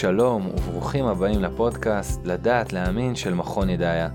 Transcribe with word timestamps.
שלום 0.00 0.46
וברוכים 0.46 1.04
הבאים 1.04 1.42
לפודקאסט 1.42 2.20
לדעת 2.24 2.72
להאמין 2.72 3.14
של 3.16 3.34
מכון 3.34 3.70
ידעיה. 3.70 4.08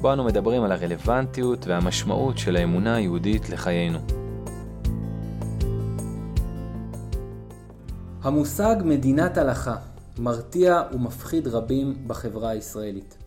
בו 0.00 0.12
אנו 0.12 0.24
מדברים 0.24 0.62
על 0.62 0.72
הרלוונטיות 0.72 1.66
והמשמעות 1.66 2.38
של 2.38 2.56
האמונה 2.56 2.94
היהודית 2.94 3.50
לחיינו. 3.50 3.98
המושג 8.22 8.76
מדינת 8.84 9.38
הלכה 9.38 9.76
מרתיע 10.18 10.82
ומפחיד 10.92 11.48
רבים 11.48 11.94
בחברה 12.06 12.50
הישראלית. 12.50 13.18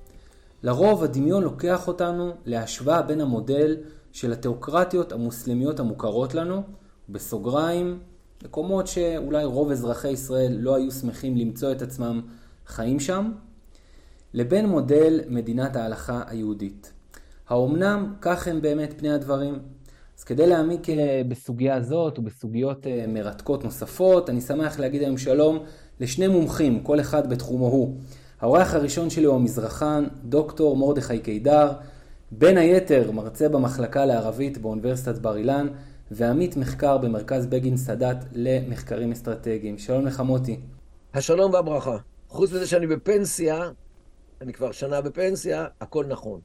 לרוב 0.64 1.04
הדמיון 1.04 1.44
לוקח 1.44 1.88
אותנו 1.88 2.32
להשוואה 2.46 3.02
בין 3.02 3.22
המודל 3.22 3.78
של 4.12 4.34
התיאוקרטיות 4.34 5.12
המוסלמיות 5.12 5.80
המוכרות 5.80 6.36
לנו, 6.36 6.64
בסוגריים, 7.10 8.00
מקומות 8.46 8.88
שאולי 8.88 9.44
רוב 9.44 9.72
אזרחי 9.72 10.10
ישראל 10.10 10.58
לא 10.60 10.76
היו 10.76 10.92
שמחים 10.92 11.38
למצוא 11.38 11.72
את 11.72 11.82
עצמם 11.82 12.22
חיים 12.68 13.00
שם, 13.00 13.32
לבין 14.34 14.66
מודל 14.66 15.22
מדינת 15.30 15.76
ההלכה 15.76 16.22
היהודית. 16.28 16.94
האומנם 17.50 18.14
כך 18.22 18.48
הם 18.48 18.62
באמת 18.62 18.94
פני 18.98 19.12
הדברים? 19.12 19.60
אז 20.18 20.24
כדי 20.24 20.48
להעמיק 20.48 20.90
אה, 20.90 21.22
בסוגיה 21.28 21.76
הזאת 21.76 22.20
ובסוגיות 22.20 22.88
אה, 22.88 23.06
מרתקות 23.08 23.64
נוספות, 23.64 24.30
אני 24.30 24.42
שמח 24.42 24.80
להגיד 24.80 25.02
היום 25.02 25.18
שלום 25.18 25.60
לשני 26.00 26.28
מומחים, 26.28 26.80
כל 26.80 27.00
אחד 27.00 27.30
בתחומו 27.30 27.68
הוא. 27.68 27.98
האורח 28.42 28.74
הראשון 28.74 29.10
שלי 29.10 29.26
הוא 29.26 29.36
המזרחן, 29.36 30.06
דוקטור 30.24 30.78
מרדכי 30.78 31.20
קידר, 31.20 31.72
בין 32.32 32.58
היתר 32.58 33.12
מרצה 33.12 33.50
במחלקה 33.50 34.06
לערבית 34.06 34.58
באוניברסיטת 34.58 35.18
בר 35.18 35.38
אילן, 35.38 35.68
ועמית 36.12 36.58
מחקר 36.58 36.98
במרכז 36.98 37.46
בגין 37.46 37.78
סאדאת 37.78 38.18
למחקרים 38.34 39.12
אסטרטגיים. 39.12 39.78
שלום 39.78 40.06
לך 40.06 40.20
מוטי. 40.20 40.60
השלום 41.14 41.54
והברכה. 41.54 41.98
חוץ 42.30 42.52
מזה 42.52 42.68
שאני 42.68 42.88
בפנסיה, 42.88 43.70
אני 44.42 44.54
כבר 44.54 44.72
שנה 44.72 45.02
בפנסיה, 45.02 45.66
הכל 45.82 46.06
נכון. 46.06 46.40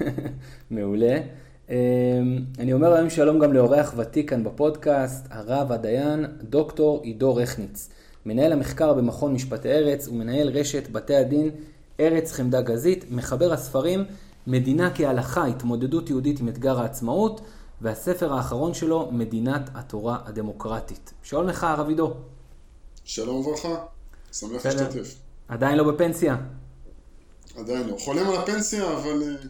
מעולה. 0.70 1.18
אמ, 1.68 1.74
אני 2.58 2.72
אומר 2.72 2.92
היום 2.92 3.10
שלום 3.10 3.38
גם 3.38 3.52
לאורח 3.52 3.94
ותיק 3.96 4.30
כאן 4.30 4.44
בפודקאסט, 4.44 5.26
הרב 5.30 5.72
הדיין, 5.72 6.26
דוקטור 6.42 7.00
עידו 7.02 7.34
רכניץ, 7.34 7.88
מנהל 8.26 8.52
המחקר 8.52 8.92
במכון 8.92 9.34
משפטי 9.34 9.68
ארץ 9.68 10.08
ומנהל 10.08 10.48
רשת 10.48 10.90
בתי 10.90 11.16
הדין 11.16 11.50
ארץ 12.00 12.32
חמדה 12.32 12.60
גזית, 12.60 13.04
מחבר 13.10 13.52
הספרים 13.52 14.04
מדינה 14.46 14.90
כהלכה, 14.94 15.46
התמודדות 15.46 16.10
יהודית 16.10 16.40
עם 16.40 16.48
אתגר 16.48 16.80
העצמאות, 16.80 17.40
והספר 17.80 18.32
האחרון 18.32 18.74
שלו, 18.74 19.08
מדינת 19.12 19.70
התורה 19.74 20.18
הדמוקרטית. 20.24 21.12
שלום 21.22 21.46
לך, 21.46 21.64
הרב 21.64 21.88
עידו. 21.88 22.14
שלום 23.04 23.36
וברכה, 23.36 23.74
שמח 24.32 24.66
להשתתף. 24.66 25.14
עדיין 25.48 25.78
לא 25.78 25.92
בפנסיה? 25.92 26.36
עדיין 27.56 27.88
לא. 27.88 27.96
חולם 27.98 28.30
על 28.30 28.36
הפנסיה, 28.36 28.92
אבל 28.92 29.22
uh, 29.22 29.46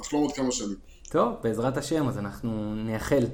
נחלום 0.00 0.22
עוד 0.22 0.32
כמה 0.32 0.52
שנים. 0.52 0.76
טוב, 1.08 1.34
בעזרת 1.42 1.76
השם, 1.76 2.08
אז 2.08 2.18
אנחנו 2.18 2.74
נייחל. 2.74 3.24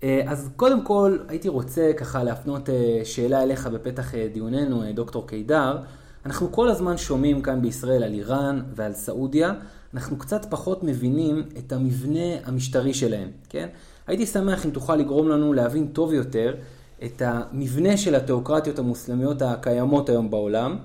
Uh, 0.00 0.04
אז 0.26 0.50
קודם 0.56 0.84
כל, 0.84 1.18
הייתי 1.28 1.48
רוצה 1.48 1.90
ככה 1.96 2.22
להפנות 2.22 2.68
uh, 2.68 2.72
שאלה 3.04 3.42
אליך 3.42 3.66
בפתח 3.66 4.12
דיוננו, 4.32 4.82
דוקטור 4.94 5.26
קידר. 5.26 5.78
אנחנו 6.26 6.52
כל 6.52 6.68
הזמן 6.68 6.96
שומעים 6.96 7.42
כאן 7.42 7.62
בישראל 7.62 8.02
על 8.02 8.12
איראן 8.12 8.62
ועל 8.74 8.92
סעודיה. 8.92 9.52
אנחנו 9.94 10.18
קצת 10.18 10.46
פחות 10.50 10.82
מבינים 10.82 11.48
את 11.58 11.72
המבנה 11.72 12.38
המשטרי 12.44 12.94
שלהם, 12.94 13.32
כן? 13.48 13.68
הייתי 14.06 14.26
שמח 14.26 14.66
אם 14.66 14.70
תוכל 14.70 14.96
לגרום 14.96 15.28
לנו 15.28 15.52
להבין 15.52 15.92
טוב 15.92 16.12
יותר 16.12 16.56
את 17.04 17.22
המבנה 17.22 17.96
של 17.96 18.14
התיאוקרטיות 18.14 18.78
המוסלמיות 18.78 19.42
הקיימות 19.42 20.08
היום 20.08 20.30
בעולם. 20.30 20.78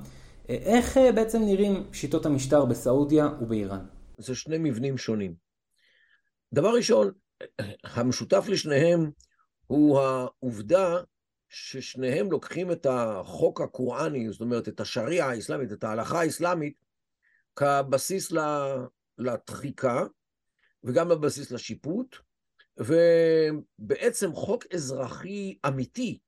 איך 0.49 0.97
אה, 0.97 1.11
בעצם 1.11 1.41
נראים 1.41 1.87
שיטות 1.93 2.25
המשטר 2.25 2.65
בסעודיה 2.65 3.29
ובאיראן? 3.41 3.85
זה 4.17 4.35
שני 4.35 4.57
מבנים 4.57 4.97
שונים. 4.97 5.33
דבר 6.53 6.69
ראשון, 6.75 7.11
המשותף 7.83 8.45
לשניהם 8.47 9.11
הוא 9.67 9.99
העובדה 9.99 10.97
ששניהם 11.49 12.31
לוקחים 12.31 12.71
את 12.71 12.87
החוק 12.89 13.61
הקוראני, 13.61 14.31
זאת 14.31 14.41
אומרת 14.41 14.67
את 14.67 14.79
השריעה 14.79 15.29
האסלאמית, 15.29 15.71
את 15.71 15.83
ההלכה 15.83 16.19
האסלאמית, 16.19 16.73
כבסיס 17.55 18.31
לדחיקה 19.17 20.03
וגם 20.83 21.09
בבסיס 21.09 21.51
לשיפוט, 21.51 22.15
ובעצם 22.77 24.33
חוק 24.33 24.65
אזרחי 24.73 25.57
אמיתי, 25.67 26.19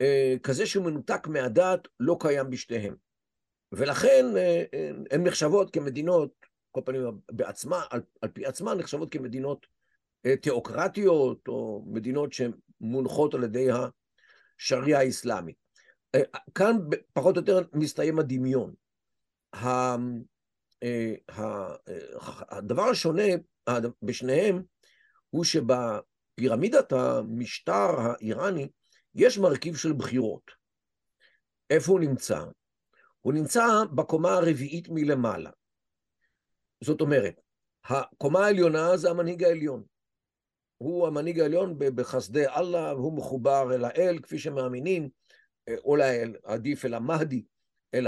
אה, 0.00 0.34
כזה 0.42 0.66
שמנותק 0.66 1.26
מהדת, 1.26 1.88
לא 2.00 2.16
קיים 2.20 2.50
בשתיהם. 2.50 2.94
ולכן 3.72 4.24
אה, 4.36 4.64
אה, 4.74 4.90
הן 5.10 5.26
נחשבות 5.26 5.70
כמדינות, 5.72 6.30
כל 6.70 6.80
פנים 6.84 7.02
בעצמה, 7.32 7.84
על, 7.90 8.00
על 8.22 8.28
פי 8.28 8.46
עצמן 8.46 8.78
נחשבות 8.78 9.12
כמדינות 9.12 9.66
תיאוקרטיות, 10.42 11.48
או 11.48 11.84
מדינות 11.86 12.32
שמונחות 12.32 13.34
על 13.34 13.44
ידי 13.44 13.68
השריעה 14.60 15.00
האסלאמית. 15.00 15.56
כאן 16.54 16.76
פחות 17.12 17.36
או 17.36 17.40
יותר 17.40 17.60
מסתיים 17.72 18.18
הדמיון. 18.18 18.74
אה, 20.82 21.14
אה, 21.38 21.74
הדבר 22.48 22.82
השונה 22.82 23.22
בשניהם 24.02 24.62
הוא 25.30 25.44
שבפירמידת 25.44 26.92
המשטר 26.92 28.00
האיראני 28.00 28.68
יש 29.14 29.38
מרכיב 29.38 29.76
של 29.76 29.92
בחירות. 29.92 30.50
איפה 31.70 31.92
הוא 31.92 32.00
נמצא? 32.00 32.44
הוא 33.20 33.32
נמצא 33.32 33.66
בקומה 33.94 34.34
הרביעית 34.34 34.88
מלמעלה. 34.88 35.50
זאת 36.80 37.00
אומרת, 37.00 37.40
הקומה 37.84 38.46
העליונה 38.46 38.96
זה 38.96 39.10
המנהיג 39.10 39.44
העליון. 39.44 39.82
הוא 40.78 41.06
המנהיג 41.06 41.40
העליון 41.40 41.74
בחסדי 41.78 42.48
אללה, 42.48 42.94
והוא 42.94 43.16
מחובר 43.16 43.74
אל 43.74 43.84
האל, 43.84 44.18
כפי 44.22 44.38
שמאמינים, 44.38 45.08
אה, 45.68 45.74
או 45.84 45.96
לאל, 45.96 46.36
עדיף 46.44 46.84
אל 46.84 46.94
המהדי, 46.94 47.42
אל 47.94 48.06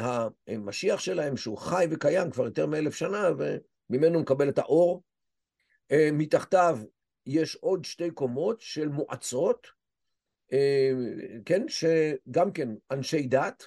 המשיח 0.49 1.01
שלהם, 1.01 1.37
שהוא 1.37 1.59
חי 1.59 1.87
וקיים 1.91 2.31
כבר 2.31 2.45
יותר 2.45 2.67
מאלף 2.67 2.95
שנה, 2.95 3.29
וממנו 3.91 4.21
מקבל 4.21 4.49
את 4.49 4.59
האור. 4.59 5.03
אה, 5.93 6.09
מתחתיו 6.13 6.79
יש 7.27 7.57
עוד 7.57 7.85
שתי 7.85 8.11
קומות 8.11 8.61
של 8.61 8.89
מועצות, 8.89 9.67
אה, 10.53 10.91
כן, 11.45 11.69
שגם 11.69 12.53
כן 12.53 12.69
אנשי 12.91 13.27
דת, 13.27 13.65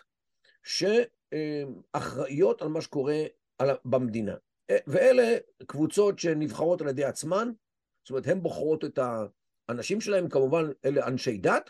שאחראיות 0.64 2.62
על 2.62 2.68
מה 2.68 2.82
שקורה 2.82 3.24
במדינה. 3.86 4.36
אה, 4.70 4.78
ואלה 4.88 5.38
קבוצות 5.68 6.20
שנבחרות 6.20 6.82
על 6.82 6.88
ידי 6.88 7.04
עצמן, 7.04 7.52
זאת 8.04 8.10
אומרת, 8.10 8.28
הן 8.28 8.42
בוחרות 8.42 8.86
את 8.86 9.00
האנשים 9.70 10.02
שלהם, 10.02 10.30
כמובן, 10.30 10.66
אלה 10.86 11.08
אנשי 11.08 11.38
דת. 11.38 11.70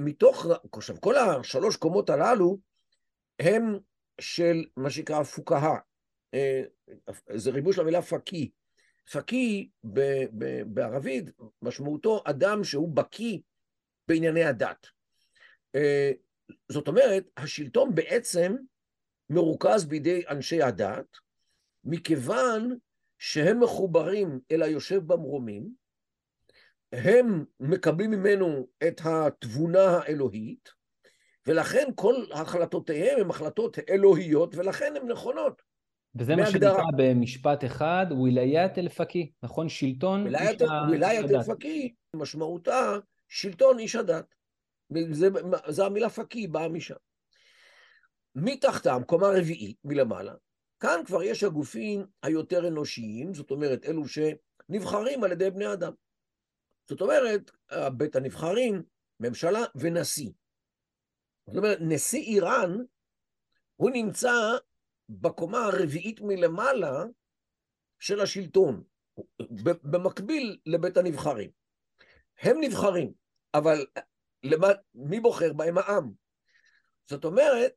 מתוך, 0.00 0.46
עכשיו, 0.72 1.00
כל 1.00 1.16
השלוש 1.16 1.76
קומות 1.76 2.10
הללו, 2.10 2.58
הם 3.38 3.78
של 4.20 4.64
מה 4.76 4.90
שנקרא 4.90 5.22
פוקהה, 5.22 5.78
אה, 6.34 6.62
זה 7.34 7.50
ריבוי 7.50 7.72
של 7.72 7.80
המילה 7.80 8.02
פקי. 8.02 8.50
פקי 9.10 9.70
בערבית 10.66 11.24
משמעותו 11.62 12.22
אדם 12.24 12.64
שהוא 12.64 12.96
בקי 12.96 13.42
בענייני 14.08 14.44
הדת. 14.44 14.86
אה, 15.74 16.12
זאת 16.68 16.88
אומרת, 16.88 17.24
השלטון 17.36 17.94
בעצם 17.94 18.56
מרוכז 19.30 19.84
בידי 19.84 20.22
אנשי 20.28 20.62
הדת, 20.62 21.16
מכיוון 21.84 22.78
שהם 23.18 23.60
מחוברים 23.62 24.40
אל 24.50 24.62
היושב 24.62 25.06
במרומים, 25.06 25.70
הם 26.92 27.44
מקבלים 27.60 28.10
ממנו 28.10 28.68
את 28.88 29.00
התבונה 29.04 29.86
האלוהית, 29.86 30.68
ולכן 31.46 31.88
כל 31.94 32.14
החלטותיהם 32.32 33.20
הן 33.20 33.30
החלטות 33.30 33.78
אלוהיות, 33.90 34.54
ולכן 34.54 34.94
הן 34.96 35.08
נכונות. 35.08 35.62
וזה 36.14 36.36
מה 36.36 36.46
שנקרא 36.46 36.82
במשפט 36.96 37.64
אחד, 37.64 38.06
ווילאיית 38.10 38.78
אל-פקי, 38.78 39.32
נכון? 39.42 39.68
שלטון 39.68 40.26
איש 40.26 40.34
הדת. 40.40 40.68
ווילאיית 40.88 41.30
אל-פקי, 41.30 41.94
משמעותה 42.16 42.98
שלטון 43.28 43.78
איש 43.78 43.96
הדת. 43.96 44.34
זה, 45.10 45.28
זה 45.66 45.84
המילה 45.84 46.10
פקי, 46.10 46.46
באה 46.46 46.68
משם. 46.68 46.94
מתחתם, 48.34 49.02
קומה 49.06 49.26
רביעית, 49.26 49.76
מלמעלה, 49.84 50.34
כאן 50.80 51.00
כבר 51.06 51.22
יש 51.22 51.44
הגופים 51.44 52.06
היותר 52.22 52.68
אנושיים, 52.68 53.34
זאת 53.34 53.50
אומרת, 53.50 53.84
אלו 53.84 54.02
שנבחרים 54.08 55.24
על 55.24 55.32
ידי 55.32 55.50
בני 55.50 55.72
אדם. 55.72 55.92
זאת 56.88 57.00
אומרת, 57.00 57.50
בית 57.96 58.16
הנבחרים, 58.16 58.82
ממשלה 59.20 59.60
ונשיא. 59.74 60.30
זאת 61.46 61.56
אומרת, 61.56 61.78
נשיא 61.80 62.20
איראן, 62.20 62.76
הוא 63.76 63.90
נמצא 63.90 64.32
בקומה 65.08 65.58
הרביעית 65.58 66.20
מלמעלה 66.20 67.04
של 67.98 68.20
השלטון, 68.20 68.82
במקביל 69.82 70.58
לבית 70.66 70.96
הנבחרים. 70.96 71.50
הם 72.40 72.56
נבחרים, 72.60 73.12
אבל 73.54 73.86
למה, 74.42 74.68
מי 74.94 75.20
בוחר 75.20 75.52
בהם? 75.52 75.78
העם. 75.78 76.12
זאת 77.06 77.24
אומרת 77.24 77.72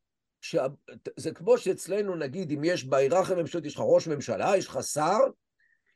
זה 1.17 1.31
כמו 1.31 1.57
שאצלנו, 1.57 2.15
נגיד, 2.15 2.51
אם 2.51 2.63
יש 2.63 2.85
בהיררכיה 2.85 3.35
הממשלתית, 3.35 3.65
יש 3.65 3.75
לך 3.75 3.81
ראש 3.85 4.07
ממשלה, 4.07 4.57
יש 4.57 4.67
לך 4.67 4.79
שר, 4.83 5.19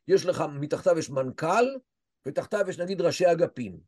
יש 0.08 0.26
לך, 0.26 0.44
מתחתיו 0.60 0.98
יש 0.98 1.10
מנכ"ל, 1.10 1.64
ותחתיו 2.26 2.64
יש 2.68 2.78
נגיד 2.78 3.00
ראשי 3.00 3.32
אגפים. 3.32 3.80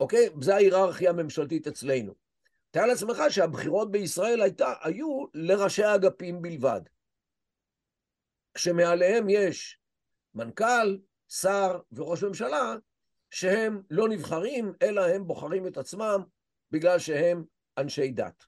אוקיי? 0.00 0.28
זה 0.40 0.54
ההיררכיה 0.54 1.10
הממשלתית 1.10 1.66
אצלנו. 1.66 2.14
תאר 2.74 2.86
לעצמך 2.86 3.22
שהבחירות 3.28 3.90
בישראל 3.90 4.42
הייתה, 4.42 4.72
היו 4.82 5.24
לראשי 5.34 5.84
האגפים 5.84 6.42
בלבד. 6.42 6.80
כשמעליהם 8.54 9.28
יש 9.28 9.80
מנכ"ל, 10.34 10.98
שר 11.28 11.78
וראש 11.92 12.24
ממשלה, 12.24 12.76
שהם 13.30 13.82
לא 13.90 14.08
נבחרים, 14.08 14.72
אלא 14.82 15.06
הם 15.06 15.26
בוחרים 15.26 15.66
את 15.66 15.76
עצמם 15.76 16.22
בגלל 16.70 16.98
שהם 16.98 17.44
אנשי 17.78 18.10
דת. 18.10 18.44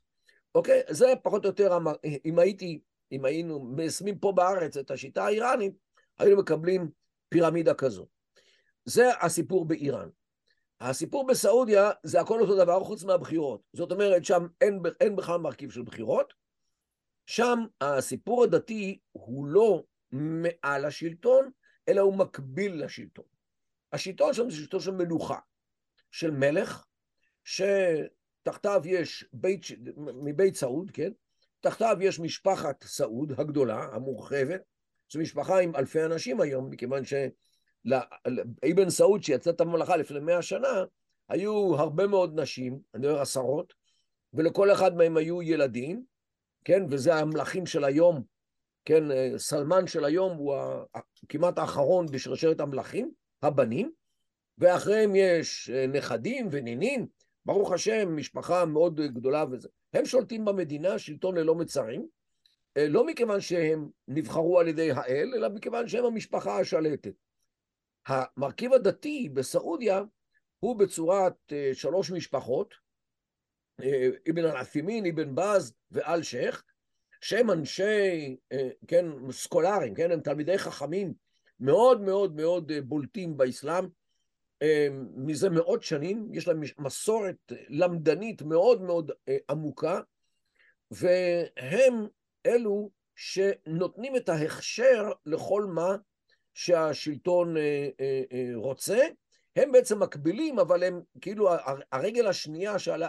אוקיי? 0.55 0.83
זה 0.89 1.13
פחות 1.23 1.45
או 1.45 1.49
יותר, 1.49 1.79
אם 2.25 2.39
הייתי, 2.39 2.81
אם 3.13 3.25
היינו 3.25 3.65
מיישמים 3.65 4.19
פה 4.19 4.33
בארץ 4.33 4.77
את 4.77 4.91
השיטה 4.91 5.25
האיראנית, 5.25 5.75
היינו 6.19 6.41
מקבלים 6.41 6.91
פירמידה 7.29 7.75
כזו. 7.75 8.07
זה 8.85 9.11
הסיפור 9.21 9.65
באיראן. 9.65 10.09
הסיפור 10.81 11.27
בסעודיה 11.27 11.91
זה 12.03 12.21
הכל 12.21 12.41
אותו 12.41 12.57
דבר 12.57 12.85
חוץ 12.85 13.05
מהבחירות. 13.05 13.61
זאת 13.73 13.93
אומרת, 13.93 14.25
שם 14.25 14.47
אין, 14.61 14.83
אין 15.01 15.17
בכלל 15.17 15.41
מרכיב 15.41 15.71
של 15.71 15.83
בחירות. 15.83 16.35
שם 17.27 17.59
הסיפור 17.81 18.45
הדתי 18.45 18.99
הוא 19.13 19.47
לא 19.47 19.85
מעל 20.13 20.85
השלטון, 20.85 21.51
אלא 21.89 22.01
הוא 22.01 22.17
מקביל 22.17 22.85
לשלטון. 22.85 23.25
השלטון 23.93 24.35
שם 24.35 24.51
זה 24.51 24.57
שלטון 24.57 24.81
של 24.81 24.91
מלוכה, 24.91 25.39
של 26.11 26.31
מלך, 26.31 26.85
שתחתיו 27.45 28.83
יש 28.85 29.25
בית, 29.33 29.63
מבית 29.97 30.57
סעוד, 30.57 30.91
כן? 30.91 31.13
תחתיו 31.61 31.97
יש 32.01 32.21
משפחת 32.21 32.85
סעוד 32.85 33.33
הגדולה, 33.41 33.83
המורחבת, 33.93 34.61
זו 35.13 35.21
משפחה 35.21 35.61
עם 35.61 35.77
אלפי 35.77 36.05
אנשים 36.05 36.41
היום, 36.41 36.71
מכיוון 36.71 37.05
שאבן 37.89 38.91
סעוד 38.91 39.23
שיצא 39.23 39.51
את 39.51 39.61
הממלכה 39.61 39.97
לפני 39.97 40.21
מאה 40.21 40.43
שנה, 40.43 40.85
היו 41.29 41.77
הרבה 41.77 42.07
מאוד 42.07 42.41
נשים, 42.41 42.79
אני 42.95 43.07
אומר 43.07 43.21
עשרות, 43.21 43.75
ולכל 44.35 44.73
אחד 44.73 44.97
מהם 44.97 45.17
היו 45.17 45.43
ילדים, 45.43 46.05
כן, 46.65 46.83
וזה 46.91 47.15
המלכים 47.15 47.67
של 47.67 47.85
היום, 47.85 48.23
כן, 48.85 49.05
סלמן 49.39 49.87
של 49.87 50.05
היום 50.05 50.37
הוא 50.37 50.55
כמעט 51.29 51.59
האחרון 51.59 52.07
בשרשרת 52.07 52.61
המלכים, 52.61 53.11
הבנים, 53.43 53.93
ואחריהם 54.59 55.17
יש 55.17 55.71
נכדים 55.71 56.49
ונינים, 56.51 57.07
ברוך 57.45 57.73
השם, 57.73 58.17
משפחה 58.17 58.65
מאוד 58.65 59.01
גדולה 59.01 59.45
וזה. 59.51 59.69
הם 59.93 60.05
שולטים 60.05 60.45
במדינה, 60.45 60.99
שלטון 60.99 61.37
ללא 61.37 61.55
מצרים, 61.55 62.07
אה, 62.77 62.89
לא 62.89 63.07
מכיוון 63.07 63.41
שהם 63.41 63.89
נבחרו 64.09 64.61
על 64.61 64.69
ידי 64.69 64.91
האל, 64.91 65.33
אלא 65.37 65.49
מכיוון 65.49 65.89
שהם 65.89 66.05
המשפחה 66.05 66.61
השלטת. 66.61 67.13
המרכיב 68.07 68.73
הדתי 68.73 69.29
בסעודיה 69.29 70.03
הוא 70.59 70.79
בצורת 70.79 71.53
אה, 71.53 71.71
שלוש 71.75 72.11
משפחות, 72.11 72.75
אה, 73.83 74.09
אבן 74.31 74.45
אל-עתימין, 74.45 75.07
אבן 75.07 75.35
בז 75.35 75.75
ואל 75.91 76.23
שייח, 76.23 76.65
שהם 77.21 77.51
אנשי, 77.51 78.37
כן, 78.89 79.07
סקולרים, 79.31 79.95
כן, 79.95 80.11
הם 80.11 80.21
תלמידי 80.21 80.59
חכמים 80.59 81.15
מאוד 81.61 82.01
מאוד 82.01 82.37
מאוד 82.37 82.73
בולטים 82.85 83.37
באסלאם, 83.37 83.85
מזה 85.17 85.51
מאות 85.51 85.83
שנים, 85.83 86.29
יש 86.33 86.49
להם 86.49 86.61
מסורת 86.79 87.53
למדנית 87.69 88.43
מאוד 88.43 88.83
מאוד 88.83 89.11
עמוקה, 89.51 90.01
והם 90.91 92.07
אלו 92.47 92.91
שנותנים 93.17 94.17
את 94.17 94.29
ההכשר 94.29 95.13
לכל 95.27 95.65
מה 95.65 95.97
שהשלטון 96.57 97.57
אה, 97.57 97.89
אה, 98.01 98.23
אה, 98.33 98.51
רוצה. 98.55 98.99
הם 99.57 99.73
בעצם 99.73 100.03
מקבילים, 100.03 100.59
אבל 100.59 100.83
הם 100.83 101.01
כאילו 101.21 101.49
הרגל 101.93 102.27
השנייה 102.27 102.79
שעל, 102.79 103.03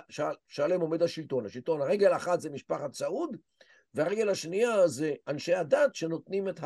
שעליהם 0.48 0.82
עומד 0.82 1.04
השלטון. 1.04 1.46
השלטון, 1.46 1.82
הרגל 1.82 2.14
האחת 2.14 2.42
זה 2.42 2.50
משפחת 2.50 2.94
סעוד, 2.94 3.38
והרגל 3.94 4.30
השנייה 4.30 4.88
זה 4.88 5.14
אנשי 5.28 5.54
הדת 5.54 5.96
שנותנים 5.96 6.50
את 6.50 6.60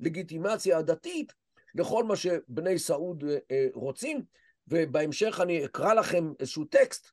הלגיטימציה 0.00 0.78
הדתית 0.78 1.32
לכל 1.74 2.04
מה 2.04 2.16
שבני 2.16 2.78
סעוד 2.78 3.24
רוצים, 3.74 4.22
ובהמשך 4.68 5.38
אני 5.42 5.64
אקרא 5.64 5.94
לכם 5.94 6.32
איזשהו 6.40 6.64
טקסט 6.64 7.10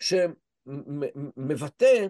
שמבטא 0.00 2.06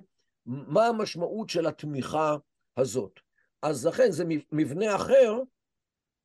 מה 0.47 0.87
המשמעות 0.87 1.51
של 1.51 1.67
התמיכה 1.67 2.37
הזאת. 2.77 3.21
אז 3.63 3.87
לכן 3.87 4.11
זה 4.11 4.25
מבנה 4.53 4.97
אחר, 4.97 5.41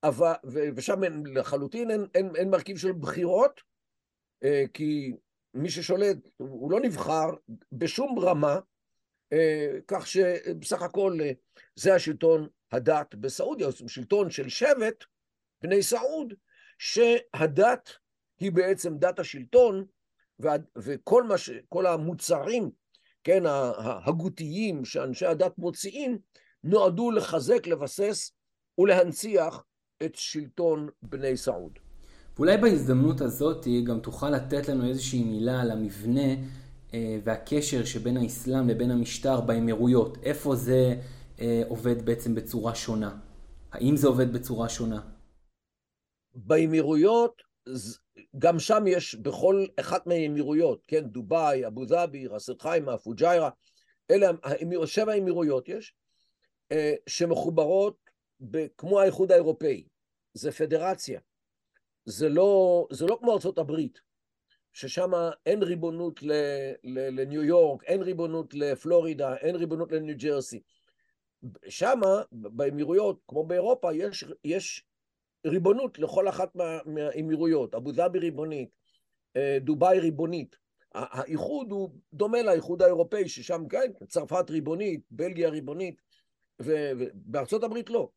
אבל, 0.03 0.33
ושם 0.75 1.03
אין, 1.03 1.23
לחלוטין 1.25 1.91
אין, 1.91 2.07
אין, 2.15 2.35
אין 2.35 2.49
מרכיב 2.49 2.77
של 2.77 2.91
בחירות, 2.91 3.61
אה, 4.43 4.63
כי 4.73 5.13
מי 5.53 5.69
ששולט 5.69 6.17
הוא 6.37 6.71
לא 6.71 6.79
נבחר 6.79 7.29
בשום 7.71 8.19
רמה, 8.19 8.59
אה, 9.33 9.67
כך 9.87 10.07
שבסך 10.07 10.81
הכל 10.81 11.17
אה, 11.21 11.31
זה 11.75 11.95
השלטון 11.95 12.47
הדת 12.71 13.15
בסעודיה, 13.15 13.67
שלטון 13.87 14.29
של 14.29 14.49
שבט 14.49 15.03
בני 15.61 15.83
סעוד, 15.83 16.33
שהדת 16.77 17.89
היא 18.39 18.51
בעצם 18.51 18.97
דת 18.97 19.19
השלטון, 19.19 19.85
וכל 20.75 21.23
מה 21.23 21.37
ש... 21.37 21.49
כל 21.69 21.85
המוצרים 21.85 22.71
כן, 23.23 23.45
ההגותיים 23.45 24.85
שאנשי 24.85 25.25
הדת 25.25 25.57
מוציאים, 25.57 26.19
נועדו 26.63 27.11
לחזק, 27.11 27.67
לבסס 27.67 28.31
ולהנציח 28.77 29.63
את 30.05 30.15
שלטון 30.15 30.89
בני 31.01 31.37
סעוד. 31.37 31.79
ואולי 32.37 32.57
בהזדמנות 32.57 33.21
הזאת 33.21 33.67
גם 33.83 33.99
תוכל 33.99 34.29
לתת 34.29 34.67
לנו 34.69 34.87
איזושהי 34.87 35.23
מילה 35.23 35.61
על 35.61 35.71
המבנה 35.71 36.35
אה, 36.93 37.19
והקשר 37.23 37.85
שבין 37.85 38.17
האסלאם 38.17 38.69
לבין 38.69 38.91
המשטר 38.91 39.41
באמירויות. 39.41 40.17
איפה 40.23 40.55
זה 40.55 40.95
אה, 41.39 41.61
עובד 41.67 42.05
בעצם 42.05 42.35
בצורה 42.35 42.75
שונה? 42.75 43.17
האם 43.71 43.97
זה 43.97 44.07
עובד 44.07 44.33
בצורה 44.33 44.69
שונה? 44.69 45.01
באמירויות 46.35 47.41
גם 48.37 48.59
שם 48.59 48.83
יש 48.87 49.15
בכל 49.15 49.65
אחת 49.79 50.07
מהאמירויות, 50.07 50.81
כן, 50.87 51.07
דובאי, 51.07 51.67
אבו 51.67 51.85
דאבי, 51.85 52.27
ראס 52.27 52.49
אל 52.49 52.55
חיימה, 52.61 52.97
פוג'יירה, 52.97 53.49
אלה 54.11 54.31
שבע 54.85 55.17
אמירויות 55.17 55.69
יש, 55.69 55.93
אה, 56.71 56.93
שמחוברות 57.07 58.08
כמו 58.77 58.99
האיחוד 58.99 59.31
האירופאי, 59.31 59.87
זה 60.33 60.51
פדרציה, 60.51 61.19
זה 62.05 62.29
לא, 62.29 62.87
זה 62.91 63.05
לא 63.05 63.17
כמו 63.19 63.33
ארצות 63.33 63.57
הברית, 63.57 64.01
ששם 64.73 65.11
אין 65.45 65.63
ריבונות 65.63 66.19
לניו 66.83 67.43
יורק, 67.43 67.83
אין 67.83 68.01
ריבונות 68.01 68.53
לפלורידה, 68.53 69.35
אין 69.35 69.55
ריבונות 69.55 69.91
לניו 69.91 70.15
ג'רסי. 70.17 70.61
שם, 71.69 71.99
באמירויות, 72.31 73.19
כמו 73.27 73.43
באירופה, 73.43 73.93
יש, 73.93 74.25
יש 74.43 74.85
ריבונות 75.47 75.99
לכל 75.99 76.29
אחת 76.29 76.55
מה, 76.55 76.77
מהאמירויות, 76.85 77.75
אבו 77.75 77.91
דאבי 77.91 78.19
ריבונית, 78.19 78.69
אה, 79.35 79.57
דובאי 79.61 79.99
ריבונית. 79.99 80.57
האיחוד 80.93 81.71
הוא 81.71 81.89
דומה 82.13 82.41
לאיחוד 82.41 82.81
האירופאי, 82.81 83.29
ששם 83.29 83.67
כן, 83.69 83.91
צרפת 84.07 84.49
ריבונית, 84.49 85.01
בלגיה 85.11 85.49
ריבונית, 85.49 86.01
ובארצות 86.59 87.63
הברית 87.63 87.89
לא. 87.89 88.09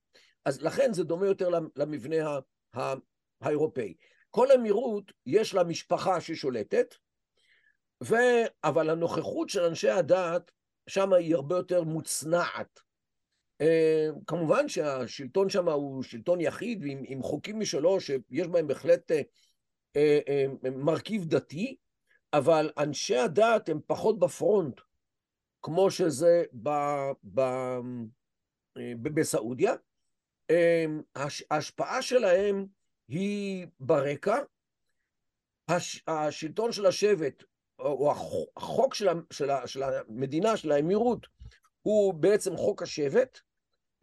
אז 0.45 0.63
לכן 0.63 0.93
זה 0.93 1.05
דומה 1.05 1.27
יותר 1.27 1.49
למבנה 1.77 2.17
האירופאי. 3.41 3.95
כל 4.31 4.53
אמירות 4.53 5.13
יש 5.27 5.55
לה 5.55 5.65
משפחה 5.65 6.21
ששולטת, 6.21 6.95
ו... 8.05 8.15
אבל 8.65 8.91
הנוכחות 8.91 9.49
של 9.49 9.63
אנשי 9.63 9.91
הדת 9.91 10.51
שם 10.87 11.13
היא 11.13 11.35
הרבה 11.35 11.57
יותר 11.57 11.83
מוצנעת. 11.83 12.81
אה, 13.61 14.09
כמובן 14.27 14.69
שהשלטון 14.69 15.49
שם 15.49 15.69
הוא 15.69 16.03
שלטון 16.03 16.41
יחיד 16.41 16.83
ועם 16.83 17.03
עם 17.07 17.23
חוקים 17.23 17.61
משלו 17.61 18.01
שיש 18.01 18.49
בהם 18.51 18.67
בהחלט 18.67 19.11
אה, 19.97 20.19
אה, 20.29 20.71
מרכיב 20.71 21.25
דתי, 21.25 21.77
אבל 22.33 22.71
אנשי 22.79 23.17
הדת 23.17 23.69
הם 23.69 23.81
פחות 23.87 24.19
בפרונט, 24.19 24.81
כמו 25.63 25.91
שזה 25.91 26.45
ב, 26.63 26.71
ב, 27.35 27.41
בסעודיה. 29.03 29.75
ההשפעה 31.51 32.03
שלהם 32.03 32.67
היא 33.09 33.67
ברקע, 33.81 34.39
הש, 35.69 36.05
השלטון 36.07 36.73
של 36.73 36.87
השבט, 36.87 37.43
או 37.79 38.13
החוק 38.57 38.95
של, 38.95 39.09
של, 39.31 39.51
של 39.67 39.83
המדינה, 39.83 40.57
של 40.57 40.73
האמירות, 40.73 41.27
הוא 41.83 42.15
בעצם 42.15 42.57
חוק 42.57 42.83
השבט, 42.83 43.39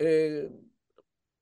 אה, 0.01 0.41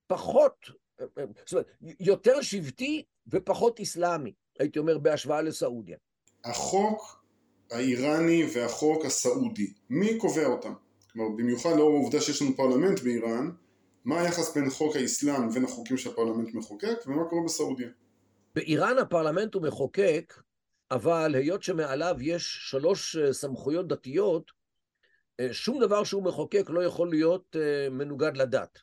פחות, 0.07 0.69
אה, 1.01 1.05
זאת 1.45 1.53
אומרת, 1.53 1.67
יותר 1.99 2.41
שבטי 2.41 3.03
ופחות 3.27 3.79
אסלאמי, 3.79 4.33
הייתי 4.59 4.79
אומר, 4.79 4.97
בהשוואה 4.97 5.41
לסעודיה. 5.41 5.97
החוק 6.43 7.23
האיראני 7.71 8.43
והחוק 8.53 9.05
הסעודי, 9.05 9.73
מי 9.89 10.17
קובע 10.17 10.45
אותם? 10.45 10.73
כלומר, 11.11 11.35
במיוחד 11.37 11.69
לאור 11.77 11.95
העובדה 11.95 12.21
שיש 12.21 12.41
לנו 12.41 12.55
פרלמנט 12.55 12.99
באיראן, 12.99 13.51
מה 14.07 14.21
היחס 14.21 14.55
בין 14.55 14.69
חוק 14.69 14.95
האסלאם 14.95 15.49
לבין 15.49 15.63
החוקים 15.63 15.97
שהפרלמנט 15.97 16.53
מחוקק, 16.53 16.97
ומה 17.05 17.29
קורה 17.29 17.45
בסעודיה? 17.45 17.87
באיראן 18.55 18.97
הפרלמנט 18.97 19.53
הוא 19.53 19.63
מחוקק, 19.63 20.33
אבל 20.91 21.35
היות 21.35 21.63
שמעליו 21.63 22.15
יש 22.19 22.57
שלוש 22.69 23.15
אה, 23.15 23.33
סמכויות 23.33 23.87
דתיות, 23.87 24.51
אה, 25.39 25.53
שום 25.53 25.79
דבר 25.79 26.03
שהוא 26.03 26.23
מחוקק 26.23 26.65
לא 26.69 26.83
יכול 26.83 27.09
להיות 27.09 27.55
אה, 27.59 27.89
מנוגד 27.89 28.37
לדת. 28.37 28.79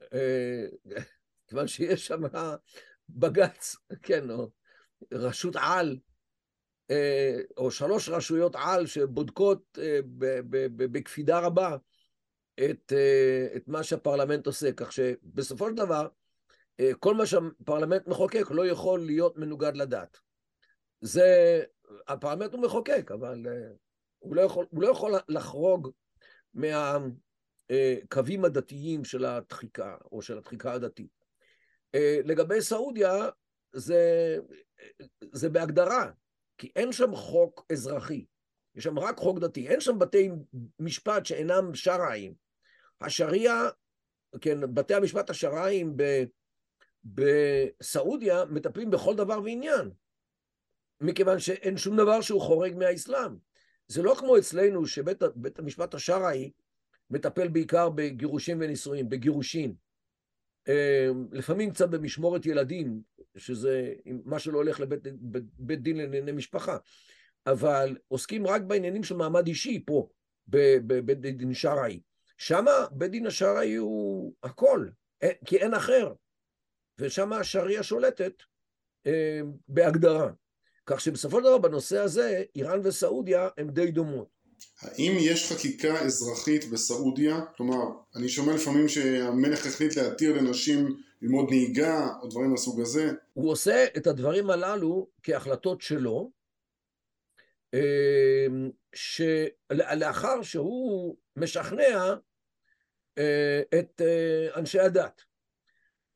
כיוון 1.48 1.66
שיש 1.68 2.06
שם 2.06 2.22
בג"ץ, 3.08 3.76
כן, 4.02 4.30
או 4.30 4.50
רשות 5.12 5.56
על, 5.56 5.98
או 7.56 7.70
שלוש 7.70 8.08
רשויות 8.08 8.56
על 8.56 8.86
שבודקות 8.86 9.78
בקפידה 10.76 11.38
רבה 11.38 11.76
את, 12.64 12.92
את 13.56 13.68
מה 13.68 13.82
שהפרלמנט 13.82 14.46
עושה, 14.46 14.72
כך 14.72 14.92
שבסופו 14.92 15.68
של 15.68 15.74
דבר 15.74 16.08
אה, 16.80 16.94
כל 16.98 17.14
מה 17.14 17.26
שהפרלמנט 17.26 18.06
מחוקק 18.06 18.50
לא 18.50 18.66
יכול 18.66 19.06
להיות 19.06 19.36
מנוגד 19.36 19.76
לדת. 19.76 20.18
זה, 21.00 21.62
הפרלמנט 22.08 22.52
הוא 22.52 22.62
מחוקק, 22.62 23.10
אבל 23.14 23.46
אה, 23.46 23.68
הוא 24.18 24.36
לא 24.36 24.42
יכול, 24.42 24.66
הוא 24.70 24.82
לא 24.82 24.88
יכול 24.88 25.12
לחרוג 25.28 25.90
מהקווים 26.54 28.44
הדתיים 28.44 29.04
של 29.04 29.24
הדחיקה, 29.24 29.96
או 30.12 30.22
של 30.22 30.38
הדחיקה 30.38 30.72
הדתית. 30.72 31.24
אה, 31.94 32.20
לגבי 32.24 32.60
סעודיה, 32.60 33.28
זה, 33.72 34.36
זה 35.32 35.48
בהגדרה, 35.48 36.10
כי 36.58 36.72
אין 36.76 36.92
שם 36.92 37.14
חוק 37.14 37.66
אזרחי, 37.72 38.24
יש 38.74 38.84
שם 38.84 38.98
רק 38.98 39.16
חוק 39.18 39.38
דתי, 39.38 39.68
אין 39.68 39.80
שם 39.80 39.98
בתי 39.98 40.30
משפט 40.78 41.26
שאינם 41.26 41.74
שרעיים. 41.74 42.47
השריעה, 43.00 43.68
כן, 44.40 44.74
בתי 44.74 44.94
המשפט 44.94 45.30
השרעיים 45.30 45.96
בסעודיה 47.04 48.44
מטפלים 48.44 48.90
בכל 48.90 49.16
דבר 49.16 49.40
ועניין, 49.44 49.90
מכיוון 51.00 51.38
שאין 51.38 51.76
שום 51.76 51.96
דבר 51.96 52.20
שהוא 52.20 52.40
חורג 52.40 52.74
מהאסלאם. 52.74 53.36
זה 53.88 54.02
לא 54.02 54.14
כמו 54.18 54.38
אצלנו 54.38 54.86
שבית 54.86 55.58
המשפט 55.58 55.94
השרעי 55.94 56.50
מטפל 57.10 57.48
בעיקר 57.48 57.90
בגירושים 57.90 58.58
ונישואים, 58.60 59.08
בגירושין. 59.08 59.74
אה, 60.68 61.08
לפעמים 61.32 61.70
קצת 61.70 61.88
במשמורת 61.88 62.46
ילדים, 62.46 63.02
שזה 63.36 63.94
מה 64.24 64.38
שלא 64.38 64.58
הולך 64.58 64.80
לבית 64.80 65.00
בית, 65.20 65.44
בית 65.58 65.82
דין 65.82 65.96
לענייני 65.96 66.32
משפחה, 66.32 66.76
אבל 67.46 67.96
עוסקים 68.08 68.46
רק 68.46 68.62
בעניינים 68.62 69.04
של 69.04 69.16
מעמד 69.16 69.46
אישי 69.46 69.84
פה, 69.86 70.08
בבית 70.48 71.20
דין 71.20 71.54
שרעי. 71.54 72.00
שמה 72.38 72.86
בית 72.90 73.10
דין 73.10 73.26
השרעי 73.26 73.74
הוא 73.74 74.32
הכל, 74.42 74.88
כי 75.44 75.56
אין 75.56 75.74
אחר. 75.74 76.12
ושם 76.98 77.32
השריעה 77.32 77.82
שולטת 77.82 78.32
אה, 79.06 79.40
בהגדרה. 79.68 80.30
כך 80.86 81.00
שבסופו 81.00 81.36
של 81.36 81.42
דבר 81.42 81.58
בנושא 81.58 81.98
הזה, 81.98 82.42
איראן 82.56 82.80
וסעודיה 82.84 83.48
הן 83.58 83.70
די 83.70 83.90
דומות. 83.90 84.28
האם 84.80 85.16
יש 85.20 85.52
חקיקה 85.52 86.00
אזרחית 86.00 86.70
בסעודיה? 86.70 87.40
כלומר, 87.56 87.84
אני 88.16 88.28
שומע 88.28 88.54
לפעמים 88.54 88.88
שהמלך 88.88 89.66
החליט 89.66 89.96
להתיר 89.96 90.32
לנשים 90.32 90.96
ללמוד 91.22 91.50
נהיגה 91.50 92.08
או 92.22 92.28
דברים 92.28 92.50
מהסוג 92.50 92.80
הזה. 92.80 93.12
הוא 93.32 93.50
עושה 93.50 93.84
את 93.96 94.06
הדברים 94.06 94.50
הללו 94.50 95.06
כהחלטות 95.22 95.80
שלו, 95.80 96.30
שלאחר 98.94 100.42
שהוא 100.42 101.16
משכנע 101.36 102.14
אה, 103.18 103.62
את 103.78 104.00
אה, 104.00 104.48
אנשי 104.56 104.80
הדת. 104.80 105.22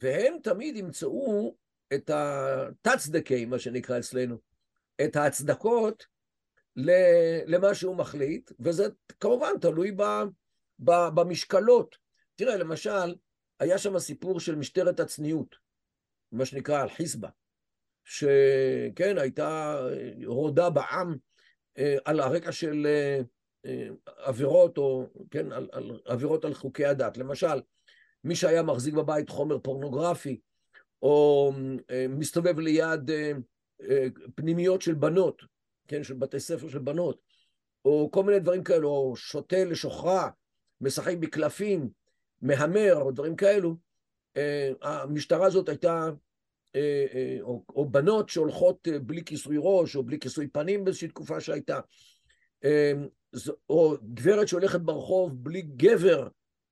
והם 0.00 0.34
תמיד 0.42 0.76
ימצאו 0.76 1.56
את 1.94 2.10
התצדקי, 2.14 3.44
מה 3.44 3.58
שנקרא 3.58 3.98
אצלנו, 3.98 4.36
את 5.04 5.16
ההצדקות 5.16 6.06
למה 7.46 7.74
שהוא 7.74 7.96
מחליט, 7.96 8.52
וזה 8.60 8.84
כמובן 9.20 9.52
תלוי 9.60 9.92
ב, 9.92 10.02
ב, 10.78 10.92
במשקלות. 11.14 11.96
תראה, 12.34 12.56
למשל, 12.56 13.14
היה 13.60 13.78
שם 13.78 13.98
סיפור 13.98 14.40
של 14.40 14.54
משטרת 14.54 15.00
הצניעות, 15.00 15.56
מה 16.32 16.46
שנקרא 16.46 16.82
אל-חיסבה, 16.82 17.28
שכן, 18.04 19.18
הייתה 19.18 19.80
רודה 20.26 20.70
בעם 20.70 21.10
אה, 21.10 21.31
על 22.04 22.20
הרקע 22.20 22.52
של 22.52 22.86
אה, 22.86 23.20
אה, 23.66 23.88
עבירות, 24.16 24.78
או 24.78 25.06
כן, 25.30 25.52
על, 25.52 25.68
על 25.72 26.00
עבירות 26.04 26.44
על 26.44 26.54
חוקי 26.54 26.86
הדת. 26.86 27.16
למשל, 27.16 27.60
מי 28.24 28.36
שהיה 28.36 28.62
מחזיק 28.62 28.94
בבית 28.94 29.28
חומר 29.28 29.58
פורנוגרפי, 29.58 30.40
או 31.02 31.52
אה, 31.90 32.06
מסתובב 32.08 32.58
ליד 32.58 33.10
אה, 33.10 33.32
אה, 33.90 34.06
פנימיות 34.34 34.82
של 34.82 34.94
בנות, 34.94 35.42
כן, 35.88 36.04
של 36.04 36.14
בתי 36.14 36.40
ספר 36.40 36.68
של 36.68 36.78
בנות, 36.78 37.20
או 37.84 38.10
כל 38.12 38.24
מיני 38.24 38.40
דברים 38.40 38.64
כאלו, 38.64 38.88
או 38.88 39.16
שותה 39.16 39.64
לשוכרה, 39.64 40.30
משחק 40.80 41.16
בקלפים, 41.20 41.88
מהמר, 42.42 42.94
או 42.94 43.10
דברים 43.10 43.36
כאלו, 43.36 43.76
המשטרה 44.82 45.46
הזאת 45.46 45.68
הייתה, 45.68 46.10
או, 47.40 47.64
או 47.68 47.88
בנות 47.88 48.28
שהולכות 48.28 48.88
בלי 49.02 49.24
כיסוי 49.24 49.56
ראש, 49.58 49.96
או 49.96 50.02
בלי 50.02 50.18
כיסוי 50.18 50.48
פנים 50.48 50.84
באיזושהי 50.84 51.08
תקופה 51.08 51.40
שהייתה, 51.40 51.80
או 53.70 53.96
גברת 54.14 54.48
שהולכת 54.48 54.80
ברחוב 54.80 55.44
בלי 55.44 55.62
גבר, 55.62 56.28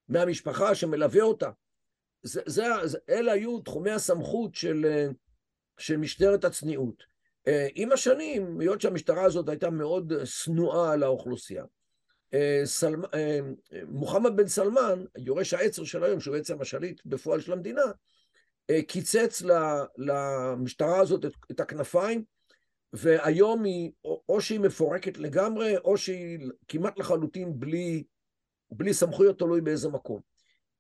מהמשפחה 0.09 0.75
שמלווה 0.75 1.23
אותה. 1.23 1.51
זה, 2.23 2.41
זה, 2.47 2.65
אלה 3.09 3.33
היו 3.33 3.61
תחומי 3.61 3.91
הסמכות 3.91 4.55
של, 4.55 4.87
אה, 4.89 5.07
של 5.79 5.97
משטרת 5.97 6.45
הצניעות. 6.45 7.03
אה, 7.47 7.69
עם 7.75 7.93
השנים, 7.93 8.61
היות 8.61 8.81
שהמשטרה 8.81 9.25
הזאת 9.25 9.49
הייתה 9.49 9.71
מאוד 9.71 10.13
שנואה 10.25 10.93
על 10.93 11.03
האוכלוסייה, 11.03 11.65
אה, 12.35 12.61
סלמ... 12.65 13.03
מוחמד 13.89 14.37
בן 14.37 14.47
סלמן, 14.47 15.05
יורש 15.19 15.55
העצר 15.55 15.85
של 15.85 16.05
היום, 16.05 16.21
שהוא 16.21 16.37
בעצם 16.37 16.61
השליט 16.61 17.01
בפועל 17.05 17.41
של 17.41 17.53
המדינה, 17.53 17.83
קיצץ 18.89 19.43
למשטרה 19.99 21.01
הזאת 21.01 21.25
את 21.51 21.61
הכנפיים, 21.61 22.25
והיום 22.93 23.65
היא, 23.65 23.93
או 24.05 24.41
שהיא 24.41 24.61
מפורקת 24.61 25.19
לגמרי, 25.19 25.77
או 25.77 25.97
שהיא 25.97 26.39
כמעט 26.69 26.99
לחלוטין 26.99 27.61
בלי, 27.61 28.05
בלי 28.71 28.95
סמכויות 28.95 29.39
תלוי 29.39 29.61
באיזה 29.61 29.89
מקום. 29.89 30.21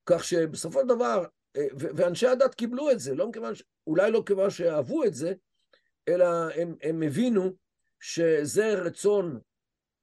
כך 0.06 0.24
שבסופו 0.24 0.80
של 0.80 0.86
דבר, 0.86 1.24
אה, 1.56 1.66
ואנשי 1.74 2.26
הדת 2.26 2.54
קיבלו 2.54 2.90
את 2.90 3.00
זה, 3.00 3.14
לא 3.14 3.28
מכיוון, 3.28 3.52
אולי 3.86 4.10
לא 4.10 4.22
כיוון 4.26 4.50
שאהבו 4.50 5.04
את 5.04 5.14
זה, 5.14 5.32
אלא 6.08 6.26
הם, 6.54 6.74
הם 6.82 7.02
הבינו 7.02 7.56
שזה 8.00 8.74
רצון 8.74 9.40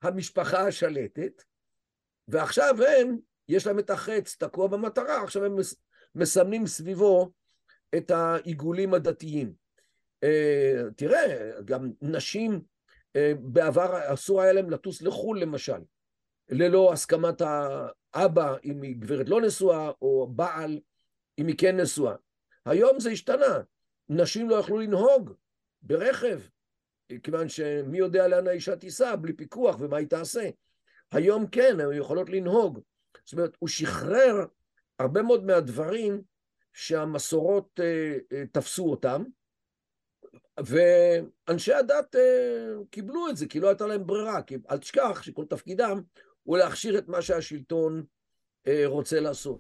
המשפחה 0.01 0.67
השלטת, 0.67 1.43
ועכשיו 2.27 2.75
הם, 2.83 3.17
יש 3.49 3.67
להם 3.67 3.79
את 3.79 3.89
החץ 3.89 4.35
תקוע 4.35 4.67
במטרה, 4.67 5.23
עכשיו 5.23 5.45
הם 5.45 5.55
מסמנים 6.15 6.67
סביבו 6.67 7.31
את 7.95 8.11
העיגולים 8.11 8.93
הדתיים. 8.93 9.53
אה, 10.23 10.83
תראה, 10.95 11.51
גם 11.65 11.91
נשים, 12.01 12.61
אה, 13.15 13.33
בעבר 13.39 14.13
אסור 14.13 14.41
היה 14.41 14.53
להם 14.53 14.69
לטוס 14.69 15.01
לחו"ל 15.01 15.39
למשל. 15.39 15.81
ללא 16.49 16.93
הסכמת 16.93 17.41
האבא 17.41 18.55
אם 18.63 18.81
היא 18.81 18.95
גברת 18.99 19.29
לא 19.29 19.41
נשואה, 19.41 19.91
או 20.01 20.27
בעל 20.27 20.79
אם 21.39 21.47
היא 21.47 21.55
כן 21.57 21.79
נשואה. 21.79 22.15
היום 22.65 22.99
זה 22.99 23.09
השתנה, 23.09 23.61
נשים 24.09 24.49
לא 24.49 24.55
יכלו 24.55 24.77
לנהוג 24.77 25.33
ברכב, 25.81 26.41
כיוון 27.23 27.49
שמי 27.49 27.97
יודע 27.97 28.27
לאן 28.27 28.47
האישה 28.47 28.75
תיסע 28.75 29.15
בלי 29.15 29.33
פיקוח 29.33 29.75
ומה 29.79 29.97
היא 29.97 30.07
תעשה. 30.07 30.49
היום 31.11 31.47
כן, 31.47 31.79
הן 31.79 31.93
יכולות 31.93 32.29
לנהוג. 32.29 32.79
זאת 33.25 33.33
אומרת, 33.33 33.57
הוא 33.59 33.69
שחרר 33.69 34.45
הרבה 34.99 35.21
מאוד 35.21 35.45
מהדברים 35.45 36.21
שהמסורות 36.77 37.79
אה, 37.83 38.17
אה, 38.33 38.43
תפסו 38.51 38.89
אותם, 38.89 39.23
ואנשי 40.59 41.73
הדת 41.73 42.15
אה, 42.15 42.21
קיבלו 42.89 43.29
את 43.29 43.37
זה, 43.37 43.45
כי 43.45 43.59
לא 43.59 43.67
הייתה 43.67 43.87
להם 43.87 44.07
ברירה, 44.07 44.41
כי 44.41 44.57
אל 44.71 44.77
תשכח 44.77 45.21
שכל 45.21 45.45
תפקידם 45.45 46.01
הוא 46.43 46.57
להכשיר 46.57 46.97
את 46.97 47.07
מה 47.07 47.21
שהשלטון 47.21 48.03
רוצה 48.85 49.19
לעשות. 49.19 49.59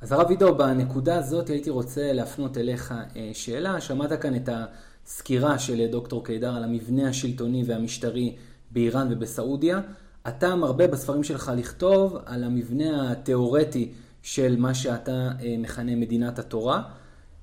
אז 0.00 0.12
הרב 0.12 0.30
עידו, 0.30 0.54
בנקודה 0.54 1.18
הזאת 1.18 1.48
הייתי 1.48 1.70
רוצה 1.70 2.12
להפנות 2.12 2.56
אליך 2.56 2.94
שאלה. 3.32 3.80
שמעת 3.80 4.22
כאן 4.22 4.36
את 4.36 4.48
הסקירה 4.52 5.58
של 5.58 5.86
דוקטור 5.86 6.24
קידר 6.24 6.54
על 6.54 6.64
המבנה 6.64 7.08
השלטוני 7.08 7.64
והמשטרי 7.66 8.36
באיראן 8.70 9.12
ובסעודיה. 9.12 9.80
אתה 10.28 10.54
מרבה 10.54 10.86
בספרים 10.86 11.24
שלך 11.24 11.52
לכתוב 11.56 12.16
על 12.26 12.44
המבנה 12.44 13.12
התיאורטי 13.12 13.92
של 14.22 14.56
מה 14.56 14.74
שאתה 14.74 15.28
אה, 15.42 15.56
מכנה 15.58 15.96
מדינת 15.96 16.38
התורה. 16.38 16.82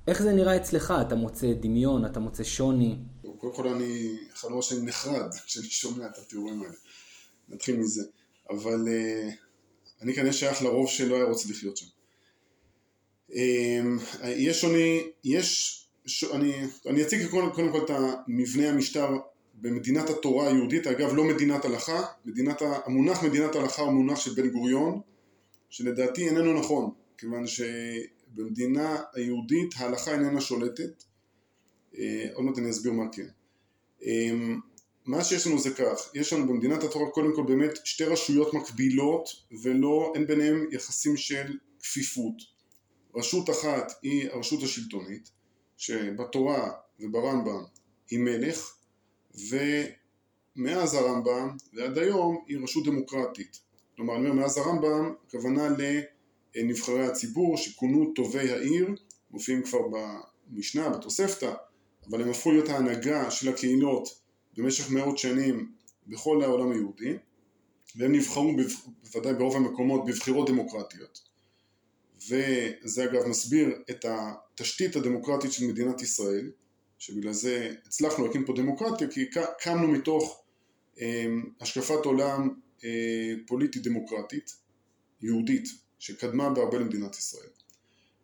איך 0.06 0.22
זה 0.22 0.32
נראה 0.32 0.56
אצלך? 0.56 0.94
אתה 1.06 1.14
מוצא 1.14 1.52
דמיון, 1.52 2.04
אתה 2.04 2.20
מוצא 2.20 2.44
שוני? 2.44 2.96
קודם 3.38 3.54
כל 3.54 3.68
אני, 3.68 4.16
חלום 4.34 4.62
שאני 4.62 4.86
נחרד 4.86 5.34
כשאני 5.46 5.66
שומע 5.66 6.06
את 6.06 6.18
התיאורים 6.18 6.62
האלה. 6.62 6.74
נתחיל 7.48 7.76
מזה. 7.76 8.02
אבל 8.50 8.84
uh, 8.86 9.32
אני 10.02 10.14
כנראה 10.14 10.32
שייך 10.32 10.62
לרוב 10.62 10.88
שלא 10.88 11.16
היה 11.16 11.24
רוצה 11.24 11.48
לחיות 11.50 11.76
שם. 11.76 11.86
Um, 13.30 13.34
יש 14.26 14.60
שוני, 14.60 15.00
יש, 15.24 15.78
ש, 16.06 16.24
אני, 16.24 16.52
אני 16.86 17.02
אציג 17.02 17.26
קודם, 17.30 17.50
קודם 17.50 17.72
כל 17.72 17.84
את 17.84 17.90
המבנה 17.90 18.68
המשטר 18.68 19.08
במדינת 19.54 20.10
התורה 20.10 20.48
היהודית, 20.48 20.86
אגב 20.86 21.14
לא 21.14 21.24
מדינת 21.24 21.64
הלכה, 21.64 22.02
מדינת, 22.24 22.62
המונח 22.84 23.22
מדינת 23.22 23.56
הלכה 23.56 23.82
הוא 23.82 23.92
מונח 23.92 24.20
של 24.20 24.34
בן 24.34 24.48
גוריון, 24.48 25.00
שלדעתי 25.70 26.28
איננו 26.28 26.60
נכון, 26.60 26.90
כיוון 27.18 27.44
שבמדינה 27.46 29.02
היהודית 29.14 29.70
ההלכה 29.76 30.12
איננה 30.12 30.40
שולטת, 30.40 31.04
אה, 31.98 32.26
עוד 32.34 32.44
מעט 32.44 32.58
אני 32.58 32.70
אסביר 32.70 32.92
מה 32.92 33.04
כן. 33.12 33.28
אה, 34.02 34.30
מה 35.04 35.24
שיש 35.24 35.46
לנו 35.46 35.58
זה 35.58 35.70
כך, 35.70 36.10
יש 36.14 36.32
לנו 36.32 36.46
במדינת 36.48 36.82
התורה 36.82 37.10
קודם 37.10 37.36
כל 37.36 37.42
באמת 37.46 37.78
שתי 37.84 38.04
רשויות 38.04 38.54
מקבילות 38.54 39.28
ולא, 39.62 40.12
אין 40.14 40.26
ביניהם 40.26 40.66
יחסים 40.70 41.16
של 41.16 41.58
כפיפות. 41.80 42.34
רשות 43.14 43.50
אחת 43.50 43.92
היא 44.02 44.30
הרשות 44.30 44.62
השלטונית, 44.62 45.30
שבתורה 45.76 46.70
וברמב"ם 47.00 47.64
היא 48.10 48.18
מלך, 48.18 48.74
ומאז 49.34 50.94
הרמב"ם 50.94 51.56
ועד 51.72 51.98
היום 51.98 52.44
היא 52.46 52.58
רשות 52.62 52.84
דמוקרטית. 52.84 53.67
כלומר, 53.98 54.16
אני 54.16 54.28
אומר 54.28 54.42
מאז 54.42 54.58
הרמב"ם, 54.58 55.14
הכוונה 55.28 55.68
לנבחרי 56.54 57.06
הציבור 57.06 57.56
שכונו 57.56 58.12
טובי 58.14 58.50
העיר, 58.52 58.88
מופיעים 59.30 59.62
כבר 59.62 59.78
במשנה, 60.50 60.88
בתוספתא, 60.88 61.54
אבל 62.10 62.22
הם 62.22 62.30
הפכו 62.30 62.52
להיות 62.52 62.68
ההנהגה 62.68 63.30
של 63.30 63.48
הקהילות 63.48 64.08
במשך 64.56 64.90
מאות 64.90 65.18
שנים 65.18 65.72
בכל 66.06 66.42
העולם 66.42 66.72
היהודי, 66.72 67.16
והם 67.96 68.12
נבחרו 68.12 68.56
בוודאי 69.02 69.34
ברוב 69.34 69.56
המקומות 69.56 70.04
בבחירות 70.06 70.48
דמוקרטיות. 70.48 71.20
וזה 72.28 73.04
אגב 73.04 73.26
מסביר 73.26 73.68
את 73.90 74.04
התשתית 74.08 74.96
הדמוקרטית 74.96 75.52
של 75.52 75.66
מדינת 75.66 76.02
ישראל, 76.02 76.50
שבגלל 76.98 77.32
זה 77.32 77.74
הצלחנו 77.86 78.26
להקים 78.26 78.44
פה 78.44 78.52
דמוקרטיה, 78.56 79.08
כי 79.08 79.26
קמנו 79.60 79.88
מתוך 79.88 80.42
אמ, 81.00 81.44
השקפת 81.60 82.04
עולם 82.04 82.48
אה, 82.48 82.67
פוליטית 83.46 83.82
דמוקרטית, 83.82 84.56
יהודית, 85.22 85.68
שקדמה 85.98 86.50
בהרבה 86.50 86.78
למדינת 86.78 87.16
ישראל. 87.16 87.48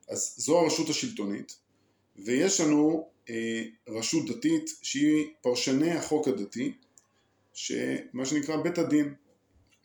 אז 0.08 0.34
זו 0.38 0.58
הרשות 0.58 0.88
השלטונית, 0.88 1.56
ויש 2.16 2.60
לנו 2.60 3.08
אה, 3.30 3.62
רשות 3.88 4.30
דתית 4.30 4.70
שהיא 4.82 5.26
פרשני 5.42 5.90
החוק 5.90 6.28
הדתי, 6.28 6.72
שמה 7.54 8.24
שנקרא 8.26 8.56
בית 8.56 8.78
הדין, 8.78 9.14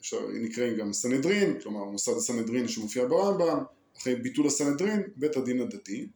אפשר 0.02 0.28
נקראים 0.42 0.78
גם 0.78 0.94
סנהדרין, 0.94 1.60
כלומר 1.62 1.84
מוסד 1.84 2.18
הסנהדרין 2.18 2.68
שמופיע 2.68 3.06
ברמב"ם, 3.08 3.64
אחרי 3.98 4.16
ביטול 4.16 4.48
הסנהדרין, 4.48 5.02
בית 5.16 5.38
הדין 5.38 5.62
הדתי, 5.62 6.08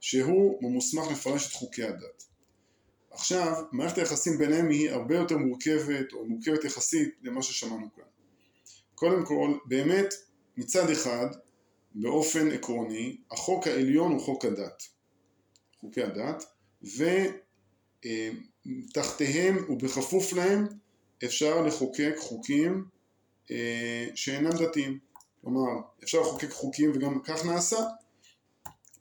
שהוא 0.00 0.72
מוסמך 0.72 1.04
לפרש 1.12 1.46
את 1.46 1.52
חוקי 1.52 1.84
הדת. 1.84 2.24
עכשיו, 3.12 3.62
מערכת 3.72 3.98
היחסים 3.98 4.38
ביניהם 4.38 4.68
היא 4.70 4.90
הרבה 4.90 5.16
יותר 5.16 5.36
מורכבת, 5.38 6.12
או 6.12 6.26
מורכבת 6.26 6.64
יחסית 6.64 7.14
למה 7.22 7.42
ששמענו 7.42 7.86
כאן. 7.96 8.04
קודם 8.94 9.26
כל, 9.26 9.54
באמת, 9.64 10.14
מצד 10.56 10.90
אחד, 10.90 11.26
באופן 11.94 12.50
עקרוני, 12.50 13.16
החוק 13.30 13.66
העליון 13.66 14.12
הוא 14.12 14.20
חוק 14.20 14.44
הדת, 14.44 14.82
חוקי 15.80 16.02
הדת, 16.02 16.44
ותחתיהם 18.02 19.64
ובכפוף 19.68 20.32
להם 20.32 20.66
אפשר 21.24 21.62
לחוקק 21.62 22.14
חוקים 22.18 22.84
אה, 23.50 24.06
שאינם 24.14 24.50
דתיים. 24.50 24.98
כלומר, 25.40 25.80
אפשר 26.02 26.20
לחוקק 26.20 26.50
חוקים 26.50 26.90
וגם 26.94 27.20
כך 27.24 27.46
נעשה 27.46 27.76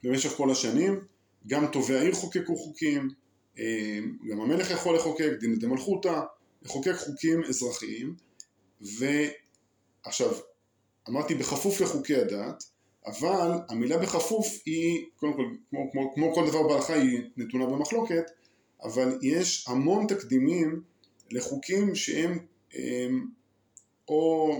במשך 0.04 0.30
כל 0.30 0.52
השנים, 0.52 1.00
גם 1.48 1.68
טובי 1.68 1.98
העיר 1.98 2.14
חוקקו 2.14 2.56
חוקים, 2.56 3.02
אה, 3.02 3.21
גם 4.30 4.42
המלך 4.42 4.72
יכול 4.72 4.96
לחוקק, 4.96 5.30
דין 5.40 5.60
דמלכותא, 5.60 6.22
לחוקק 6.62 6.96
חוקים 6.96 7.44
אזרחיים, 7.44 8.16
ועכשיו, 8.82 10.34
אמרתי 11.10 11.36
בכפוף 11.36 11.82
לחוקי 11.82 12.16
הדת, 12.16 12.64
אבל 13.06 13.52
המילה 13.70 13.98
בכפוף 13.98 14.48
היא, 14.66 15.06
קודם 15.16 15.34
כל, 15.34 15.46
כמו, 15.70 15.92
כמו, 15.92 16.16
כמו 16.16 16.36
כל 16.36 16.48
דבר 16.48 16.68
בהלכה 16.68 16.94
היא 16.94 17.20
נתונה 17.38 17.66
במחלוקת, 17.66 18.24
אבל 18.84 19.20
יש 19.22 19.66
המון 19.68 20.08
תקדימים 20.08 20.82
לחוקים 21.32 21.96
שהם 21.96 22.40
הם, 22.74 23.28
או 24.08 24.52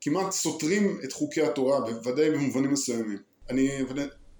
כמעט 0.00 0.32
סותרים 0.32 0.98
את 1.04 1.12
חוקי 1.12 1.42
התורה, 1.42 1.80
בוודאי 1.80 2.30
במובנים 2.30 2.72
מסוימים. 2.72 3.18
אני 3.50 3.82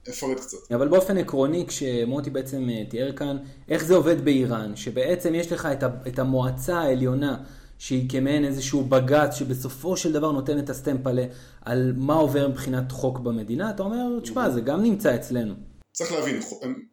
אפרט 0.08 0.40
קצת. 0.40 0.72
אבל 0.74 0.88
באופן 0.88 1.18
עקרוני, 1.18 1.66
כשמוטי 1.66 2.30
בעצם 2.30 2.68
אה, 2.70 2.84
תיאר 2.90 3.12
כאן, 3.12 3.36
איך 3.68 3.84
זה 3.84 3.94
עובד 3.94 4.24
באיראן, 4.24 4.76
שבעצם 4.76 5.34
יש 5.34 5.52
לך 5.52 5.68
את 6.08 6.18
המועצה 6.18 6.78
העליונה, 6.78 7.36
שהיא 7.78 8.10
כמעין 8.10 8.44
איזשהו 8.44 8.84
בג"ץ 8.84 9.34
שבסופו 9.34 9.96
של 9.96 10.12
דבר 10.12 10.32
נותן 10.32 10.58
את 10.58 10.70
הסטמפלה 10.70 11.24
על 11.60 11.92
מה 11.96 12.14
עובר 12.14 12.48
מבחינת 12.48 12.92
חוק 12.92 13.18
במדינה, 13.18 13.70
אתה 13.70 13.82
אומר, 13.82 14.20
תשמע, 14.22 14.50
זה 14.50 14.60
גם 14.60 14.82
נמצא 14.82 15.14
אצלנו. 15.14 15.54
צריך 15.92 16.12
להבין, 16.12 16.40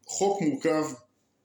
חוק 0.06 0.42
מורכב 0.42 0.84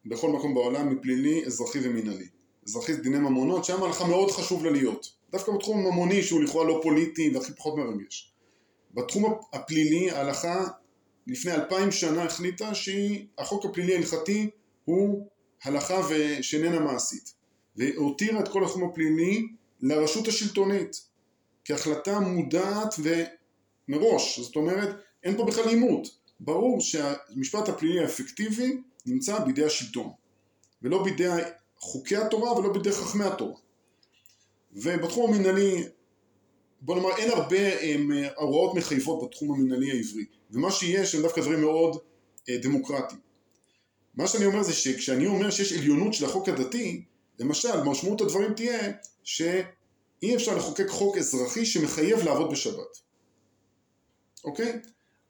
בכל 0.05 0.29
מקום 0.29 0.53
בעולם 0.53 0.93
מפלילי, 0.93 1.45
אזרחי 1.45 1.79
ומינהלי. 1.83 2.27
אזרחי 2.67 2.93
זה 2.93 3.01
דיני 3.01 3.17
ממונות, 3.17 3.65
שם 3.65 3.83
לך 3.89 4.01
מאוד 4.01 4.31
חשוב 4.31 4.65
לה 4.65 4.71
להיות. 4.71 5.07
דווקא 5.31 5.51
בתחום 5.51 5.85
הממוני 5.85 6.23
שהוא 6.23 6.41
לכאורה 6.41 6.67
לא 6.67 6.79
פוליטי 6.83 7.31
והכי 7.33 7.53
פחות 7.53 7.73
מרגש. 7.77 8.33
בתחום 8.93 9.33
הפלילי 9.53 10.11
ההלכה 10.11 10.65
לפני 11.27 11.51
אלפיים 11.51 11.91
שנה 11.91 12.23
החליטה 12.23 12.71
שהחוק 12.75 13.65
הפלילי 13.65 13.95
ההלכתי 13.95 14.49
הוא 14.85 15.27
הלכה 15.63 16.01
שאיננה 16.41 16.79
מעשית. 16.79 17.33
והותירה 17.75 18.39
את 18.39 18.47
כל 18.47 18.63
התחום 18.63 18.83
הפלילי 18.83 19.47
לרשות 19.81 20.27
השלטונית 20.27 21.01
כהחלטה 21.65 22.19
מודעת 22.19 22.95
ומראש. 23.87 24.39
זאת 24.39 24.55
אומרת 24.55 24.95
אין 25.23 25.37
פה 25.37 25.45
בכלל 25.45 25.67
עימות. 25.67 26.07
ברור 26.39 26.81
שהמשפט 26.81 27.69
הפלילי 27.69 27.99
האפקטיבי 27.99 28.81
נמצא 29.05 29.39
בידי 29.39 29.65
השלטון 29.65 30.09
ולא 30.81 31.03
בידי 31.03 31.29
חוקי 31.79 32.15
התורה 32.15 32.59
ולא 32.59 32.73
בידי 32.73 32.91
חכמי 32.91 33.23
התורה. 33.23 33.59
ובתחום 34.73 35.33
המנהלי 35.33 35.83
בוא 36.81 36.95
נאמר 36.95 37.17
אין 37.17 37.31
הרבה 37.31 37.81
הם, 37.81 38.11
הוראות 38.35 38.75
מחייבות 38.75 39.29
בתחום 39.29 39.51
המנהלי 39.51 39.91
העברי 39.91 40.25
ומה 40.51 40.71
שיש 40.71 41.15
הם 41.15 41.21
דווקא 41.21 41.41
דברים 41.41 41.61
מאוד 41.61 41.97
אה, 42.49 42.57
דמוקרטיים. 42.57 43.19
מה 44.15 44.27
שאני 44.27 44.45
אומר 44.45 44.63
זה 44.63 44.73
שכשאני 44.73 45.27
אומר 45.27 45.49
שיש 45.49 45.73
עליונות 45.73 46.13
של 46.13 46.25
החוק 46.25 46.49
הדתי, 46.49 47.03
למשל 47.39 47.81
משמעות 47.83 48.21
הדברים 48.21 48.53
תהיה 48.53 48.91
שאי 49.23 50.35
אפשר 50.35 50.57
לחוקק 50.57 50.87
חוק 50.87 51.17
אזרחי 51.17 51.65
שמחייב 51.65 52.19
לעבוד 52.19 52.51
בשבת, 52.51 52.97
אוקיי? 54.43 54.79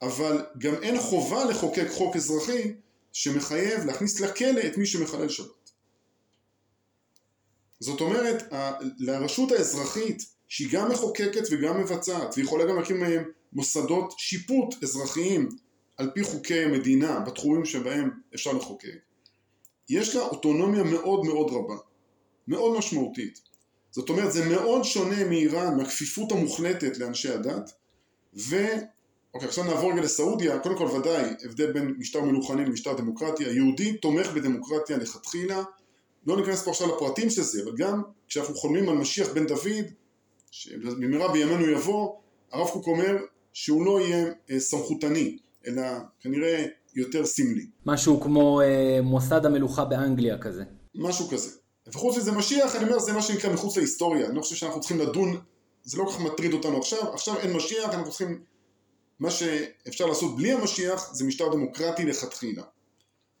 אבל 0.02 0.46
גם 0.58 0.74
אין 0.74 1.00
חובה 1.00 1.44
לחוקק 1.44 1.86
חוק 1.90 2.16
אזרחי 2.16 2.72
שמחייב 3.12 3.84
להכניס 3.84 4.20
לכלא 4.20 4.60
את 4.66 4.76
מי 4.76 4.86
שמחלל 4.86 5.28
שבת. 5.28 5.70
זאת 7.80 8.00
אומרת, 8.00 8.42
לרשות 8.98 9.52
האזרחית 9.52 10.37
שהיא 10.48 10.68
גם 10.72 10.90
מחוקקת 10.90 11.42
וגם 11.50 11.80
מבצעת, 11.80 12.34
והיא 12.34 12.44
יכולה 12.44 12.64
גם 12.64 12.76
להקים 12.76 13.02
מוסדות 13.52 14.14
שיפוט 14.18 14.74
אזרחיים 14.82 15.48
על 15.96 16.10
פי 16.14 16.22
חוקי 16.22 16.64
המדינה 16.64 17.20
בתחומים 17.20 17.64
שבהם 17.64 18.10
אפשר 18.34 18.52
לחוקק, 18.52 18.98
יש 19.88 20.16
לה 20.16 20.22
אוטונומיה 20.22 20.82
מאוד 20.82 21.24
מאוד 21.24 21.50
רבה, 21.50 21.76
מאוד 22.48 22.78
משמעותית. 22.78 23.40
זאת 23.90 24.08
אומרת 24.08 24.32
זה 24.32 24.48
מאוד 24.48 24.84
שונה 24.84 25.24
מאיראן, 25.24 25.76
מהכפיפות 25.76 26.32
המוחלטת 26.32 26.98
לאנשי 26.98 27.28
הדת, 27.28 27.70
ו... 28.36 28.56
אוקיי, 29.34 29.48
עכשיו 29.48 29.64
נעבור 29.64 29.92
רגע 29.92 30.02
לסעודיה, 30.02 30.58
קודם 30.58 30.78
כל 30.78 30.84
ודאי 30.84 31.30
הבדל 31.44 31.72
בין 31.72 31.94
משטר 31.98 32.20
מלוכני 32.20 32.64
למשטר 32.64 32.94
דמוקרטי, 32.94 33.44
היהודי 33.44 33.96
תומך 33.96 34.26
בדמוקרטיה 34.26 34.96
לכתחילה, 34.96 35.62
לא 36.26 36.36
ניכנס 36.36 36.62
פה 36.62 36.70
עכשיו 36.70 36.96
לפרטים 36.96 37.30
של 37.30 37.42
זה, 37.42 37.62
אבל 37.62 37.72
גם 37.76 38.02
כשאנחנו 38.28 38.54
חולמים 38.54 38.88
על 38.88 38.94
משיח 38.94 39.28
בן 39.32 39.46
דוד, 39.46 39.84
שבמהרה 40.50 41.32
בימינו 41.32 41.66
יבוא, 41.66 42.14
הרב 42.52 42.68
קוק 42.68 42.86
אומר 42.86 43.16
שהוא 43.52 43.86
לא 43.86 44.00
יהיה 44.00 44.26
אה, 44.50 44.60
סמכותני, 44.60 45.38
אלא 45.66 45.82
כנראה 46.20 46.66
יותר 46.94 47.26
סמלי. 47.26 47.66
משהו 47.86 48.20
כמו 48.20 48.60
אה, 48.60 48.98
מוסד 49.02 49.46
המלוכה 49.46 49.84
באנגליה 49.84 50.38
כזה. 50.38 50.64
משהו 50.94 51.28
כזה. 51.28 51.50
וחוץ 51.86 52.16
מזה 52.16 52.32
משיח, 52.32 52.76
אני 52.76 52.84
אומר, 52.84 52.98
זה 52.98 53.12
מה 53.12 53.22
שנקרא 53.22 53.52
מחוץ 53.52 53.76
להיסטוריה. 53.76 54.26
אני 54.26 54.36
לא 54.36 54.40
חושב 54.40 54.56
שאנחנו 54.56 54.80
צריכים 54.80 54.98
לדון, 54.98 55.40
זה 55.82 55.98
לא 55.98 56.04
כל 56.04 56.10
כך 56.10 56.20
מטריד 56.20 56.52
אותנו 56.52 56.78
עכשיו, 56.78 57.14
עכשיו 57.14 57.38
אין 57.38 57.52
משיח, 57.52 57.94
אנחנו 57.94 58.10
צריכים... 58.10 58.42
מה 59.18 59.30
שאפשר 59.30 60.06
לעשות 60.06 60.36
בלי 60.36 60.52
המשיח 60.52 61.14
זה 61.14 61.24
משטר 61.24 61.52
דמוקרטי 61.52 62.04
לכתחילה. 62.04 62.62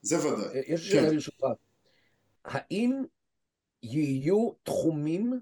זה 0.02 0.18
ודאי. 0.18 0.46
אה, 0.54 0.60
יש 0.66 0.90
שאלה 0.90 1.10
ברשותך. 1.10 1.44
האם 2.44 3.02
יהיו 3.82 4.50
תחומים 4.62 5.40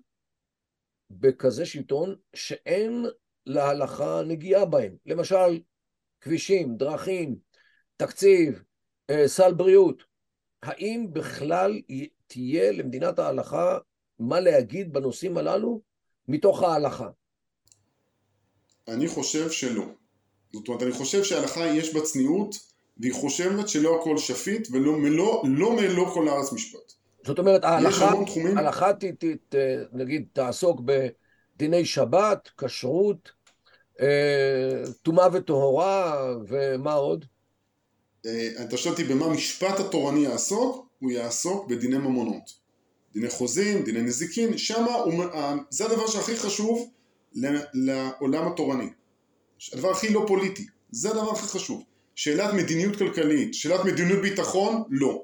בכזה 1.11 1.67
שלטון 1.67 2.17
שאין 2.35 3.07
להלכה 3.47 4.23
נגיעה 4.27 4.65
בהם. 4.65 4.97
למשל, 5.07 5.61
כבישים, 6.21 6.77
דרכים, 6.77 7.37
תקציב, 7.97 8.63
אה, 9.11 9.29
סל 9.29 9.55
בריאות. 9.55 10.03
האם 10.63 11.07
בכלל 11.13 11.81
תהיה 12.27 12.73
למדינת 12.73 13.19
ההלכה 13.19 13.79
מה 14.19 14.41
להגיד 14.41 14.93
בנושאים 14.93 15.39
הללו 15.39 15.81
מתוך 16.29 16.63
ההלכה? 16.63 17.09
אני 18.89 19.09
חושב 19.09 19.51
שלא. 19.51 19.85
זאת 20.53 20.69
אומרת, 20.69 20.83
אני 20.83 20.93
חושב 20.93 21.25
שההלכה 21.25 21.67
יש 21.67 21.95
בה 21.95 22.01
צניעות, 22.01 22.55
והיא 22.97 23.13
חושבת 23.15 23.69
שלא 23.69 24.01
הכל 24.01 24.19
שפיט, 24.19 24.69
ולא 24.73 24.93
מלוא, 24.93 25.45
לא 25.49 25.77
מלוא 25.77 26.15
כל 26.15 26.29
הארץ 26.29 26.53
משפט. 26.53 26.93
זאת 27.27 27.39
אומרת, 27.39 27.65
ההלכה, 27.65 28.11
ההלכה 28.57 28.93
ת, 28.93 29.55
נגיד, 29.93 30.27
תעסוק 30.33 30.81
בדיני 30.81 31.85
שבת, 31.85 32.51
כשרות, 32.59 33.31
אה, 34.01 34.83
טומאה 35.03 35.29
וטהורה, 35.33 36.27
ומה 36.49 36.93
עוד? 36.93 37.25
אה, 38.27 38.49
אתה 38.65 38.77
שואל 38.77 38.93
אותי 38.93 39.05
במה 39.05 39.29
משפט 39.29 39.81
התורני 39.81 40.21
יעסוק? 40.21 40.87
הוא 40.99 41.11
יעסוק 41.11 41.69
בדיני 41.69 41.99
ממונות. 41.99 42.67
דיני 43.15 43.31
חוזים, 43.31 43.83
דיני 43.83 44.03
נזיקין, 44.03 44.59
שמה 44.59 44.95
הוא, 44.95 45.25
זה 45.71 45.85
הדבר 45.87 46.07
שהכי 46.07 46.37
חשוב 46.37 46.91
לעולם 47.75 48.49
התורני. 48.49 48.89
הדבר 49.73 49.91
הכי 49.91 50.13
לא 50.13 50.25
פוליטי, 50.29 50.67
זה 50.91 51.11
הדבר 51.11 51.31
הכי 51.31 51.47
חשוב. 51.47 51.85
שאלת 52.15 52.55
מדיניות 52.55 52.97
כלכלית, 52.97 53.55
שאלת 53.55 53.85
מדיניות 53.85 54.23
ביטחון, 54.23 54.83
לא. 54.91 55.23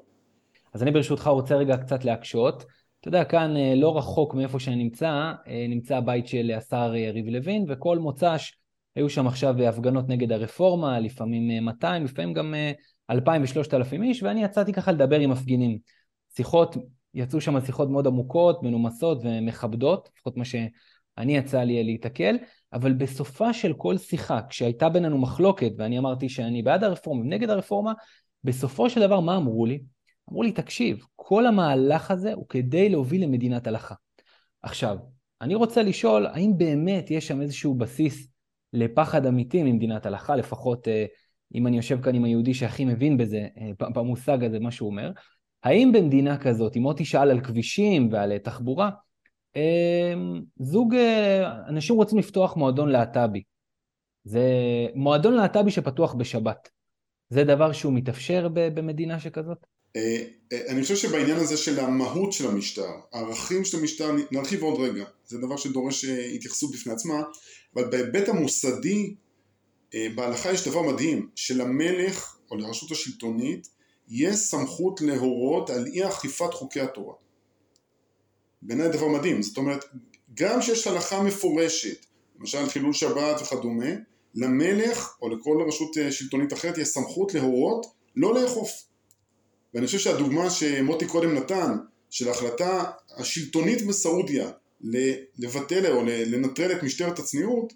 אז 0.73 0.83
אני 0.83 0.91
ברשותך 0.91 1.27
רוצה 1.27 1.55
רגע 1.55 1.77
קצת 1.77 2.05
להקשות. 2.05 2.65
אתה 2.99 3.07
יודע, 3.07 3.23
כאן 3.23 3.57
אה, 3.57 3.75
לא 3.75 3.97
רחוק 3.97 4.33
מאיפה 4.33 4.59
שאני 4.59 4.75
נמצא, 4.75 5.31
אה, 5.47 5.65
נמצא 5.69 5.97
הבית 5.97 6.27
של 6.27 6.51
השר 6.57 6.95
יריב 6.95 7.27
לוין, 7.27 7.65
וכל 7.67 7.97
מוצ"ש 7.99 8.53
היו 8.95 9.09
שם 9.09 9.27
עכשיו 9.27 9.63
הפגנות 9.63 10.09
נגד 10.09 10.31
הרפורמה, 10.31 10.99
לפעמים 10.99 11.65
200, 11.65 12.03
לפעמים 12.03 12.33
גם 12.33 12.55
2,000 13.09 13.41
ו-3,000 13.41 14.03
איש, 14.03 14.23
ואני 14.23 14.43
יצאתי 14.43 14.73
ככה 14.73 14.91
לדבר 14.91 15.19
עם 15.19 15.29
מפגינים. 15.29 15.77
שיחות, 16.35 16.75
יצאו 17.13 17.41
שם 17.41 17.61
שיחות 17.61 17.89
מאוד 17.89 18.07
עמוקות, 18.07 18.63
מנומסות 18.63 19.17
ומכבדות, 19.23 20.09
לפחות 20.15 20.37
מה 20.37 20.45
שאני 20.45 21.37
יצא 21.37 21.59
לי 21.59 21.83
להיתקל, 21.83 22.37
אבל 22.73 22.93
בסופה 22.93 23.53
של 23.53 23.73
כל 23.73 23.97
שיחה, 23.97 24.39
כשהייתה 24.49 24.89
בינינו 24.89 25.17
מחלוקת, 25.17 25.71
ואני 25.77 25.97
אמרתי 25.97 26.29
שאני 26.29 26.63
בעד 26.63 26.83
הרפורמה 26.83 27.21
ונגד 27.21 27.49
הרפורמה, 27.49 27.93
בסופו 28.43 28.89
של 28.89 29.01
דבר 29.01 29.19
מה 29.19 29.37
אמרו 29.37 29.65
לי? 29.65 29.79
אמרו 30.29 30.43
לי, 30.43 30.51
תקשיב, 30.51 31.05
כל 31.15 31.45
המהלך 31.45 32.11
הזה 32.11 32.33
הוא 32.33 32.45
כדי 32.49 32.89
להוביל 32.89 33.23
למדינת 33.23 33.67
הלכה. 33.67 33.95
עכשיו, 34.61 34.97
אני 35.41 35.55
רוצה 35.55 35.83
לשאול, 35.83 36.25
האם 36.27 36.53
באמת 36.57 37.11
יש 37.11 37.27
שם 37.27 37.41
איזשהו 37.41 37.75
בסיס 37.75 38.27
לפחד 38.73 39.25
אמיתי 39.25 39.63
ממדינת 39.63 40.05
הלכה, 40.05 40.35
לפחות 40.35 40.87
אה, 40.87 41.05
אם 41.55 41.67
אני 41.67 41.77
יושב 41.77 42.01
כאן 42.01 42.15
עם 42.15 42.23
היהודי 42.23 42.53
שהכי 42.53 42.85
מבין 42.85 43.17
בזה, 43.17 43.47
אה, 43.57 43.89
במושג 43.89 44.43
הזה, 44.43 44.59
מה 44.59 44.71
שהוא 44.71 44.89
אומר, 44.89 45.11
האם 45.63 45.91
במדינה 45.91 46.37
כזאת, 46.37 46.77
אם 46.77 46.81
מוטי 46.81 47.05
שאל 47.05 47.31
על 47.31 47.41
כבישים 47.41 48.09
ועל 48.11 48.31
אה, 48.31 48.39
תחבורה, 48.39 48.89
זוג, 50.59 50.95
אנשים 51.67 51.95
רוצים 51.95 52.17
לפתוח 52.17 52.57
מועדון 52.57 52.89
להט"בי. 52.89 53.43
זה 54.23 54.41
מועדון 54.95 55.33
להט"בי 55.33 55.71
שפתוח 55.71 56.13
בשבת. 56.13 56.69
זה 57.29 57.43
דבר 57.43 57.71
שהוא 57.71 57.93
מתאפשר 57.93 58.47
במדינה 58.53 59.19
שכזאת? 59.19 59.65
אני 60.69 60.81
חושב 60.81 60.95
שבעניין 60.95 61.37
הזה 61.37 61.57
של 61.57 61.79
המהות 61.79 62.33
של 62.33 62.47
המשטר, 62.47 62.91
הערכים 63.11 63.65
של 63.65 63.79
המשטר, 63.79 64.11
נרחיב 64.31 64.63
עוד 64.63 64.79
רגע, 64.79 65.05
זה 65.25 65.37
דבר 65.37 65.57
שדורש 65.57 66.05
התייחסות 66.05 66.71
בפני 66.71 66.93
עצמה, 66.93 67.21
אבל 67.75 67.89
בהיבט 67.89 68.29
המוסדי, 68.29 69.15
אה, 69.95 70.07
בהלכה 70.15 70.51
יש 70.51 70.67
דבר 70.67 70.81
מדהים, 70.81 71.29
שלמלך 71.35 72.37
או 72.51 72.57
לרשות 72.57 72.91
השלטונית 72.91 73.67
יש 74.09 74.35
סמכות 74.35 75.01
להורות 75.01 75.69
על 75.69 75.85
אי 75.85 76.07
אכיפת 76.07 76.53
חוקי 76.53 76.79
התורה. 76.79 77.15
בעיניי 78.61 78.89
דבר 78.89 79.07
מדהים, 79.07 79.41
זאת 79.41 79.57
אומרת, 79.57 79.85
גם 80.33 80.61
שיש 80.61 80.87
הלכה 80.87 81.23
מפורשת, 81.23 82.05
למשל 82.39 82.69
חילול 82.69 82.93
שבת 82.93 83.41
וכדומה, 83.41 83.91
למלך 84.35 85.17
או 85.21 85.29
לכל 85.29 85.57
רשות 85.67 85.97
אה, 85.97 86.11
שלטונית 86.11 86.53
אחרת 86.53 86.77
יש 86.77 86.87
סמכות 86.87 87.33
להורות 87.33 87.85
לא 88.15 88.41
לאכוף. 88.41 88.92
ואני 89.73 89.85
חושב 89.85 89.99
שהדוגמה 89.99 90.49
שמוטי 90.49 91.05
קודם 91.05 91.35
נתן, 91.35 91.77
של 92.09 92.27
ההחלטה 92.27 92.83
השלטונית 93.17 93.85
בסעודיה 93.87 94.51
לבטל 95.37 95.91
או 95.91 96.01
לנטרל 96.05 96.71
את 96.71 96.83
משטרת 96.83 97.19
הצניעות 97.19 97.73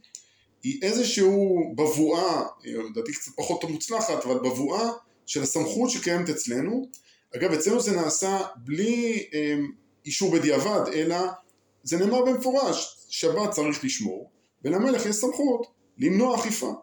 היא 0.64 0.80
איזשהו 0.82 1.74
בבואה, 1.76 2.44
לדעתי 2.64 3.14
קצת 3.14 3.32
פחות 3.36 3.64
מוצלחת, 3.64 4.26
אבל 4.26 4.38
בבואה 4.38 4.90
של 5.26 5.42
הסמכות 5.42 5.90
שקיימת 5.90 6.30
אצלנו. 6.30 6.88
אגב, 7.36 7.52
אצלנו 7.52 7.80
זה 7.80 7.92
נעשה 7.92 8.40
בלי 8.56 9.28
אה, 9.34 9.56
אישור 10.06 10.32
בדיעבד, 10.32 10.92
אלא 10.94 11.18
זה 11.84 11.98
נאמר 11.98 12.26
במפורש, 12.26 12.98
שבת 13.10 13.52
צריך 13.52 13.84
לשמור, 13.84 14.30
ולמלך 14.64 15.06
יש 15.06 15.16
סמכות 15.16 15.68
למנוע 15.98 16.36
אכיפה. 16.40 16.74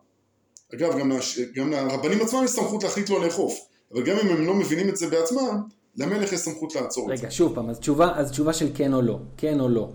אגב, 0.75 0.99
גם, 0.99 1.13
לש... 1.13 1.39
גם 1.39 1.71
לרבנים 1.71 2.21
עצמם 2.21 2.45
יש 2.45 2.51
סמכות 2.51 2.83
להחליט 2.83 3.11
לא 3.11 3.25
לאכוף, 3.25 3.61
אבל 3.95 4.03
גם 4.03 4.17
אם 4.19 4.29
הם 4.29 4.47
לא 4.47 4.55
מבינים 4.55 4.89
את 4.89 4.97
זה 4.97 5.07
בעצמם, 5.09 5.61
למלך 5.97 6.33
יש 6.33 6.41
סמכות 6.41 6.75
לעצור 6.75 7.13
את 7.13 7.19
זה. 7.19 7.23
רגע, 7.23 7.31
שוב 7.31 7.55
פעם, 7.55 7.71
אז 7.71 7.79
תשובה, 7.79 8.13
אז 8.17 8.31
תשובה 8.31 8.53
של 8.53 8.71
כן 8.75 8.95
או 8.95 9.03
לא. 9.03 9.19
כן 9.37 9.61
או 9.61 9.69
לא. 9.69 9.89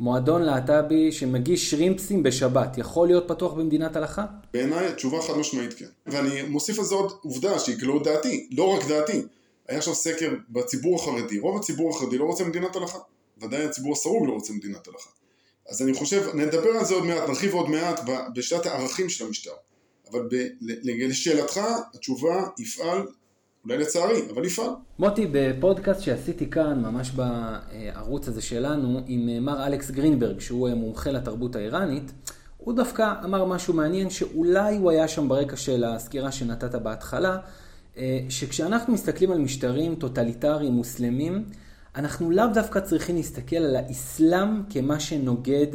מועדון 0.00 0.42
להט"בי 0.42 1.12
שמגיש 1.12 1.70
שרימפסים 1.70 2.22
בשבת, 2.22 2.78
יכול 2.78 3.06
להיות 3.08 3.28
פתוח 3.28 3.52
במדינת 3.52 3.96
הלכה? 3.96 4.26
בעיניי 4.52 4.86
התשובה 4.86 5.22
חד 5.22 5.36
משמעית 5.36 5.72
כן. 5.72 5.86
ואני 6.06 6.42
מוסיף 6.42 6.78
על 6.78 6.84
זה 6.84 6.94
עוד 6.94 7.12
עובדה 7.22 7.58
שהיא 7.58 7.76
לא 7.82 8.02
דעתי, 8.04 8.48
לא 8.50 8.64
רק 8.64 8.88
דעתי. 8.88 9.22
היה 9.68 9.78
עכשיו 9.78 9.94
סקר 9.94 10.34
בציבור 10.50 10.96
החרדי, 10.96 11.38
רוב 11.38 11.56
הציבור 11.56 11.90
החרדי 11.96 12.18
לא 12.18 12.24
רוצה 12.24 12.44
מדינת 12.44 12.76
הלכה. 12.76 12.98
ודאי 13.42 13.64
הציבור 13.64 13.92
הסרוג 13.92 14.26
לא 14.26 14.32
רוצה 14.32 14.52
מדינת 14.52 14.88
הלכה. 14.88 15.10
אז 15.68 15.82
אני 15.82 15.94
חושב, 15.94 16.34
נדבר 16.34 16.70
על 16.70 16.84
זה 16.84 16.94
עוד 16.94 17.04
מעט, 17.04 17.28
נרחיב 17.28 17.54
עוד 17.54 17.68
מעט 17.70 18.00
בשאלת 18.34 18.66
הערכים 18.66 19.08
של 19.08 19.26
המשטר. 19.26 19.50
אבל 20.10 20.28
ב- 20.30 20.48
לשאלתך, 20.84 21.60
התשובה 21.94 22.46
היא 22.58 22.82
פעל 22.82 23.06
אולי 23.64 23.78
לצערי, 23.78 24.22
אבל 24.34 24.44
היא 24.44 24.55
פעל. 24.55 24.70
מוטי, 24.98 25.26
בפודקאסט 25.32 26.02
שעשיתי 26.02 26.50
כאן, 26.50 26.82
ממש 26.82 27.10
בערוץ 27.10 28.28
הזה 28.28 28.42
שלנו, 28.42 29.00
עם 29.06 29.28
אה, 29.28 29.40
מר 29.40 29.66
אלכס 29.66 29.90
גרינברג, 29.90 30.40
שהוא 30.40 30.68
אה, 30.68 30.74
מומחה 30.74 31.10
לתרבות 31.10 31.56
האיראנית, 31.56 32.12
הוא 32.58 32.74
דווקא 32.74 33.12
אמר 33.24 33.44
משהו 33.44 33.74
מעניין, 33.74 34.10
שאולי 34.10 34.76
הוא 34.76 34.90
היה 34.90 35.08
שם 35.08 35.28
ברקע 35.28 35.56
של 35.56 35.84
הסקירה 35.84 36.32
שנתת 36.32 36.74
בהתחלה, 36.74 37.38
אה, 37.96 38.20
שכשאנחנו 38.28 38.92
מסתכלים 38.92 39.32
על 39.32 39.38
משטרים 39.38 39.94
טוטליטריים 39.94 40.72
מוסלמים, 40.72 41.44
אנחנו 41.96 42.30
לאו 42.30 42.46
דווקא 42.54 42.80
צריכים 42.80 43.16
להסתכל 43.16 43.56
על 43.56 43.76
האסלאם 43.76 44.62
כמה 44.70 45.00
שנוגד 45.00 45.66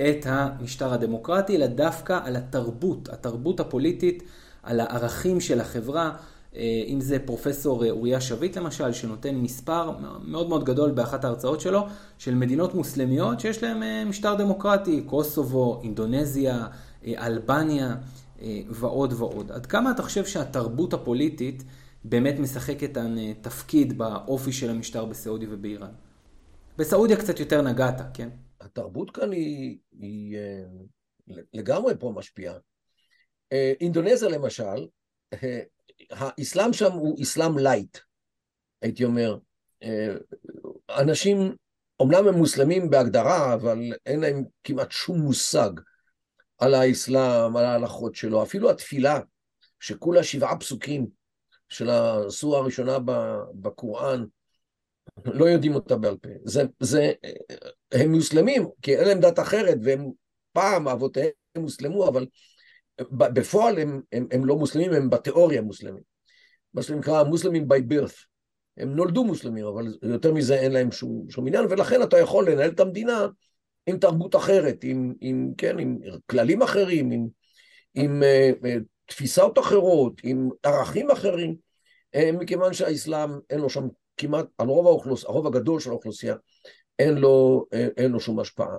את 0.00 0.26
המשטר 0.26 0.92
הדמוקרטי, 0.92 1.56
אלא 1.56 1.66
דווקא 1.66 2.20
על 2.24 2.36
התרבות, 2.36 3.08
התרבות 3.08 3.60
הפוליטית, 3.60 4.22
על 4.62 4.80
הערכים 4.80 5.40
של 5.40 5.60
החברה. 5.60 6.16
אה, 6.56 6.84
אם 6.86 7.00
זה 7.00 7.18
פרופסור 7.18 7.84
אה, 7.84 7.90
אוריה 7.90 8.20
שביט 8.20 8.56
למשל, 8.56 8.92
שנותן 8.92 9.34
מספר 9.34 9.90
מאוד 10.24 10.48
מאוד 10.48 10.64
גדול 10.64 10.90
באחת 10.90 11.24
ההרצאות 11.24 11.60
שלו, 11.60 11.86
של 12.18 12.34
מדינות 12.34 12.74
מוסלמיות 12.74 13.40
שיש 13.40 13.62
להן 13.62 13.82
אה, 13.82 14.04
משטר 14.04 14.34
דמוקרטי, 14.34 15.02
קוסובו, 15.02 15.80
אינדונזיה, 15.82 16.66
אלבניה 17.06 17.96
ועוד 18.70 19.12
ועוד. 19.12 19.52
עד 19.52 19.66
כמה 19.66 19.90
אתה 19.90 20.02
חושב 20.02 20.24
שהתרבות 20.24 20.94
הפוליטית 20.94 21.64
באמת 22.04 22.38
משחקת 22.38 22.98
תפקיד 23.40 23.98
באופי 23.98 24.52
של 24.52 24.70
המשטר 24.70 25.04
בסעודיה 25.04 25.48
ובאיראן? 25.50 25.92
בסעודיה 26.78 27.16
קצת 27.16 27.40
יותר 27.40 27.62
נגעת, 27.62 28.00
כן? 28.14 28.28
התרבות 28.60 29.10
כאן 29.10 29.32
היא, 29.32 29.78
היא 30.00 30.38
לגמרי 31.54 31.94
פה 31.98 32.12
משפיעה. 32.16 32.54
אינדונזיה 33.80 34.28
למשל, 34.28 34.86
האסלאם 36.10 36.72
שם 36.72 36.92
הוא 36.92 37.22
אסלאם 37.22 37.58
light, 37.58 37.98
הייתי 38.82 39.04
אומר. 39.04 39.38
אה, 39.82 40.14
אנשים, 40.90 41.54
אומנם 42.00 42.28
הם 42.28 42.34
מוסלמים 42.34 42.90
בהגדרה, 42.90 43.54
אבל 43.54 43.78
אין 44.06 44.20
להם 44.20 44.44
כמעט 44.64 44.92
שום 44.92 45.20
מושג 45.20 45.70
על 46.58 46.74
האסלאם, 46.74 47.56
על 47.56 47.64
ההלכות 47.64 48.14
שלו. 48.14 48.42
אפילו 48.42 48.70
התפילה, 48.70 49.20
שכולה 49.80 50.22
שבעה 50.22 50.58
פסוקים 50.58 51.06
של 51.68 51.90
הסורה 51.90 52.58
הראשונה 52.58 52.98
בקוראן, 53.54 54.24
לא 55.24 55.44
יודעים 55.44 55.74
אותה 55.74 55.96
בעל 55.96 56.16
פה. 56.16 56.28
זה, 56.44 56.62
זה, 56.80 57.12
הם 57.92 58.12
מוסלמים, 58.12 58.66
כי 58.82 58.96
אין 58.96 59.08
להם 59.08 59.20
דת 59.20 59.38
אחרת, 59.38 59.78
והם 59.82 60.10
פעם 60.52 60.88
אבותיהם 60.88 61.30
מוסלמו, 61.58 62.08
אבל 62.08 62.26
בפועל 63.10 63.78
הם, 63.78 64.00
הם, 64.12 64.26
הם 64.30 64.44
לא 64.44 64.56
מוסלמים, 64.56 64.92
הם 64.92 65.10
בתיאוריה 65.10 65.62
מוסלמים. 65.62 66.02
מה 66.74 66.82
שנקרא 66.82 67.22
מוסלמים 67.22 67.66
by 67.72 67.92
birth. 67.92 68.24
הם 68.76 68.96
נולדו 68.96 69.24
מוסלמים, 69.24 69.66
אבל 69.66 69.86
יותר 70.02 70.32
מזה 70.32 70.54
אין 70.54 70.72
להם 70.72 70.92
שום, 70.92 71.26
שום 71.30 71.46
עניין, 71.46 71.64
ולכן 71.70 72.02
אתה 72.02 72.18
יכול 72.18 72.50
לנהל 72.50 72.70
את 72.70 72.80
המדינה 72.80 73.26
עם 73.86 73.98
תרבות 73.98 74.36
אחרת, 74.36 74.84
עם, 74.84 75.14
עם, 75.20 75.50
כן, 75.58 75.78
עם 75.78 75.98
כללים 76.26 76.62
אחרים, 76.62 77.10
עם, 77.10 77.26
עם 77.94 78.22
uh, 78.22 78.68
תפיסות 79.06 79.58
אחרות, 79.58 80.20
עם 80.24 80.48
ערכים 80.62 81.10
אחרים, 81.10 81.56
uh, 82.16 82.32
מכיוון 82.32 82.72
שהאסלאם 82.72 83.30
אין 83.50 83.60
לו 83.60 83.70
שם 83.70 83.88
כמעט, 84.16 84.46
על 84.58 84.68
רוב 84.68 84.86
האוכלוס, 84.86 85.24
הרוב 85.24 85.46
הגדול 85.46 85.80
של 85.80 85.90
האוכלוסייה, 85.90 86.34
אין 86.98 87.14
לו, 87.14 87.66
אין 87.72 88.12
לו 88.12 88.20
שום 88.20 88.40
השפעה. 88.40 88.76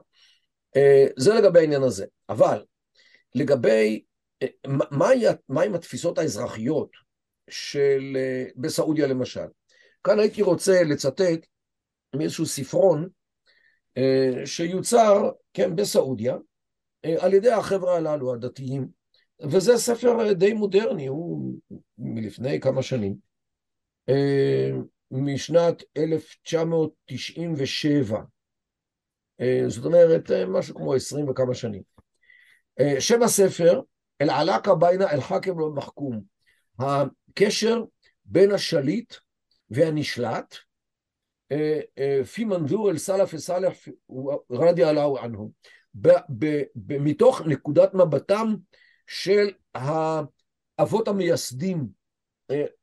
Uh, 0.77 1.13
זה 1.17 1.33
לגבי 1.33 1.59
העניין 1.59 1.83
הזה. 1.83 2.05
אבל 2.29 2.63
לגבי, 3.35 4.03
uh, 4.43 4.47
מהי, 4.91 5.23
מהי 5.49 5.69
התפיסות 5.75 6.17
האזרחיות 6.17 6.89
של, 7.49 8.17
uh, 8.17 8.53
בסעודיה 8.55 9.07
למשל? 9.07 9.45
כאן 10.03 10.19
הייתי 10.19 10.41
רוצה 10.41 10.83
לצטט 10.83 11.45
מאיזשהו 12.15 12.45
ספרון 12.45 13.09
אה, 13.97 14.45
שיוצר, 14.45 15.29
כן, 15.53 15.75
בסעודיה, 15.75 16.37
אה, 17.05 17.15
על 17.19 17.33
ידי 17.33 17.51
החבר'ה 17.51 17.95
הללו, 17.95 18.33
הדתיים, 18.33 18.87
וזה 19.41 19.77
ספר 19.77 20.33
די 20.33 20.53
מודרני, 20.53 21.07
הוא 21.07 21.53
מלפני 21.97 22.59
כמה 22.59 22.83
שנים, 22.83 23.15
אה, 24.09 24.71
משנת 25.11 25.83
1997, 25.97 28.21
זאת 29.67 29.85
אומרת, 29.85 30.31
משהו 30.47 30.75
כמו 30.75 30.93
עשרים 30.93 31.29
וכמה 31.29 31.53
שנים. 31.53 31.81
שם 32.99 33.23
הספר, 33.23 33.81
אל-עלאקה 34.21 34.75
ביינה 34.75 35.11
אל-חאקם 35.11 35.59
לא 35.59 35.71
מחכום, 35.71 36.21
הקשר 36.79 37.83
בין 38.25 38.51
השליט 38.51 39.13
והנשלט, 39.69 40.55
פי 42.33 42.45
מנזור 42.45 42.89
אל 42.89 42.97
סלאף 42.97 43.33
וסלאח 43.33 43.73
רדי 44.51 44.83
עלאו 44.83 45.19
ענהו, 45.19 45.51
מתוך 46.75 47.41
נקודת 47.41 47.93
מבטם 47.93 48.55
של 49.07 49.47
האבות 49.75 51.07
המייסדים 51.07 51.87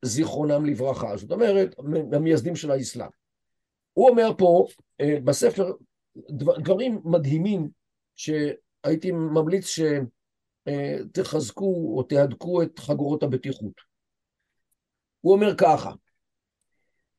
זיכרונם 0.05 0.67
לברכה, 0.67 1.17
זאת 1.17 1.31
אומרת, 1.31 1.75
המייסדים 2.13 2.57
של 2.57 2.71
האסלאם. 2.71 3.11
הוא 3.93 4.09
אומר 4.09 4.31
פה 4.39 4.67
בספר 5.25 5.73
דברים 6.59 7.01
מדהימים 7.05 7.69
שהייתי 8.87 9.11
ממליץ 9.13 9.79
שתחזקו 10.69 11.95
או 11.97 12.03
תהדקו 12.03 12.63
את 12.63 12.79
חגורות 12.79 13.23
הבטיחות. 13.23 13.73
הוא 15.21 15.33
אומר 15.33 15.55
ככה, 15.57 15.93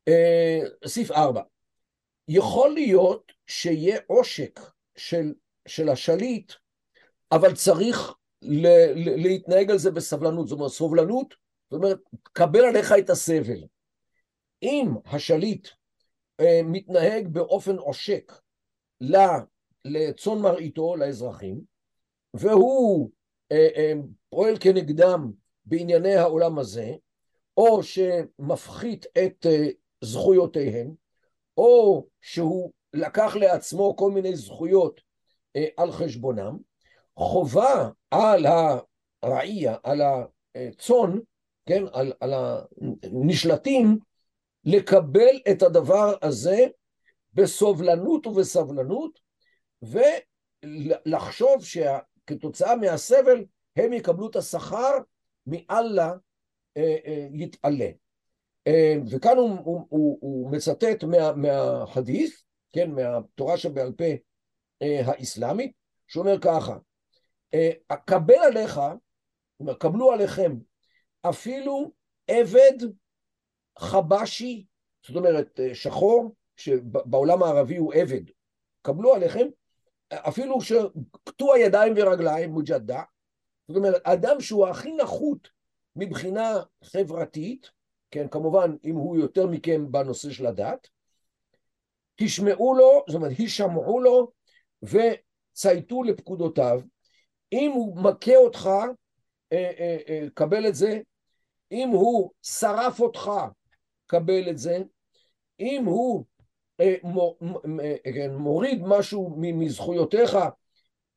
אה, 0.07 0.59
סעיף 0.85 1.11
4. 1.11 1.41
יכול 2.27 2.73
להיות 2.73 3.31
שיהיה 3.47 3.99
עושק 4.07 4.59
של, 4.95 5.33
של 5.67 5.89
השליט, 5.89 6.53
אבל 7.31 7.55
צריך 7.55 8.13
ל, 8.41 8.67
ל, 8.67 9.21
להתנהג 9.23 9.71
על 9.71 9.77
זה 9.77 9.91
בסבלנות. 9.91 10.47
זאת 10.47 10.57
אומרת, 10.57 10.71
סובלנות, 10.71 11.35
זאת 11.71 11.77
אומרת, 11.77 11.99
קבל 12.23 12.65
עליך 12.65 12.93
את 12.99 13.09
הסבל. 13.09 13.63
אם 14.63 14.87
השליט 15.05 15.67
אה, 16.39 16.61
מתנהג 16.63 17.27
באופן 17.27 17.75
עושק 17.75 18.31
לצאן 19.85 20.39
מרעיתו, 20.39 20.95
לאזרחים, 20.95 21.61
והוא 22.33 23.09
אה, 23.51 23.67
אה, 23.75 23.93
פועל 24.29 24.57
כנגדם 24.59 25.31
בענייני 25.65 26.15
העולם 26.15 26.59
הזה, 26.59 26.91
או 27.57 27.83
שמפחית 27.83 29.05
את 29.05 29.45
אה, 29.45 29.67
זכויותיהם, 30.01 30.93
או 31.57 32.05
שהוא 32.21 32.71
לקח 32.93 33.35
לעצמו 33.35 33.95
כל 33.95 34.11
מיני 34.11 34.35
זכויות 34.35 35.01
אה, 35.55 35.67
על 35.77 35.91
חשבונם, 35.91 36.57
חובה 37.15 37.89
על 38.11 38.45
הרעייה, 39.23 39.75
על 39.83 40.01
הצאן, 40.55 41.19
כן, 41.65 41.83
על, 41.93 42.13
על 42.19 42.33
הנשלטים, 43.03 43.97
לקבל 44.65 45.39
את 45.51 45.61
הדבר 45.61 46.15
הזה 46.21 46.67
בסובלנות 47.33 48.27
ובסבלנות, 48.27 49.19
ולחשוב 49.83 51.65
שכתוצאה 51.65 52.75
מהסבל 52.75 53.45
הם 53.75 53.93
יקבלו 53.93 54.29
את 54.29 54.35
השכר 54.35 54.97
מאללה 55.47 56.13
אה, 56.77 56.97
אה, 57.05 57.27
יתעלה. 57.33 57.89
אה, 58.67 58.95
וכאן 59.11 59.37
הוא, 59.37 59.59
הוא, 59.63 59.85
הוא, 59.89 60.17
הוא 60.21 60.51
מצטט 60.51 61.03
מה, 61.03 61.33
מהחדית', 61.35 62.33
כן, 62.73 62.91
מהתורה 62.91 63.57
שבעל 63.57 63.91
פה 63.91 64.03
האסלאמית, 64.81 65.71
שאומר 66.07 66.39
ככה, 66.41 66.77
אה, 67.53 67.71
קבל 68.05 68.33
עליך, 68.35 68.79
קבלו 69.79 70.11
עליכם 70.11 70.57
אפילו 71.21 71.91
עבד 72.27 72.77
חבשי, 73.79 74.65
זאת 75.05 75.15
אומרת 75.15 75.59
שחור, 75.73 76.35
שבעולם 76.57 77.43
הערבי 77.43 77.77
הוא 77.77 77.93
עבד, 77.93 78.21
קבלו 78.81 79.13
עליכם, 79.13 79.47
אפילו 80.19 80.61
שקטוע 80.61 81.59
ידיים 81.59 81.93
ורגליים, 81.97 82.49
מוג'דה, 82.51 83.01
זאת 83.67 83.77
אומרת, 83.77 84.01
אדם 84.03 84.41
שהוא 84.41 84.67
הכי 84.67 84.91
נחות 84.91 85.49
מבחינה 85.95 86.53
חברתית, 86.83 87.69
כן, 88.11 88.27
כמובן, 88.27 88.75
אם 88.83 88.95
הוא 88.95 89.17
יותר 89.17 89.47
מכם 89.47 89.91
בנושא 89.91 90.31
של 90.31 90.45
הדת, 90.45 90.87
תשמעו 92.15 92.75
לו, 92.75 93.03
זאת 93.07 93.15
אומרת, 93.15 93.31
הישמעו 93.37 93.99
לו 93.99 94.31
וצייתו 94.83 96.03
לפקודותיו. 96.03 96.81
אם 97.51 97.71
הוא 97.71 97.97
מכה 97.97 98.35
אותך, 98.35 98.69
אה, 99.53 99.71
אה, 99.79 99.97
אה, 100.09 100.27
קבל 100.33 100.67
את 100.67 100.75
זה. 100.75 100.99
אם 101.71 101.89
הוא 101.89 102.31
שרף 102.41 102.99
אותך, 102.99 103.31
קבל 104.05 104.49
את 104.49 104.57
זה. 104.57 104.77
אם 105.59 105.83
הוא 105.85 106.25
מוריד 108.31 108.81
משהו 108.83 109.35
מזכויותיך, 109.37 110.37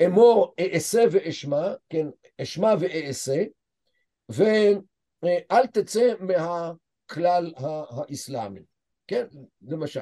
אמור 0.07 0.55
אעשה 0.61 1.05
ואשמע, 1.11 1.75
כן, 1.89 2.07
אשמע 2.43 2.75
ואעשה, 2.81 3.45
ואל 4.29 5.67
תצא 5.73 6.13
מה... 6.21 6.73
הכלל 7.07 7.53
האסלאמי, 7.57 8.61
כן? 9.07 9.27
למשל. 9.63 10.01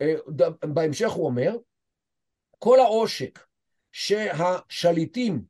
אה, 0.00 0.14
בהמשך 0.60 1.10
הוא 1.10 1.26
אומר, 1.26 1.56
כל 2.58 2.80
העושק 2.80 3.46
שהשליטים 3.92 5.42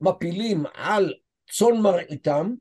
מפילים 0.00 0.64
על 0.74 1.14
צאן 1.50 1.76
מרעיתם 1.82 2.54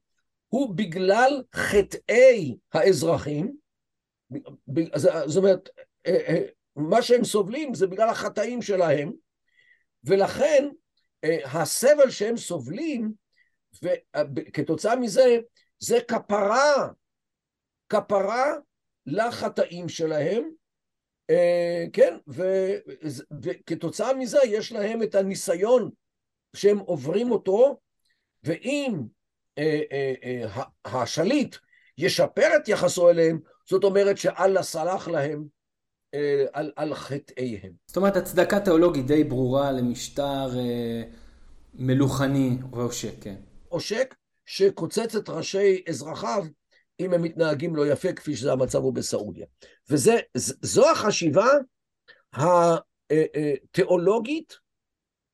הוא 0.47 0.75
בגלל 0.75 1.43
חטאי 1.55 2.57
האזרחים, 2.73 3.55
זאת 5.25 5.37
אומרת, 5.37 5.69
אה, 5.77 5.83
אה, 5.83 5.92
מה 6.75 7.01
שהם 7.01 7.23
סובלים 7.23 7.73
זה 7.73 7.87
בגלל 7.87 8.09
החטאים 8.09 8.61
שלהם, 8.61 9.11
ולכן 10.03 10.69
הסבל 11.43 12.09
שהם 12.09 12.37
סובלים, 12.37 13.13
וכתוצאה 14.35 14.95
מזה, 14.95 15.37
זה 15.79 15.97
כפרה 16.07 16.87
כפרה 17.93 18.53
לחטאים 19.05 19.89
שלהם, 19.89 20.49
אה, 21.29 21.85
כן, 21.93 22.17
וכתוצאה 23.41 24.13
מזה 24.13 24.39
יש 24.45 24.71
להם 24.71 25.03
את 25.03 25.15
הניסיון 25.15 25.89
שהם 26.55 26.79
עוברים 26.79 27.31
אותו, 27.31 27.79
ואם 28.43 28.93
אה, 29.57 29.81
אה, 29.91 30.63
השליט 30.85 31.55
ישפר 31.97 32.49
את 32.55 32.67
יחסו 32.67 33.09
אליהם, 33.09 33.39
זאת 33.69 33.83
אומרת 33.83 34.17
שאללה 34.17 34.63
סלח 34.63 35.07
להם 35.07 35.43
על, 36.53 36.71
על 36.75 36.95
חטאיהם. 36.95 37.71
זאת 37.87 37.97
אומרת, 37.97 38.15
הצדקה 38.15 38.59
תיאולוגית 38.59 39.05
די 39.07 39.23
ברורה 39.23 39.71
למשטר 39.71 40.49
מלוכני 41.73 42.57
ועושק, 42.71 43.13
כן. 43.21 43.35
עושק 43.69 44.15
שקוצץ 44.45 45.15
את 45.15 45.29
ראשי 45.29 45.83
אזרחיו 45.89 46.43
אם 46.99 47.13
הם 47.13 47.21
מתנהגים 47.21 47.75
לא 47.75 47.87
יפה, 47.87 48.13
כפי 48.13 48.35
שזה 48.35 48.51
המצב 48.51 48.79
הוא 48.79 48.93
בסעודיה. 48.93 49.45
וזו 49.89 50.91
החשיבה 50.91 51.47
התיאולוגית 53.71 54.53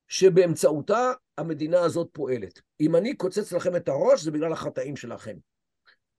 שבאמצעותה 0.08 1.12
המדינה 1.38 1.80
הזאת 1.80 2.08
פועלת. 2.12 2.60
אם 2.80 2.96
אני 2.96 3.16
קוצץ 3.16 3.52
לכם 3.52 3.76
את 3.76 3.88
הראש, 3.88 4.22
זה 4.22 4.30
בגלל 4.30 4.52
החטאים 4.52 4.96
שלכם. 4.96 5.36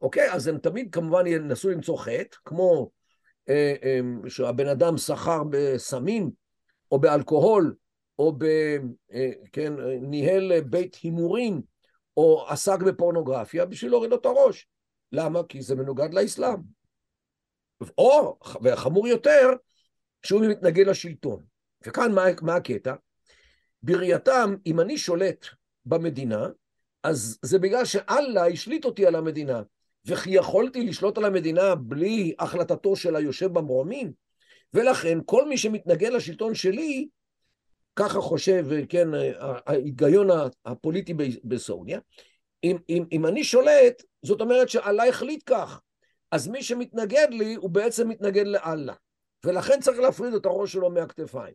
אוקיי? 0.02 0.32
אז 0.32 0.48
הם 0.48 0.58
תמיד 0.58 0.88
כמובן 0.92 1.28
ינסו 1.28 1.70
למצוא 1.70 1.98
חטא, 1.98 2.38
כמו 2.46 2.64
אה, 2.66 2.78
אה, 2.80 3.01
שהבן 4.28 4.68
אדם 4.68 4.98
סחר 4.98 5.42
בסמים, 5.50 6.32
או 6.92 7.00
באלכוהול, 7.00 7.76
או 8.20 8.36
ב... 8.38 8.46
אה, 9.14 9.32
כן, 9.52 9.74
ניהל 10.02 10.62
בית 10.62 10.96
הימורים, 11.04 11.62
או 12.18 12.46
עסק 12.48 12.80
בפורנוגרפיה, 12.80 13.66
בשביל 13.66 13.92
להוריד 13.92 14.12
לו 14.12 14.18
את 14.18 14.26
הראש. 14.26 14.68
למה? 15.12 15.44
כי 15.50 15.62
זה 15.62 15.76
מנוגד 15.76 16.14
לאסלאם. 16.14 16.58
או, 17.98 18.38
וחמור 18.64 19.08
יותר, 19.08 19.50
שהוא 20.24 20.42
מתנגד 20.46 20.88
לשלטון. 20.88 21.44
וכאן 21.86 22.12
מה, 22.12 22.24
מה 22.42 22.56
הקטע? 22.56 22.94
בראייתם, 23.84 24.56
אם 24.66 24.80
אני 24.80 24.98
שולט 24.98 25.46
במדינה, 25.86 26.48
אז 27.04 27.40
זה 27.42 27.60
בגלל 27.60 27.86
שאללה 27.86 28.48
השליט 28.48 28.86
אותי 28.86 29.06
על 29.06 29.16
המדינה. 29.16 29.62
וכי 30.06 30.30
יכולתי 30.30 30.84
לשלוט 30.84 31.18
על 31.18 31.26
המדינה 31.26 31.76
בלי 31.76 32.34
החלטתו 32.40 32.96
של 32.96 33.16
היושב 33.16 33.54
במרומים? 33.54 34.12
ולכן 34.74 35.18
כל 35.26 35.50
מי 35.50 35.58
שמתנגד 35.58 36.12
לשלטון 36.12 36.56
שלי, 36.56 37.08
ככה 37.96 38.22
חושב, 38.22 38.66
כן, 38.90 39.08
ההיגיון 39.40 40.28
הפוליטי 40.66 41.14
בסעודיה, 41.44 42.00
אם, 42.64 42.78
אם, 42.90 43.06
אם 43.12 43.26
אני 43.26 43.44
שולט, 43.44 44.04
זאת 44.24 44.42
אומרת 44.42 44.70
שאללה 44.70 45.08
החליט 45.08 45.44
כך. 45.46 45.82
אז 46.32 46.48
מי 46.48 46.64
שמתנגד 46.64 47.28
לי, 47.30 47.56
הוא 47.56 47.70
בעצם 47.70 48.10
מתנגד 48.10 48.48
לאללה. 48.48 48.94
ולכן 49.46 49.80
צריך 49.80 50.00
להפריד 50.00 50.34
את 50.34 50.46
הראש 50.46 50.74
שלו 50.74 50.90
מהכתפיים. 50.90 51.54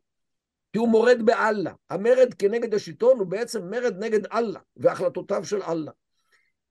כי 0.73 0.79
הוא 0.79 0.89
מורד 0.89 1.23
באללה. 1.23 1.73
המרד 1.91 2.35
כנגד 2.35 2.75
השלטון 2.75 3.19
הוא 3.19 3.27
בעצם 3.27 3.71
מרד 3.71 3.95
נגד 3.99 4.27
אללה, 4.27 4.61
והחלטותיו 4.77 5.45
של 5.45 5.63
אללה. 5.63 5.93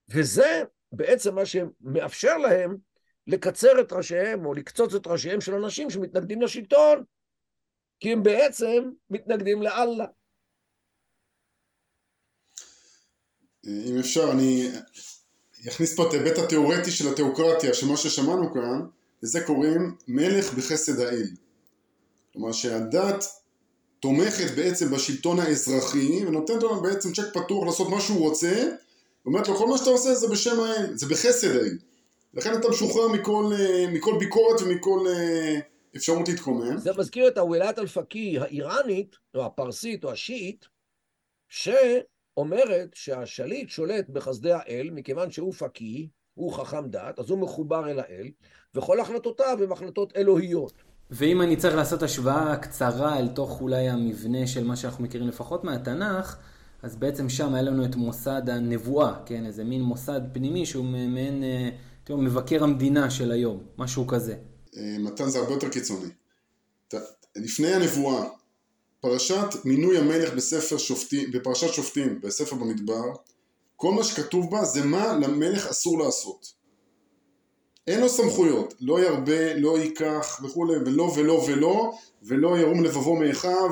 וזה 0.09 0.63
בעצם 0.95 1.35
מה 1.35 1.45
שמאפשר 1.45 2.37
להם 2.37 2.75
לקצר 3.27 3.81
את 3.81 3.93
ראשיהם, 3.93 4.45
או 4.45 4.53
לקצוץ 4.53 4.93
את 4.93 5.07
ראשיהם 5.07 5.41
של 5.41 5.53
אנשים 5.53 5.89
שמתנגדים 5.89 6.41
לשלטון, 6.41 7.03
כי 7.99 8.11
הם 8.11 8.23
בעצם 8.23 8.89
מתנגדים 9.09 9.61
לאללה. 9.61 10.05
אם 13.65 13.99
אפשר, 13.99 14.31
אני 14.31 14.69
אכניס 15.67 15.95
פה 15.95 16.07
את 16.07 16.13
ההיבט 16.13 16.37
התיאורטי 16.37 16.91
של 16.91 17.07
התיאוקרטיה, 17.07 17.73
שמה 17.73 17.97
ששמענו 17.97 18.53
כאן, 18.53 18.81
לזה 19.23 19.43
קוראים 19.45 19.95
מלך 20.07 20.53
בחסד 20.53 20.99
האל. 20.99 21.27
כלומר 22.33 22.51
שהדת 22.51 23.25
תומכת 23.99 24.55
בעצם 24.55 24.91
בשלטון 24.91 25.39
האזרחי 25.39 26.25
ונותנת 26.25 26.63
לו 26.63 26.81
בעצם 26.81 27.13
צ'ק 27.13 27.33
פתוח 27.33 27.65
לעשות 27.65 27.89
מה 27.89 28.01
שהוא 28.01 28.19
רוצה 28.19 28.69
אומרת 29.25 29.47
לו 29.47 29.55
כל 29.55 29.67
מה 29.67 29.77
שאתה 29.77 29.89
עושה 29.89 30.13
זה 30.13 30.27
בשם 30.27 30.59
האל, 30.59 30.97
זה 30.97 31.05
בחסד 31.05 31.55
האל 31.55 31.77
לכן 32.33 32.53
אתה 32.59 32.69
משוחרר 32.69 33.07
מכל, 33.07 33.51
אה, 33.59 33.85
מכל 33.91 34.15
ביקורת 34.19 34.61
ומכל 34.61 34.99
אה, 35.07 35.59
אפשרות 35.95 36.27
להתקומם. 36.27 36.77
זה 36.77 36.91
מזכיר 36.97 37.27
את 37.27 37.37
הוולת 37.37 37.79
אלפקי 37.79 38.39
האיראנית 38.39 39.15
או 39.35 39.45
הפרסית 39.45 40.03
או 40.03 40.11
השיעית 40.11 40.65
שאומרת 41.49 42.89
שהשליט 42.93 43.69
שולט 43.69 44.09
בחסדי 44.09 44.51
האל 44.51 44.89
מכיוון 44.93 45.31
שהוא 45.31 45.53
פקי, 45.53 46.09
הוא 46.33 46.53
חכם 46.53 46.87
דת, 46.89 47.19
אז 47.19 47.29
הוא 47.29 47.39
מחובר 47.39 47.89
אל 47.89 47.99
האל 47.99 48.27
וכל 48.75 48.99
החלטותיו 48.99 49.57
הן 49.63 49.71
החלטות 49.71 50.13
אלוהיות. 50.17 50.73
ואם 51.11 51.41
אני 51.41 51.57
צריך 51.57 51.75
לעשות 51.75 52.03
השוואה 52.03 52.57
קצרה 52.57 53.19
אל 53.19 53.27
תוך 53.27 53.61
אולי 53.61 53.89
המבנה 53.89 54.47
של 54.47 54.63
מה 54.63 54.75
שאנחנו 54.75 55.03
מכירים 55.03 55.27
לפחות 55.27 55.63
מהתנ"ך, 55.63 56.37
אז 56.85 56.95
בעצם 56.95 57.29
שם 57.29 57.53
היה 57.53 57.63
לנו 57.63 57.85
את 57.85 57.95
מוסד 57.95 58.49
הנבואה, 58.49 59.13
כן? 59.25 59.45
איזה 59.45 59.63
מין 59.63 59.81
מוסד 59.81 60.21
פנימי 60.33 60.65
שהוא 60.65 60.85
מעין, 60.85 61.43
אה, 61.43 61.69
תראו, 62.03 62.17
מבקר 62.17 62.63
המדינה 62.63 63.09
של 63.09 63.31
היום, 63.31 63.63
משהו 63.77 64.07
כזה. 64.07 64.35
אה, 64.77 64.97
מתן 64.99 65.29
זה 65.29 65.39
הרבה 65.39 65.53
יותר 65.53 65.69
קיצוני. 65.69 66.09
לפני 67.35 67.73
הנבואה, 67.73 68.23
פרשת 68.99 69.47
מינוי 69.65 69.97
המלך 69.97 70.33
בספר 70.33 70.77
שופטים, 70.77 71.31
בפרשת 71.31 71.73
שופטים, 71.73 72.21
בספר 72.21 72.55
במדבר, 72.55 73.03
כל 73.75 73.91
מה 73.91 74.03
שכתוב 74.03 74.51
בה 74.51 74.65
זה 74.65 74.85
מה 74.85 75.13
למלך 75.13 75.67
אסור 75.67 75.99
לעשות. 75.99 76.53
אין 77.87 77.99
לו 77.99 78.09
סמכויות, 78.09 78.73
לא 78.81 78.99
ירבה, 78.99 79.53
לא 79.53 79.79
ייקח 79.79 80.41
וכולי, 80.43 80.77
ולא 80.77 81.13
ולא 81.17 81.45
ולא, 81.47 81.93
ולא 82.23 82.59
ירום 82.59 82.83
לבבו 82.83 83.15
מאחיו, 83.15 83.69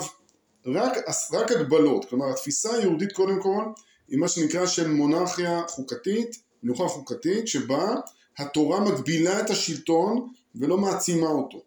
רק, 0.65 0.93
רק 1.33 1.51
הגבלות, 1.51 2.05
כלומר 2.05 2.29
התפיסה 2.29 2.75
היהודית 2.75 3.11
קודם 3.11 3.41
כל 3.41 3.63
היא 4.07 4.19
מה 4.19 4.27
שנקרא 4.27 4.65
של 4.65 4.87
מונרכיה 4.91 5.61
חוקתית, 5.67 6.43
מנוחה 6.63 6.87
חוקתית, 6.87 7.47
שבה 7.47 7.95
התורה 8.37 8.79
מגבילה 8.79 9.39
את 9.39 9.49
השלטון 9.49 10.27
ולא 10.55 10.77
מעצימה 10.77 11.27
אותו. 11.27 11.61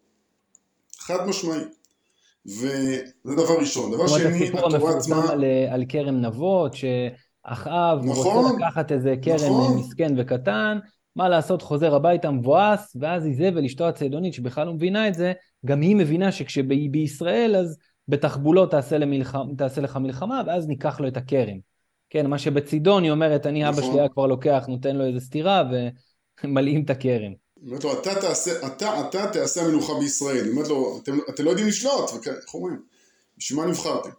חד 0.99 1.27
משמעי. 1.27 1.63
וזה 2.45 3.35
דבר 3.35 3.59
ראשון. 3.59 3.91
דבר 3.91 4.07
שני, 4.07 4.47
התורה 4.47 4.97
עצמה... 4.97 5.31
על, 5.31 5.43
על 5.69 5.83
כרם 5.89 6.21
נבות, 6.21 6.73
שאחאב 6.73 8.05
נכון, 8.05 8.45
רוצה 8.45 8.57
לקחת 8.57 8.91
איזה 8.91 9.15
כרם 9.21 9.35
נכון. 9.35 9.77
מסכן 9.77 10.13
וקטן, 10.17 10.77
מה 11.15 11.29
לעשות, 11.29 11.61
חוזר 11.61 11.95
הביתה 11.95 12.31
מבואס, 12.31 12.95
ואז 12.99 13.25
איזבל, 13.25 13.65
אשתו 13.65 13.87
הצידונית, 13.87 14.33
שבכלל 14.33 14.65
לא 14.65 14.73
מבינה 14.73 15.07
את 15.07 15.13
זה, 15.13 15.33
גם 15.65 15.81
היא 15.81 15.95
מבינה 15.95 16.31
שכשהיא 16.31 16.89
בישראל, 16.91 17.55
אז 17.55 17.77
בתחבולות 18.07 18.71
תעשה, 18.71 18.97
למלחמה, 18.97 19.43
תעשה 19.57 19.81
לך 19.81 19.97
מלחמה, 19.97 20.41
ואז 20.47 20.67
ניקח 20.67 20.99
לו 20.99 21.07
את 21.07 21.17
הכרם. 21.17 21.57
כן, 22.09 22.27
מה 22.27 22.39
שבצידון 22.39 23.03
היא 23.03 23.11
אומרת, 23.11 23.45
אני 23.45 23.63
נכון. 23.63 23.73
אבא 23.73 23.81
שלי 23.81 23.99
היה 23.99 24.09
כבר 24.09 24.27
לוקח, 24.27 24.65
נותן 24.67 24.95
לו 24.95 25.05
איזה 25.05 25.19
סטירה, 25.19 25.63
ומלאים 26.43 26.83
את 26.83 26.89
הכרם. 26.89 27.33
אומרת 27.65 27.83
לו, 27.83 28.01
אתה 28.01 28.21
תעשה, 28.21 28.67
אתה, 28.67 29.01
אתה 29.09 29.27
תעשה 29.33 29.61
המלוכה 29.61 29.93
בישראל. 29.99 30.43
היא 30.43 30.51
אומרת 30.51 30.67
לו, 30.67 30.99
אתם, 31.03 31.17
אתם 31.29 31.43
לא 31.43 31.49
יודעים 31.49 31.67
לשלוט, 31.67 32.27
איך 32.27 32.53
אומרים? 32.53 32.81
בשביל 33.37 33.59
מה 33.59 33.65
נבחרתם? 33.65 34.09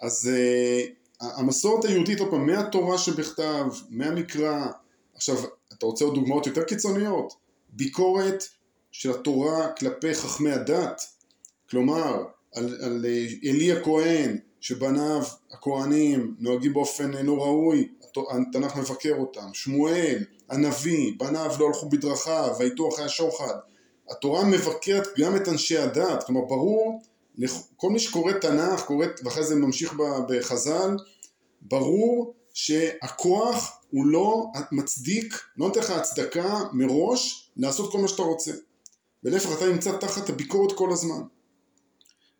אז 0.00 0.30
uh, 0.30 1.24
המסורת 1.24 1.84
היהודית, 1.84 2.20
עוד 2.20 2.30
פעם, 2.30 2.46
מהתורה 2.46 2.98
שבכתב, 2.98 3.64
מהמקרא, 3.90 4.66
עכשיו, 5.14 5.36
אתה 5.72 5.86
רוצה 5.86 6.04
עוד 6.04 6.14
דוגמאות 6.14 6.46
יותר 6.46 6.62
קיצוניות? 6.62 7.34
ביקורת 7.68 8.44
של 8.90 9.10
התורה 9.10 9.72
כלפי 9.72 10.14
חכמי 10.14 10.52
הדת, 10.52 11.02
כלומר, 11.70 12.24
על, 12.54 12.76
על 12.82 13.06
אה, 13.08 13.50
עלי 13.50 13.72
הכהן, 13.72 14.38
שבניו 14.60 15.22
הכהנים 15.52 16.34
נוהגים 16.38 16.72
באופן 16.72 17.14
אה, 17.14 17.22
לא 17.22 17.32
ראוי, 17.32 17.88
התנ"ך 18.30 18.76
מבקר 18.76 19.14
אותם, 19.18 19.48
שמואל, 19.52 20.24
הנביא, 20.48 21.12
בניו 21.18 21.50
לא 21.58 21.66
הלכו 21.66 21.88
בדרכיו, 21.88 22.54
ויתו 22.58 22.88
אחרי 22.88 23.04
השוחד. 23.04 23.54
התורה 24.10 24.44
מבקרת 24.44 25.08
גם 25.18 25.36
את 25.36 25.48
אנשי 25.48 25.78
הדת, 25.78 26.22
כלומר 26.22 26.40
ברור, 26.40 27.02
כל 27.76 27.90
מי 27.90 27.98
שקורא 27.98 28.32
תנ"ך, 28.32 28.84
קורא, 28.84 29.06
ואחרי 29.24 29.44
זה 29.44 29.54
ממשיך 29.54 29.94
בחז"ל, 30.28 30.96
ברור 31.60 32.34
שהכוח 32.54 33.80
הוא 33.90 34.06
לא 34.06 34.46
מצדיק, 34.72 35.34
לא 35.56 35.66
נותן 35.66 35.80
לך 35.80 35.90
הצדקה 35.90 36.60
מראש 36.72 37.50
לעשות 37.56 37.92
כל 37.92 37.98
מה 37.98 38.08
שאתה 38.08 38.22
רוצה. 38.22 38.52
ולהפך 39.24 39.56
אתה 39.56 39.66
נמצא 39.66 39.96
תחת 39.96 40.28
הביקורת 40.28 40.72
כל 40.72 40.92
הזמן. 40.92 41.22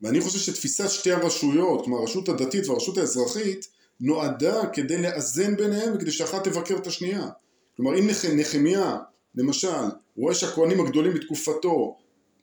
ואני 0.02 0.20
חושב 0.20 0.38
שתפיסת 0.38 0.90
שתי 0.90 1.12
הרשויות, 1.12 1.84
כלומר 1.84 1.98
הרשות 1.98 2.28
הדתית 2.28 2.68
והרשות 2.68 2.98
האזרחית, 2.98 3.66
נועדה 4.00 4.66
כדי 4.72 5.02
לאזן 5.02 5.56
ביניהם 5.56 5.94
וכדי 5.94 6.10
שאחת 6.10 6.44
תבקר 6.44 6.76
את 6.76 6.86
השנייה. 6.86 7.28
כלומר 7.76 7.98
אם 7.98 8.08
נחמיה, 8.36 8.98
למשל, 9.34 9.68
רואה 10.16 10.34
שהכהנים 10.34 10.80
הגדולים 10.80 11.14
בתקופתו 11.14 11.96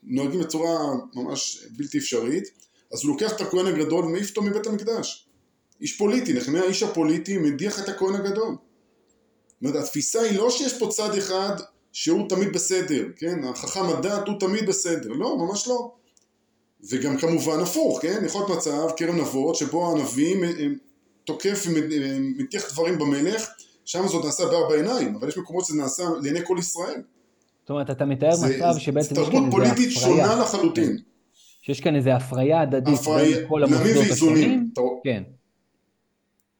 נוהגים 0.04 0.40
בצורה 0.40 0.94
ממש 1.14 1.68
בלתי 1.78 1.98
אפשרית, 1.98 2.44
אז 2.94 3.04
הוא 3.04 3.12
לוקח 3.12 3.36
את 3.36 3.42
הכהן 3.42 3.66
הגדול 3.66 4.06
ומעיף 4.06 4.30
אותו 4.30 4.42
מבית 4.42 4.68
המקדש. 4.68 5.30
איש 5.82 5.98
פוליטי, 5.98 6.34
נחמיה 6.34 6.64
האיש 6.64 6.84
הפוליטי 6.84 7.38
מדיח 7.38 7.80
את 7.80 7.90
הכהן 7.90 8.16
הגדול. 8.16 8.56
זאת 8.56 9.62
אומרת, 9.62 9.84
התפיסה 9.84 10.22
היא 10.22 10.38
לא 10.38 10.50
שיש 10.50 10.80
פה 10.80 10.88
צד 10.92 11.18
אחד 11.18 11.56
שהוא 11.92 12.30
תמיד 12.30 12.54
בסדר, 12.54 13.06
כן? 13.16 13.44
החכם 13.44 13.86
הדת 13.86 14.28
הוא 14.28 14.40
תמיד 14.40 14.68
בסדר. 14.68 15.10
לא, 15.10 15.38
ממש 15.38 15.68
לא. 15.68 15.92
וגם 16.90 17.18
כמובן 17.18 17.60
הפוך, 17.60 18.00
כן? 18.02 18.22
יכול 18.26 18.42
להיות 18.42 18.58
מצב, 18.58 18.88
כרם 18.98 19.16
נבות, 19.16 19.56
שבו 19.56 19.92
הנביא 19.92 20.36
תוקף 21.24 21.68
ומטיח 21.68 22.72
דברים 22.74 22.98
במלך, 22.98 23.50
שם 23.86 24.08
זאת 24.08 24.26
נעשה 24.26 24.46
בארבע 24.46 24.76
עיניים, 24.76 25.16
אבל 25.16 25.28
יש 25.28 25.38
מקומות 25.38 25.66
שזה 25.66 25.78
נעשה 25.78 26.04
לעיני 26.22 26.40
כל 26.44 26.56
ישראל. 26.60 27.02
זאת 27.62 27.70
אומרת, 27.70 27.90
אתה 27.90 28.06
מתאר 28.06 28.36
זה, 28.36 28.58
מצב 28.58 28.74
שבעצם 28.78 29.16
יש 29.16 29.30
כאן 29.30 29.36
איזה 29.36 29.38
הפריה. 29.38 29.42
תרבות 29.42 29.52
פוליטית 29.52 29.92
שונה 29.92 30.36
לחלוטין. 30.36 30.98
שיש 31.62 31.82
כאן 31.82 31.96
איזה 31.96 32.16
הפריה 32.16 32.62
הדדית 32.62 33.00
בין 33.00 33.48
כל 33.48 33.64
המוסדות 33.64 34.12
השונים. 34.12 34.70
כן. 35.04 35.24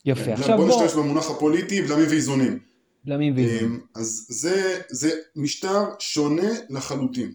יפה. 0.06 0.34
עכשיו 0.34 0.58
בוא... 0.58 0.68
בוא 0.68 0.86
נשתמש 0.86 1.04
במונח 1.04 1.32
הפוליטי, 1.32 1.82
בלמים 1.82 2.06
ואיזונים. 2.10 2.60
בלמים 3.06 3.34
ואיזונים. 3.36 3.80
אז 3.96 4.26
זה, 4.30 4.82
זה 4.90 5.12
משטר 5.36 5.84
שונה 6.00 6.50
לחלוטין. 6.70 7.32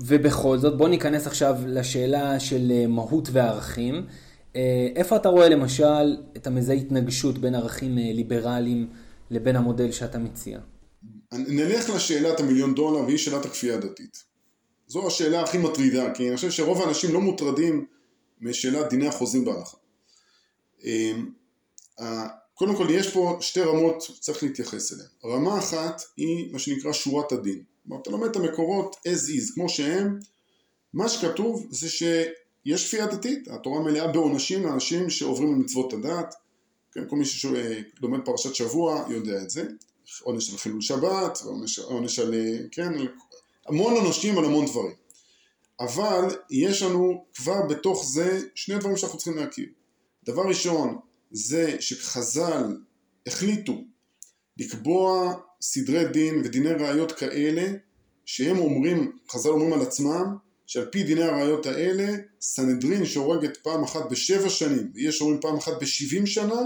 ובכל 0.00 0.58
זאת, 0.58 0.76
בוא 0.76 0.88
ניכנס 0.88 1.26
עכשיו 1.26 1.56
לשאלה 1.66 2.40
של 2.40 2.72
אה, 2.74 2.86
מהות 2.86 3.28
וערכים. 3.32 4.06
אה, 4.56 4.88
איפה 4.96 5.16
אתה 5.16 5.28
רואה 5.28 5.48
למשל 5.48 6.16
את 6.36 6.46
המזהה 6.46 6.76
התנגשות 6.76 7.38
בין 7.38 7.54
ערכים 7.54 7.98
אה, 7.98 8.12
ליברליים 8.12 8.90
לבין 9.30 9.56
המודל 9.56 9.92
שאתה 9.92 10.18
מציע? 10.18 10.58
נלך 11.32 11.90
לשאלת 11.90 12.40
המיליון 12.40 12.74
דולר 12.74 13.04
והיא 13.04 13.18
שאלת 13.18 13.44
הכפייה 13.44 13.74
הדתית. 13.74 14.24
זו 14.86 15.06
השאלה 15.06 15.42
הכי 15.42 15.58
מטרידה, 15.58 16.14
כי 16.14 16.28
אני 16.28 16.36
חושב 16.36 16.50
שרוב 16.50 16.82
האנשים 16.82 17.14
לא 17.14 17.20
מוטרדים 17.20 17.86
משאלת 18.40 18.90
דיני 18.90 19.08
החוזים 19.08 19.44
בהלכה. 19.44 19.76
קודם 22.54 22.76
כל 22.76 22.86
יש 22.90 23.12
פה 23.12 23.38
שתי 23.40 23.60
רמות 23.60 24.02
שצריך 24.02 24.42
להתייחס 24.42 24.92
אליהן. 24.92 25.08
רמה 25.24 25.58
אחת 25.58 26.02
היא 26.16 26.52
מה 26.52 26.58
שנקרא 26.58 26.92
שורת 26.92 27.32
הדין. 27.32 27.62
כלומר, 27.84 28.02
אתה 28.02 28.10
לומד 28.10 28.28
את 28.28 28.36
המקורות 28.36 28.96
as 28.96 29.28
is, 29.28 29.54
כמו 29.54 29.68
שהם, 29.68 30.18
מה 30.94 31.08
שכתוב 31.08 31.66
זה 31.70 31.88
יש 32.64 32.88
כפייה 32.88 33.06
דתית, 33.06 33.48
התורה 33.48 33.82
מלאה 33.82 34.08
בעונשים 34.08 34.62
לאנשים 34.62 35.10
שעוברים 35.10 35.48
על 35.48 35.54
מצוות 35.54 35.92
הדת, 35.92 36.34
כן, 36.92 37.08
כל 37.08 37.16
מי 37.16 37.24
שלומד 37.24 38.24
פרשת 38.24 38.54
שבוע 38.54 39.04
יודע 39.08 39.42
את 39.42 39.50
זה, 39.50 39.66
עונש 40.22 40.50
על 40.50 40.58
חילול 40.58 40.80
שבת, 40.80 41.38
עונש, 41.44 41.78
עונש 41.78 42.18
על, 42.18 42.34
כן, 42.70 42.92
המון 43.66 43.94
עונשים 43.94 44.38
על 44.38 44.44
המון 44.44 44.66
דברים. 44.66 44.94
אבל 45.80 46.36
יש 46.50 46.82
לנו 46.82 47.24
כבר 47.34 47.66
בתוך 47.68 48.04
זה 48.04 48.40
שני 48.54 48.78
דברים 48.78 48.96
שאנחנו 48.96 49.18
צריכים 49.18 49.36
להכיר. 49.36 49.66
דבר 50.24 50.42
ראשון 50.42 50.98
זה 51.30 51.76
שחז"ל 51.80 52.76
החליטו 53.26 53.84
לקבוע 54.56 55.34
סדרי 55.62 56.04
דין 56.04 56.40
ודיני 56.44 56.72
ראיות 56.72 57.12
כאלה 57.12 57.72
שהם 58.24 58.58
אומרים, 58.58 59.12
חז"ל 59.30 59.48
אומרים 59.48 59.72
על 59.72 59.82
עצמם 59.82 60.36
שעל 60.66 60.84
פי 60.84 61.02
דיני 61.02 61.22
הראיות 61.22 61.66
האלה 61.66 62.16
סנהדרין 62.40 63.04
שהורגת 63.04 63.56
פעם 63.56 63.82
אחת 63.82 64.10
בשבע 64.10 64.48
שנים 64.48 64.90
ויש 64.94 65.20
אומרים 65.20 65.40
פעם 65.40 65.56
אחת 65.56 65.72
בשבעים 65.80 66.26
שנה 66.26 66.60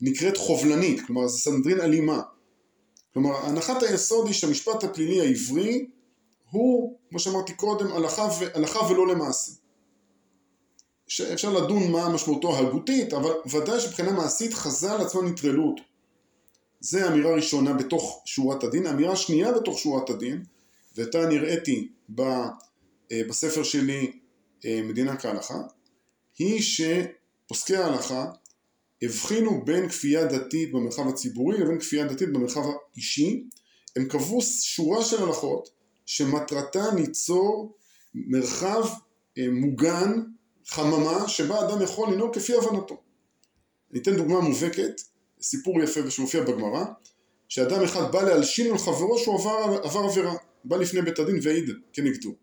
נקראת 0.00 0.36
חובלנית, 0.36 1.00
כלומר 1.06 1.28
זה 1.28 1.38
סנהדרין 1.38 1.80
אלימה. 1.80 2.22
כלומר 3.14 3.36
הנחת 3.36 3.82
היסוד 3.82 4.26
היא 4.26 4.34
שהמשפט 4.34 4.84
הפלילי 4.84 5.20
העברי 5.20 5.86
הוא, 6.50 6.98
כמו 7.10 7.18
שאמרתי 7.18 7.54
קודם, 7.54 7.92
הלכה, 7.92 8.22
ו... 8.22 8.44
הלכה 8.54 8.92
ולא 8.92 9.06
למעשה. 9.06 9.52
אפשר 11.32 11.52
לדון 11.52 11.92
מה 11.92 12.08
משמעותו 12.08 12.56
ההגותית, 12.56 13.12
אבל 13.12 13.30
ודאי 13.50 13.80
שבחינה 13.80 14.12
מעשית 14.12 14.54
חז"ל 14.54 15.00
עצמם 15.00 15.28
נטרלו 15.28 15.68
אותו. 15.68 15.82
זה 16.80 17.08
אמירה 17.08 17.34
ראשונה 17.34 17.72
בתוך 17.72 18.22
שורת 18.24 18.64
הדין. 18.64 18.86
אמירה 18.86 19.16
שנייה 19.16 19.52
בתוך 19.52 19.78
שורת 19.78 20.10
הדין, 20.10 20.44
ואותה 20.96 21.24
אני 21.24 21.38
הראיתי 21.38 21.88
אה, 22.20 23.22
בספר 23.28 23.62
שלי 23.62 24.12
אה, 24.64 24.80
מדינה 24.84 25.16
כהלכה, 25.16 25.58
היא 26.38 26.62
שפוסקי 26.62 27.76
ההלכה 27.76 28.30
הבחינו 29.02 29.64
בין 29.64 29.88
כפייה 29.88 30.24
דתית 30.24 30.72
במרחב 30.72 31.08
הציבורי 31.08 31.58
לבין 31.58 31.78
כפייה 31.78 32.04
דתית 32.04 32.32
במרחב 32.32 32.60
האישי. 32.94 33.44
הם 33.96 34.08
קבעו 34.08 34.42
שורה 34.60 35.04
של 35.04 35.22
הלכות 35.22 35.68
שמטרתה 36.06 36.94
ליצור 36.96 37.76
מרחב 38.14 38.88
אה, 39.38 39.46
מוגן, 39.50 40.22
חממה, 40.66 41.28
שבה 41.28 41.68
אדם 41.68 41.82
יכול 41.82 42.12
לנהוג 42.12 42.34
כפי 42.34 42.54
הבנתו. 42.54 42.96
אני 43.92 44.00
אתן 44.00 44.16
דוגמה 44.16 44.40
מובהקת, 44.40 45.00
סיפור 45.42 45.82
יפה 45.82 46.00
ושמופיע 46.04 46.42
בגמרא, 46.42 46.84
שאדם 47.48 47.84
אחד 47.84 48.12
בא 48.12 48.22
להלשין 48.22 48.72
על 48.72 48.78
חברו 48.78 49.18
שהוא 49.18 49.40
עבר, 49.40 49.80
עבר 49.82 50.00
עבירה, 50.00 50.34
בא 50.64 50.76
לפני 50.76 51.02
בית 51.02 51.18
הדין 51.18 51.38
והעיד 51.42 51.70
כנגדו. 51.92 52.34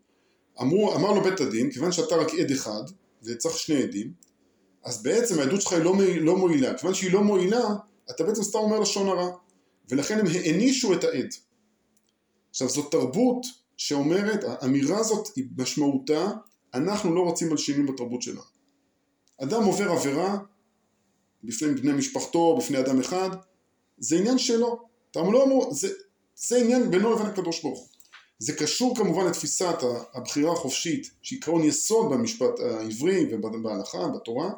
אמרו, 0.60 0.94
אמר 0.94 1.12
לו 1.12 1.22
בית 1.24 1.40
הדין, 1.40 1.70
כיוון 1.70 1.92
שאתה 1.92 2.16
רק 2.16 2.34
עד 2.34 2.50
אחד, 2.50 2.82
וצריך 3.22 3.58
שני 3.58 3.82
עדים, 3.82 4.12
אז 4.84 5.02
בעצם 5.02 5.38
העדות 5.38 5.62
שלך 5.62 5.72
היא 5.72 5.82
לא, 5.82 5.94
לא 6.20 6.36
מועילה. 6.36 6.78
כיוון 6.78 6.94
שהיא 6.94 7.12
לא 7.12 7.22
מועילה, 7.22 7.64
אתה 8.10 8.24
בעצם 8.24 8.42
סתם 8.42 8.58
אומר 8.58 8.80
לשון 8.80 9.08
הרע. 9.08 9.36
ולכן 9.88 10.18
הם 10.18 10.26
הענישו 10.26 10.94
את 10.94 11.04
העד. 11.04 11.28
עכשיו 12.50 12.68
זאת 12.68 12.92
תרבות 12.92 13.46
שאומרת, 13.76 14.44
האמירה 14.44 14.98
הזאת 14.98 15.28
היא 15.36 15.44
משמעותה, 15.58 16.30
אנחנו 16.74 17.14
לא 17.14 17.20
רוצים 17.20 17.48
מלשינים 17.48 17.86
בתרבות 17.86 18.22
שלנו. 18.22 18.40
אדם 19.42 19.64
עובר 19.64 19.90
עבירה 19.90 20.38
בפני 21.46 21.74
בני 21.74 21.92
משפחתו, 21.92 22.56
בפני 22.56 22.78
אדם 22.78 23.00
אחד, 23.00 23.30
זה 23.98 24.16
עניין 24.16 24.38
שלו. 24.38 24.82
אתה 25.10 25.20
לא 25.22 25.44
אמור, 25.44 25.74
זה, 25.74 25.88
זה 26.36 26.56
עניין 26.56 26.90
בינו 26.90 27.12
לבין 27.12 27.26
הקדוש 27.26 27.62
ברוך 27.62 27.78
הוא. 27.78 27.88
זה 28.38 28.52
קשור 28.52 28.96
כמובן 28.96 29.26
לתפיסת 29.26 29.76
הבחירה 30.14 30.52
החופשית, 30.52 31.10
שהיא 31.22 31.38
עקרון 31.38 31.64
יסוד 31.64 32.12
במשפט 32.12 32.60
העברי 32.60 33.34
ובהלכה, 33.34 34.08
בתורה, 34.08 34.50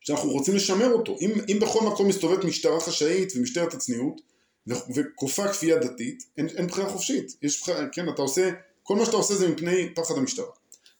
שאנחנו 0.00 0.30
רוצים 0.30 0.54
לשמר 0.56 0.92
אותו. 0.92 1.16
אם, 1.20 1.30
אם 1.48 1.58
בכל 1.60 1.80
מקום 1.86 2.08
מסתובבת 2.08 2.44
משטרה 2.44 2.80
חשאית 2.80 3.32
ומשטרת 3.36 3.74
הצניעות, 3.74 4.20
וכופה 4.66 5.48
כפייה 5.48 5.78
דתית, 5.78 6.24
אין, 6.38 6.48
אין 6.48 6.66
בחירה 6.66 6.90
חופשית. 6.90 7.36
יש 7.42 7.60
בחירה, 7.62 7.88
כן, 7.92 8.08
אתה 8.08 8.22
עושה, 8.22 8.50
כל 8.82 8.96
מה 8.96 9.04
שאתה 9.04 9.16
עושה 9.16 9.34
זה 9.34 9.48
מפני 9.48 9.94
פחד 9.94 10.14
המשטרה. 10.18 10.50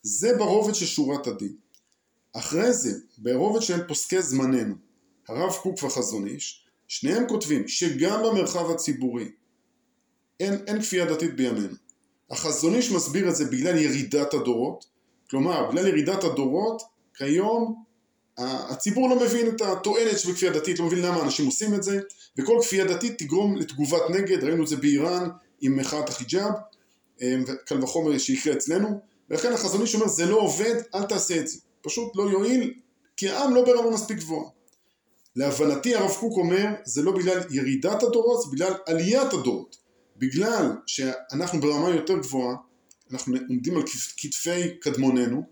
זה 0.03 0.37
ברובד 0.39 0.75
של 0.75 0.87
שורת 0.87 1.27
הדין. 1.27 1.57
אחרי 2.33 2.73
זה, 2.73 2.99
ברובד 3.19 3.63
של 3.63 3.89
פוסקי 3.89 4.23
זמננו, 4.23 4.75
הרב 5.29 5.53
קוק 5.63 5.83
והחזון 5.83 6.27
איש, 6.27 6.67
שניהם 6.89 7.29
כותבים 7.29 7.69
שגם 7.69 8.23
במרחב 8.23 8.71
הציבורי 8.71 9.29
אין, 10.41 10.55
אין 10.67 10.83
כפייה 10.83 11.05
דתית 11.05 11.37
בימינו. 11.37 11.75
החזון 12.31 12.75
איש 12.75 12.91
מסביר 12.91 13.29
את 13.29 13.37
זה 13.37 13.45
בגלל 13.45 13.79
ירידת 13.79 14.35
הדורות, 14.35 14.85
כלומר 15.31 15.71
בגלל 15.71 15.87
ירידת 15.87 16.25
הדורות 16.25 16.83
כיום 17.15 17.85
הציבור 18.39 19.09
לא 19.09 19.21
מבין 19.21 19.49
את 19.49 19.61
התועלת 19.61 20.19
שבכפייה 20.19 20.53
דתית, 20.53 20.79
לא 20.79 20.87
מבין 20.87 20.99
למה 20.99 21.23
אנשים 21.23 21.47
עושים 21.47 21.75
את 21.75 21.83
זה, 21.83 22.01
וכל 22.39 22.59
כפייה 22.63 22.85
דתית 22.85 23.19
תגרום 23.19 23.57
לתגובת 23.57 24.03
נגד, 24.11 24.45
ראינו 24.45 24.63
את 24.63 24.69
זה 24.69 24.77
באיראן 24.77 25.29
עם 25.61 25.77
מחאת 25.77 26.09
החיג'אב, 26.09 26.53
אמ, 27.23 27.45
קל 27.67 27.85
וחומר 27.85 28.19
שיקרה 28.19 28.53
אצלנו, 28.53 29.01
ולכן 29.31 29.53
החזון 29.53 29.81
איש 29.81 29.95
אומר 29.95 30.09
זה 30.09 30.27
לא 30.27 30.37
עובד, 30.37 30.75
אל 30.95 31.05
תעשה 31.05 31.41
את 31.41 31.49
זה, 31.49 31.59
פשוט 31.83 32.17
לא 32.17 32.23
יועיל, 32.23 32.75
כי 33.17 33.29
העם 33.29 33.55
לא 33.55 33.65
ברמה 33.65 33.91
מספיק 33.91 34.19
גבוהה. 34.19 34.51
להבנתי 35.37 35.95
הרב 35.95 36.17
קוק 36.21 36.37
אומר 36.37 36.67
זה 36.85 37.03
לא 37.03 37.13
בגלל 37.13 37.41
ירידת 37.51 38.03
הדורות, 38.03 38.43
זה 38.43 38.51
בגלל 38.53 38.73
עליית 38.87 39.33
הדורות. 39.33 39.77
בגלל 40.17 40.73
שאנחנו 40.87 41.61
ברמה 41.61 41.91
יותר 41.91 42.19
גבוהה, 42.19 42.57
אנחנו 43.13 43.37
עומדים 43.49 43.77
על 43.77 43.83
כתפי 44.17 44.79
קדמוננו, 44.81 45.43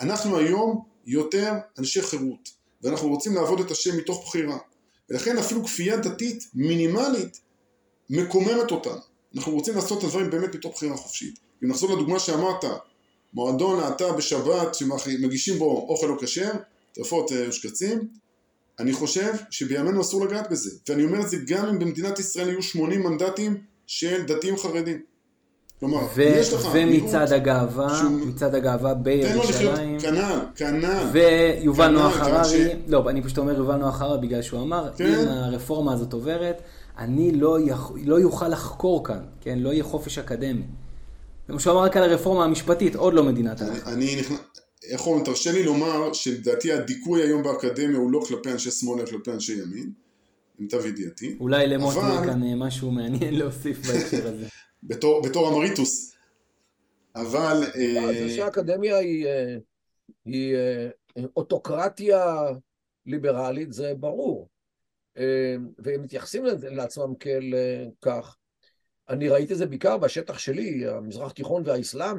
אנחנו 0.00 0.38
היום 0.38 0.84
יותר 1.06 1.52
אנשי 1.78 2.02
חירות, 2.02 2.50
ואנחנו 2.82 3.08
רוצים 3.08 3.34
לעבוד 3.34 3.60
את 3.60 3.70
השם 3.70 3.96
מתוך 3.96 4.24
בחירה. 4.26 4.58
ולכן 5.10 5.38
אפילו 5.38 5.64
כפייה 5.64 5.96
דתית 5.96 6.44
מינימלית 6.54 7.40
מקוממת 8.10 8.70
אותנו. 8.70 9.00
אנחנו 9.36 9.52
רוצים 9.52 9.74
לעשות 9.74 9.98
את 9.98 10.04
הדברים 10.04 10.30
באמת 10.30 10.54
מתוך 10.54 10.74
בחירה 10.74 10.96
חופשית. 10.96 11.38
אם 11.64 11.68
נחזור 11.68 11.92
לדוגמה 11.92 12.18
שאמרת, 12.18 12.64
מועדון 13.34 13.80
להט"ב 13.80 14.16
בשבת 14.16 14.74
שמגישים 14.74 15.58
בו 15.58 15.86
אוכל 15.88 16.06
לא 16.06 16.16
כשר, 16.20 16.50
טרפות 16.92 17.32
אה, 17.32 17.48
ושקצים, 17.48 18.08
אני 18.78 18.92
חושב 18.92 19.32
שבימינו 19.50 20.00
אסור 20.00 20.24
לגעת 20.24 20.50
בזה. 20.50 20.70
ואני 20.88 21.04
אומר 21.04 21.20
את 21.20 21.28
זה 21.28 21.36
גם 21.46 21.66
אם 21.66 21.78
במדינת 21.78 22.18
ישראל 22.18 22.48
יהיו 22.48 22.62
80 22.62 23.02
מנדטים 23.02 23.56
של 23.86 24.22
דתיים 24.26 24.56
חרדים. 24.56 25.00
כלומר, 25.80 25.98
ו- 26.14 26.22
יש 26.22 26.52
לך 26.52 26.68
ומצד 26.72 27.32
הגאווה, 27.32 27.96
שהוא... 27.98 28.26
מצד 28.26 28.54
הגאווה 28.54 28.94
בירושלים. 28.94 30.00
כנ"ל, 30.00 30.38
כנ"ל. 30.56 31.10
ויובל 31.12 31.88
נוח 31.88 32.16
הררי, 32.16 32.68
לא, 32.86 33.10
אני 33.10 33.22
פשוט 33.22 33.38
אומר 33.38 33.56
יובל 33.56 33.76
נוח 33.76 34.02
הררי 34.02 34.26
בגלל 34.26 34.42
שהוא 34.42 34.60
אמר, 34.60 34.90
כן. 34.96 35.04
אם 35.04 35.28
הרפורמה 35.28 35.92
הזאת 35.92 36.12
עוברת, 36.12 36.62
אני 36.98 37.32
לא, 37.32 37.58
יכ... 37.60 37.92
לא 38.04 38.20
יוכל 38.20 38.48
לחקור 38.48 39.04
כאן, 39.04 39.20
כן? 39.40 39.58
לא 39.58 39.72
יהיה 39.72 39.84
חופש 39.84 40.18
אקדמי. 40.18 40.62
זה 41.50 41.54
מה 41.54 41.60
שהוא 41.60 41.72
אמר 41.72 41.82
רק 41.82 41.96
על 41.96 42.02
הרפורמה 42.02 42.44
המשפטית, 42.44 42.94
עוד 42.94 43.14
לא 43.14 43.24
מדינת 43.24 43.60
הלכה. 43.60 43.92
אני 43.92 44.16
נכנס... 44.20 44.38
איך 44.90 45.06
אומרים, 45.06 45.24
תרשה 45.24 45.52
לי 45.52 45.62
לומר 45.62 46.12
שלדעתי 46.12 46.72
הדיכוי 46.72 47.22
היום 47.22 47.42
באקדמיה 47.42 47.98
הוא 47.98 48.12
לא 48.12 48.20
כלפי 48.28 48.52
אנשי 48.52 48.70
שמאל, 48.70 49.00
אלא 49.00 49.06
כלפי 49.06 49.30
אנשי 49.30 49.52
ימין, 49.52 49.92
למיטב 50.58 50.86
ידיעתי. 50.86 51.36
אולי 51.40 51.66
למוט 51.66 51.96
אבל... 51.96 52.26
כאן 52.26 52.54
משהו 52.54 52.90
מעניין 52.90 53.34
להוסיף 53.38 53.86
בהקשר 53.86 54.28
הזה. 54.28 54.46
בתור, 54.82 55.22
בתור 55.22 55.48
אמריטוס. 55.48 56.12
אבל... 57.16 57.62
אה, 57.76 58.12
זה 58.12 58.30
שהאקדמיה 58.36 58.96
היא, 58.98 59.26
אה, 59.26 59.56
היא 60.24 60.54
אה, 60.54 60.88
אוטוקרטיה 61.36 62.36
ליברלית, 63.06 63.72
זה 63.72 63.92
ברור. 63.96 64.48
והם 65.78 66.02
מתייחסים 66.02 66.44
לעצמם 66.62 67.14
כאל 67.14 67.54
כך. 68.02 68.36
אני 69.10 69.28
ראיתי 69.28 69.52
את 69.52 69.58
זה 69.58 69.66
בעיקר 69.66 69.98
בשטח 69.98 70.38
שלי, 70.38 70.88
המזרח 70.88 71.32
תיכון 71.32 71.62
והאסלאם. 71.66 72.16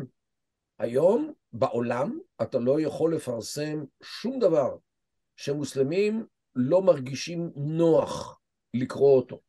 היום 0.80 1.34
בעולם 1.54 2.20
אתה 2.42 2.60
לא 2.60 2.82
יכול 2.82 3.16
לפרסם 3.16 3.84
שום 4.04 4.39
דבר 4.39 4.76
שמוסלמים 5.36 6.26
לא 6.56 6.82
מרגישים 6.82 7.52
נוח 7.56 8.39
לקרוא 8.74 9.16
אותו. 9.16 9.39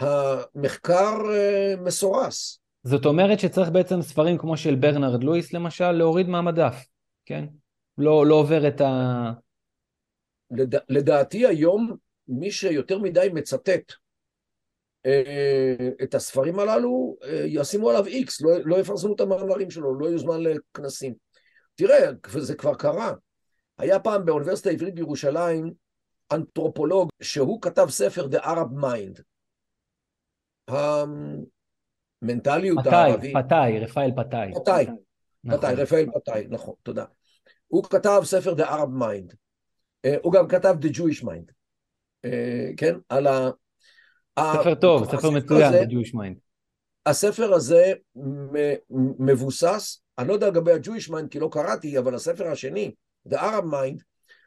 המחקר 0.00 1.14
אה, 1.32 1.74
מסורס. 1.84 2.60
זאת 2.84 3.06
אומרת 3.06 3.40
שצריך 3.40 3.70
בעצם 3.70 4.02
ספרים 4.02 4.38
כמו 4.38 4.56
של 4.56 4.74
ברנרד 4.74 5.24
לואיס 5.24 5.52
למשל, 5.52 5.90
להוריד 5.92 6.28
מהמדף, 6.28 6.86
כן? 7.24 7.44
לא, 7.98 8.26
לא 8.26 8.34
עובר 8.34 8.68
את 8.68 8.80
ה... 8.80 9.32
לד... 10.50 10.74
לדעתי 10.88 11.46
היום, 11.46 11.96
מי 12.28 12.50
שיותר 12.50 12.98
מדי 12.98 13.28
מצטט 13.34 13.92
את 16.02 16.14
הספרים 16.14 16.58
הללו, 16.58 17.16
אה, 17.24 17.44
ישימו 17.46 17.90
עליו 17.90 18.06
איקס, 18.06 18.40
לא, 18.40 18.50
לא 18.64 18.76
יפרסמו 18.76 19.14
את 19.14 19.20
המאמרים 19.20 19.70
שלו, 19.70 19.98
לא 19.98 20.06
יוזמן 20.06 20.40
לכנסים. 20.40 21.14
תראה, 21.74 22.10
זה 22.38 22.54
כבר 22.54 22.74
קרה. 22.74 23.12
היה 23.78 23.98
פעם 23.98 24.24
באוניברסיטה 24.24 24.70
העברית 24.70 24.94
בירושלים 24.94 25.72
אנתרופולוג 26.32 27.08
שהוא 27.22 27.62
כתב 27.62 27.86
ספר 27.88 28.26
The 28.32 28.44
Arab 28.44 28.82
Mind. 28.82 29.22
המנטליות 32.22 32.86
הערבית. 32.86 33.36
פתאי, 33.36 33.78
רפאל 33.78 34.10
פתאי. 34.16 34.52
פתאי, 34.54 34.86
פתאי, 35.48 35.72
נכון. 35.72 35.80
רפאל 35.80 36.06
פתאי, 36.14 36.46
נכון, 36.50 36.74
תודה. 36.82 37.04
הוא 37.66 37.84
כתב 37.84 38.20
ספר 38.24 38.52
The 38.52 38.68
Arab 38.68 39.02
Mind, 39.02 39.34
אה, 40.04 40.16
הוא 40.22 40.32
גם 40.32 40.48
כתב 40.48 40.74
The 40.82 40.88
Jewish 40.88 41.24
Mind, 41.24 41.52
אה, 42.24 42.70
כן? 42.76 42.94
על 43.08 43.26
ה... 43.26 43.50
ספר 44.40 44.74
טוב, 44.74 45.04
ספר 45.04 45.30
מצוין, 45.30 45.72
The 45.72 45.86
Jewish 45.86 46.14
Mind. 46.14 46.38
הספר 47.06 47.54
הזה 47.54 47.92
מבוסס, 49.18 50.02
אני 50.18 50.28
לא 50.28 50.32
יודע 50.32 50.46
לגבי 50.46 50.72
ה-Jewish 50.72 51.10
Mind 51.10 51.28
כי 51.30 51.38
לא 51.38 51.48
קראתי, 51.52 51.98
אבל 51.98 52.14
הספר 52.14 52.48
השני, 52.48 52.94
The 53.28 53.36
Arab 53.36 53.64
Mind, 53.72 54.02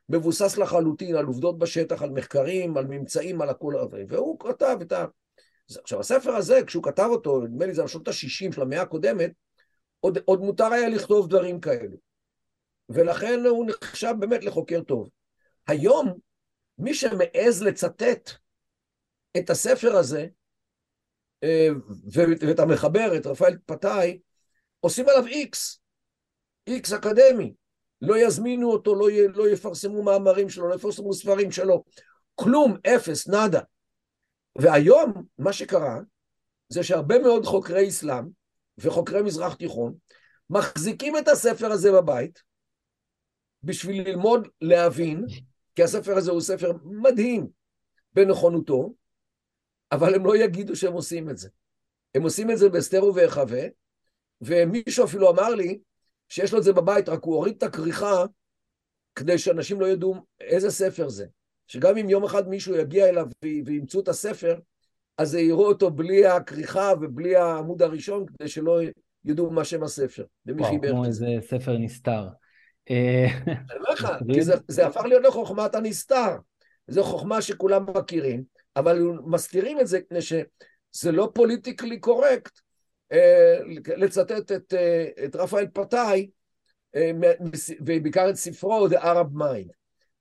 מבוסס 0.09 0.57
לחלוטין 0.57 1.15
על 1.15 1.25
עובדות 1.25 1.59
בשטח, 1.59 2.01
על 2.01 2.09
מחקרים, 2.09 2.77
על 2.77 2.86
ממצאים, 2.88 3.41
על 3.41 3.49
הכול 3.49 3.77
הזה, 3.77 4.03
והוא 4.09 4.39
כתב 4.39 4.77
את 4.81 4.91
ה... 4.91 5.05
עכשיו 5.81 5.99
הספר 5.99 6.31
הזה, 6.31 6.59
כשהוא 6.67 6.83
כתב 6.83 7.07
אותו, 7.09 7.41
נדמה 7.41 7.65
לי 7.65 7.73
זה 7.73 7.83
בשנות 7.83 8.07
ה-60 8.07 8.51
של 8.55 8.61
המאה 8.61 8.81
הקודמת, 8.81 9.31
עוד, 9.99 10.17
עוד 10.25 10.41
מותר 10.41 10.73
היה 10.73 10.89
לכתוב 10.89 11.29
דברים 11.29 11.59
כאלו. 11.59 11.97
ולכן 12.89 13.39
הוא 13.49 13.65
נחשב 13.65 14.13
באמת 14.19 14.43
לחוקר 14.43 14.81
טוב. 14.81 15.09
היום, 15.67 16.13
מי 16.77 16.93
שמעז 16.93 17.63
לצטט 17.63 18.31
את 19.38 19.49
הספר 19.49 19.95
הזה, 19.95 20.27
אה, 21.43 21.67
ואת 22.13 22.59
המחבר, 22.59 23.17
את 23.17 23.25
רפאל 23.27 23.57
פתאי, 23.65 24.19
עושים 24.79 25.09
עליו 25.09 25.27
איקס, 25.27 25.79
איקס 26.67 26.93
אקדמי. 26.93 27.53
לא 28.01 28.17
יזמינו 28.17 28.71
אותו, 28.71 28.95
לא, 28.95 29.11
י, 29.11 29.27
לא 29.27 29.49
יפרסמו 29.49 30.03
מאמרים 30.03 30.49
שלו, 30.49 30.67
לא 30.67 30.75
יפרסמו 30.75 31.13
ספרים 31.13 31.51
שלו. 31.51 31.83
כלום, 32.36 32.77
אפס, 32.88 33.27
נאדה. 33.27 33.61
והיום, 34.57 35.13
מה 35.38 35.53
שקרה, 35.53 35.99
זה 36.69 36.83
שהרבה 36.83 37.19
מאוד 37.19 37.45
חוקרי 37.45 37.88
אסלאם 37.88 38.25
וחוקרי 38.77 39.21
מזרח 39.21 39.53
תיכון 39.53 39.93
מחזיקים 40.49 41.17
את 41.17 41.27
הספר 41.27 41.71
הזה 41.71 41.91
בבית 41.91 42.43
בשביל 43.63 44.07
ללמוד 44.07 44.47
להבין, 44.61 45.25
כי 45.75 45.83
הספר 45.83 46.17
הזה 46.17 46.31
הוא 46.31 46.41
ספר 46.41 46.71
מדהים 46.83 47.47
בנכונותו, 48.13 48.93
אבל 49.91 50.15
הם 50.15 50.25
לא 50.25 50.38
יגידו 50.38 50.75
שהם 50.75 50.93
עושים 50.93 51.29
את 51.29 51.38
זה. 51.38 51.49
הם 52.15 52.23
עושים 52.23 52.51
את 52.51 52.57
זה 52.57 52.69
בהסתר 52.69 53.05
ובהיחווה, 53.05 53.63
ומישהו 54.41 55.05
אפילו 55.05 55.29
אמר 55.31 55.49
לי 55.49 55.79
שיש 56.29 56.53
לו 56.53 56.59
את 56.59 56.63
זה 56.63 56.73
בבית, 56.73 57.09
רק 57.09 57.23
הוא 57.23 57.36
הוריד 57.36 57.55
את 57.57 57.63
הכריכה 57.63 58.23
כדי 59.15 59.38
שאנשים 59.38 59.81
לא 59.81 59.86
ידעו 59.86 60.15
איזה 60.41 60.71
ספר 60.71 61.09
זה. 61.09 61.25
שגם 61.67 61.97
אם 61.97 62.09
יום 62.09 62.23
אחד 62.23 62.47
מישהו 62.47 62.75
יגיע 62.75 63.09
אליו 63.09 63.27
וימצאו 63.65 63.99
את 63.99 64.07
הספר, 64.07 64.59
אז 65.17 65.36
יראו 65.36 65.67
אותו 65.67 65.91
בלי 65.91 66.25
הכריכה 66.25 66.91
ובלי 67.01 67.36
העמוד 67.36 67.81
הראשון, 67.81 68.25
כדי 68.25 68.47
שלא 68.47 68.79
ידעו 69.25 69.51
מה 69.51 69.63
שם 69.63 69.83
הספר. 69.83 70.23
וואו, 70.47 70.81
כמו 70.81 71.05
איזה 71.05 71.27
ספר 71.41 71.77
נסתר. 71.77 72.27
אה, 72.89 73.27
אני 73.47 73.77
אומר 73.77 73.91
לך, 73.91 74.07
כי 74.33 74.41
זה, 74.41 74.53
זה 74.67 74.88
הפך 74.88 75.01
להיות 75.01 75.23
לחוכמת 75.23 75.75
הנסתר. 75.75 76.36
זו 76.88 77.03
חוכמה 77.03 77.41
שכולם 77.41 77.86
מכירים, 77.97 78.43
אבל 78.76 78.99
מסתירים 79.26 79.80
את 79.80 79.88
זה 79.88 79.99
מפני 79.99 80.19
שזה 80.21 81.11
לא 81.11 81.32
פוליטיקלי 81.34 81.99
קורקט 81.99 82.59
אה, 83.11 83.57
לצטט 83.97 84.51
את, 84.51 84.73
אה, 84.73 85.26
את 85.26 85.36
רפאל 85.36 85.67
פתאי, 85.73 86.30
ובעיקר 87.80 88.30
את 88.30 88.36
ספרו 88.36 88.88
The 88.88 89.01
Arab 89.01 89.39
Mind, 89.39 89.69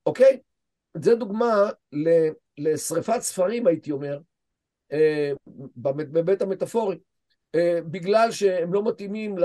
אוקיי? 0.06 0.40
זה 0.94 1.14
דוגמה 1.14 1.70
לשריפת 2.58 3.20
ספרים, 3.20 3.66
הייתי 3.66 3.90
אומר, 3.90 4.18
בבית 5.86 6.42
המטאפורי, 6.42 6.98
בגלל 7.90 8.30
שהם 8.30 8.74
לא 8.74 8.84
מתאימים 8.84 9.36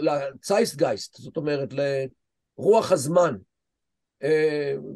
לצייסטגייסט, 0.00 1.16
זאת 1.16 1.36
אומרת, 1.36 1.68
לרוח 1.72 2.92
הזמן. 2.92 3.36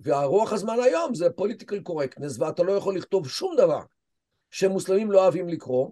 והרוח 0.03 0.53
הזמן 0.53 0.77
היום 0.85 1.15
זה 1.15 1.31
פוליטיקל 1.31 1.81
קורקטנס, 1.81 2.39
ואתה 2.39 2.63
לא 2.63 2.73
יכול 2.73 2.97
לכתוב 2.97 3.29
שום 3.29 3.57
דבר 3.57 3.81
שמוסלמים 4.51 5.13
לא 5.13 5.23
אוהבים 5.23 5.49
לקרוא, 5.49 5.91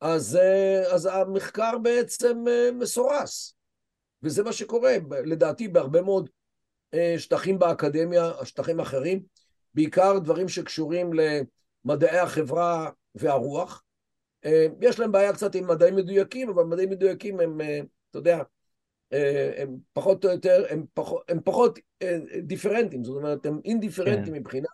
אז, 0.00 0.38
אז 0.92 1.06
המחקר 1.06 1.78
בעצם 1.78 2.44
מסורס. 2.72 3.54
וזה 4.22 4.42
מה 4.42 4.52
שקורה, 4.52 4.96
לדעתי, 5.10 5.68
בהרבה 5.68 6.02
מאוד 6.02 6.30
שטחים 7.18 7.58
באקדמיה, 7.58 8.32
שטחים 8.44 8.80
אחרים, 8.80 9.22
בעיקר 9.74 10.18
דברים 10.18 10.48
שקשורים 10.48 11.10
למדעי 11.84 12.18
החברה 12.18 12.90
והרוח. 13.14 13.82
יש 14.80 15.00
להם 15.00 15.12
בעיה 15.12 15.32
קצת 15.32 15.54
עם 15.54 15.68
מדעים 15.68 15.96
מדויקים, 15.96 16.48
אבל 16.48 16.64
מדעים 16.64 16.90
מדויקים 16.90 17.40
הם, 17.40 17.60
אתה 18.10 18.18
יודע, 18.18 18.42
הם 19.56 19.76
פחות 19.92 20.24
או 20.24 20.30
יותר, 20.30 20.64
הם 20.68 20.84
פחות, 20.94 21.22
הם 21.28 21.40
פחות 21.44 21.78
דיפרנטים, 22.42 23.04
זאת 23.04 23.16
אומרת, 23.16 23.46
הם 23.46 23.60
אינדיפרנטים 23.64 24.34
כן. 24.34 24.40
מבחינה 24.40 24.68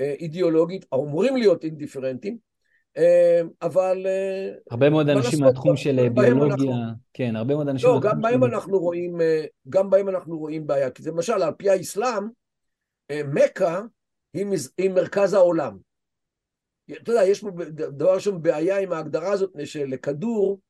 אידיאולוגית, 0.00 0.84
או 0.92 1.06
אמורים 1.06 1.36
להיות 1.36 1.64
אינדיפרנטים, 1.64 2.38
אבל... 3.62 4.06
הרבה 4.70 4.90
מאוד 4.90 5.08
אנשים 5.08 5.40
מהתחום 5.40 5.76
של 5.76 6.08
ביולוגיה, 6.08 6.46
אנחנו... 6.46 6.72
כן, 7.12 7.36
הרבה 7.36 7.54
מאוד 7.54 7.68
אנשים... 7.68 7.88
לא, 7.88 8.00
גם 8.02 8.20
בהם 8.20 8.40
של... 8.40 8.54
אנחנו 8.54 8.78
רואים, 8.78 9.18
גם 9.68 9.90
בהם 9.90 10.08
אנחנו 10.08 10.38
רואים 10.38 10.66
בעיה, 10.66 10.90
כי 10.90 11.02
למשל, 11.06 11.32
על 11.32 11.52
פי 11.58 11.70
האסלאם, 11.70 12.24
מכה 13.12 13.82
היא. 14.34 14.46
היא 14.78 14.90
מרכז 14.90 15.34
העולם. 15.34 15.76
אתה 16.92 17.10
יודע, 17.10 17.24
יש 17.24 17.40
פה 17.40 17.50
דבר 17.74 18.14
ראשון 18.14 18.42
בעיה 18.42 18.78
עם 18.78 18.92
ההגדרה 18.92 19.32
הזאת, 19.32 19.50
שלכדור 19.64 20.60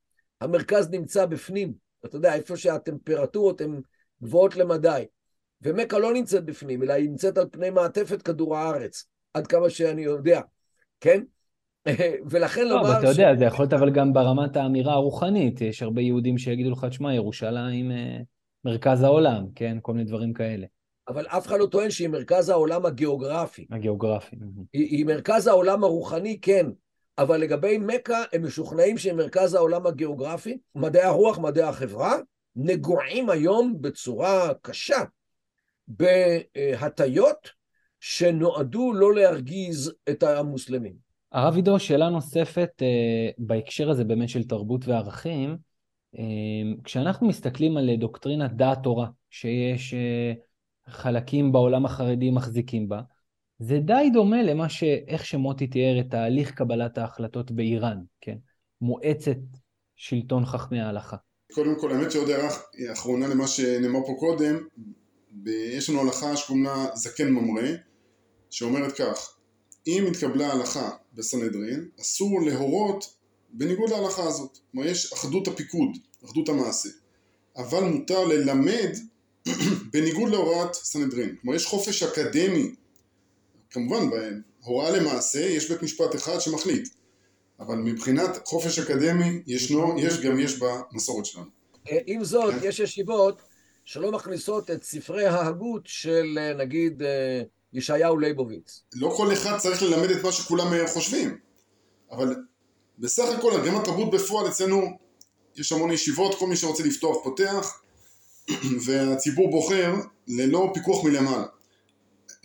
המרכז 0.40 0.90
נמצא 0.90 1.26
בפנים. 1.26 1.85
אתה 2.04 2.16
יודע, 2.16 2.34
איפה 2.34 2.56
שהטמפרטורות 2.56 3.60
הן 3.60 3.80
גבוהות 4.22 4.56
למדי. 4.56 5.04
ומכה 5.62 5.98
לא 5.98 6.12
נמצאת 6.12 6.44
בפנים, 6.44 6.82
אלא 6.82 6.92
היא 6.92 7.10
נמצאת 7.10 7.38
על 7.38 7.46
פני 7.50 7.70
מעטפת 7.70 8.22
כדור 8.22 8.56
הארץ, 8.56 9.06
עד 9.34 9.46
כמה 9.46 9.70
שאני 9.70 10.02
יודע, 10.02 10.40
כן? 11.00 11.22
ולכן 12.30 12.68
לא, 12.68 12.76
לומר... 12.76 12.90
אבל 12.90 12.98
אתה 12.98 13.06
יודע. 13.06 13.36
זה 13.38 13.44
יכול 13.44 13.62
להיות 13.62 13.72
אבל 13.72 13.90
גם 13.90 14.12
ברמת 14.12 14.56
האמירה 14.56 14.92
הרוחנית, 14.92 15.60
יש 15.60 15.82
הרבה 15.82 16.02
יהודים 16.02 16.38
שיגידו 16.38 16.70
לך, 16.70 16.84
תשמע, 16.84 17.14
ירושלים 17.14 17.90
אה, 17.90 18.18
מרכז 18.64 19.02
העולם, 19.02 19.46
כן? 19.54 19.78
כל 19.82 19.92
מיני 19.92 20.04
דברים 20.04 20.32
כאלה. 20.32 20.66
אבל 21.08 21.26
אף 21.26 21.46
אחד 21.46 21.58
לא 21.58 21.66
טוען 21.66 21.90
שהיא 21.90 22.08
מרכז 22.08 22.48
העולם 22.48 22.86
הגיאוגרפי. 22.86 23.66
הגיאוגרפי. 23.70 24.36
היא, 24.72 24.86
היא 24.96 25.06
מרכז 25.06 25.46
העולם 25.46 25.84
הרוחני, 25.84 26.38
כן, 26.42 26.66
אבל 27.18 27.36
לגבי 27.36 27.78
מכה, 27.78 28.24
הם 28.32 28.46
משוכנעים 28.46 28.98
שהיא 28.98 29.12
מרכז 29.12 29.54
העולם 29.54 29.86
הגיאוגרפי. 29.86 30.58
מדעי 30.74 31.02
הרוח, 31.02 31.38
מדעי 31.38 31.64
החברה, 31.64 32.14
נגועים 32.56 33.30
היום 33.30 33.76
בצורה 33.80 34.52
קשה 34.62 34.98
בהטיות 35.88 37.50
שנועדו 38.00 38.92
לא 38.92 39.14
להרגיז 39.14 39.92
את 40.10 40.22
המוסלמים. 40.22 41.06
הרב 41.32 41.56
עידו, 41.56 41.78
שאלה 41.78 42.08
נוספת 42.08 42.70
אה, 42.82 43.30
בהקשר 43.38 43.90
הזה 43.90 44.04
באמת 44.04 44.28
של 44.28 44.44
תרבות 44.44 44.88
וערכים, 44.88 45.56
אה, 46.18 46.22
כשאנחנו 46.84 47.28
מסתכלים 47.28 47.76
על 47.76 47.96
דוקטרינת 47.96 48.52
דעת 48.52 48.78
תורה, 48.82 49.08
שיש 49.30 49.94
אה, 49.94 50.32
חלקים 50.88 51.52
בעולם 51.52 51.84
החרדי 51.84 52.30
מחזיקים 52.30 52.88
בה, 52.88 53.00
זה 53.58 53.78
די 53.78 54.10
דומה 54.12 54.42
למה 54.42 54.68
ש... 54.68 54.82
איך 54.82 55.24
שמוטי 55.24 55.66
תיאר 55.66 56.00
את 56.00 56.10
תהליך 56.10 56.50
קבלת 56.50 56.98
ההחלטות 56.98 57.50
באיראן, 57.50 57.98
כן? 58.20 58.36
מועצת 58.80 59.38
שלטון 59.96 60.46
חכמי 60.46 60.80
ההלכה. 60.80 61.16
קודם 61.52 61.80
כל, 61.80 61.92
האמת 61.92 62.10
שעוד 62.10 62.30
הערה 62.30 62.48
אחרונה 62.92 63.28
למה 63.28 63.48
שנאמר 63.48 64.00
פה 64.06 64.16
קודם, 64.18 64.66
ב... 65.30 65.48
יש 65.48 65.90
לנו 65.90 66.00
הלכה 66.00 66.36
שקוראים 66.36 66.64
לה 66.64 66.86
זקן 66.94 67.28
ממרא, 67.28 67.68
שאומרת 68.50 68.92
כך, 68.92 69.36
אם 69.86 70.04
התקבלה 70.10 70.52
הלכה 70.52 70.90
בסנהדרין, 71.14 71.88
אסור 72.00 72.40
להורות 72.46 73.16
בניגוד 73.52 73.90
להלכה 73.90 74.22
הזאת. 74.22 74.58
כלומר, 74.72 74.86
יש 74.86 75.12
אחדות 75.12 75.48
הפיקוד, 75.48 75.90
אחדות 76.24 76.48
המעשה. 76.48 76.88
אבל 77.56 77.84
מותר 77.84 78.24
ללמד 78.24 78.90
בניגוד 79.92 80.30
להוראת 80.30 80.74
סנהדרין. 80.74 81.36
כלומר, 81.42 81.56
יש 81.56 81.66
חופש 81.66 82.02
אקדמי 82.02 82.74
כמובן, 83.70 84.10
בהוראה 84.10 84.90
למעשה 84.90 85.40
יש 85.40 85.70
בית 85.70 85.82
משפט 85.82 86.14
אחד 86.14 86.38
שמחליט, 86.38 86.88
אבל 87.60 87.76
מבחינת 87.76 88.38
חופש 88.44 88.78
אקדמי 88.78 89.42
ישנו, 89.46 89.94
יש 89.98 90.20
גם 90.20 90.40
יש 90.40 90.58
במסורת 90.58 91.26
שלנו. 91.26 91.46
אה, 91.90 91.98
עם 92.06 92.24
זאת, 92.24 92.54
כן. 92.54 92.68
יש 92.68 92.80
ישיבות 92.80 93.42
שלא 93.84 94.12
מכניסות 94.12 94.70
את 94.70 94.84
ספרי 94.84 95.26
ההגות 95.26 95.82
של 95.84 96.38
אה, 96.40 96.54
נגיד 96.54 97.02
אה, 97.02 97.42
ישעיהו 97.72 98.18
ליבוביץ. 98.18 98.82
לא 98.94 99.14
כל 99.16 99.32
אחד 99.32 99.58
צריך 99.58 99.82
ללמד 99.82 100.10
את 100.10 100.22
מה 100.22 100.32
שכולם 100.32 100.86
חושבים, 100.86 101.38
אבל 102.10 102.36
בסך 102.98 103.24
הכל 103.38 103.52
גם 103.66 103.76
התרבות 103.76 104.10
בפועל 104.10 104.48
אצלנו 104.48 104.98
יש 105.56 105.72
המון 105.72 105.92
ישיבות, 105.92 106.34
כל 106.38 106.46
מי 106.46 106.56
שרוצה 106.56 106.82
לפתוח 106.82 107.16
פותח 107.24 107.80
והציבור 108.86 109.50
בוחר 109.50 109.94
ללא 110.28 110.70
פיקוח 110.74 111.04
מלמעלה. 111.04 111.46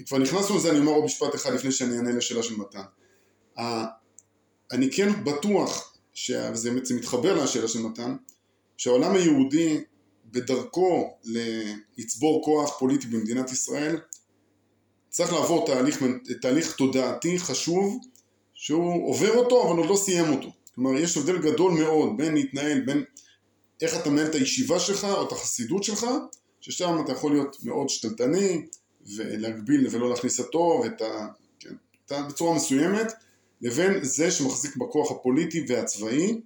כבר 0.06 0.18
נכנסנו 0.18 0.58
לזה, 0.58 0.72
אני 0.72 0.80
אומר 0.80 0.92
עוד 0.92 1.04
משפט 1.04 1.36
אחד 1.36 1.54
לפני 1.54 1.72
שאני 1.72 1.98
אענה 1.98 2.12
לשאלה 2.12 2.44
של 2.44 2.56
מתן. 2.58 2.84
אני 4.72 4.92
כן 4.92 5.24
בטוח, 5.24 5.98
וזה 6.52 6.72
בעצם 6.72 6.96
מתחבר 6.96 7.44
לשאלה 7.44 7.68
של 7.68 7.80
מתן, 7.80 8.16
שהעולם 8.78 9.16
היהודי 9.16 9.84
בדרכו 10.26 11.18
לצבור 11.98 12.44
כוח 12.46 12.80
פוליטי 12.80 13.08
במדינת 13.08 13.52
ישראל, 13.52 14.00
צריך 15.10 15.34
לעבור 15.34 15.66
תהליך, 15.66 16.04
תהליך 16.42 16.76
תודעתי 16.76 17.40
חשוב 17.40 18.00
שהוא 18.54 19.10
עובר 19.10 19.36
אותו 19.36 19.68
אבל 19.68 19.78
עוד 19.78 19.90
לא 19.90 19.96
סיים 19.96 20.34
אותו. 20.34 20.52
כלומר 20.76 21.00
יש 21.00 21.18
הבדל 21.18 21.38
גדול 21.38 21.72
מאוד 21.72 22.18
בין 22.18 22.34
להתנהל, 22.34 22.82
בין 22.82 23.04
איך 23.82 23.96
אתה 24.02 24.10
מנהל 24.10 24.28
את 24.28 24.36
הישיבה 24.36 24.80
שלך 24.80 25.04
או 25.04 25.28
את 25.28 25.32
החסידות 25.32 25.84
שלך, 25.84 26.06
ששם 26.62 27.02
אתה 27.06 27.12
יכול 27.12 27.32
להיות 27.32 27.58
מאוד 27.64 27.90
שתלטני 27.90 28.66
ולהגביל 29.16 29.88
ולא 29.92 30.10
להכניס 30.10 30.40
את 30.40 30.46
הטוב, 30.46 30.86
את 30.86 31.02
ה... 31.02 31.28
כן, 31.60 32.28
בצורה 32.28 32.56
מסוימת, 32.56 33.14
לבין 33.62 34.04
זה 34.04 34.32
שמחזיק 34.32 34.76
בכוח 34.76 35.12
הפוליטי 35.12 35.66
והצבאי, 35.68 36.42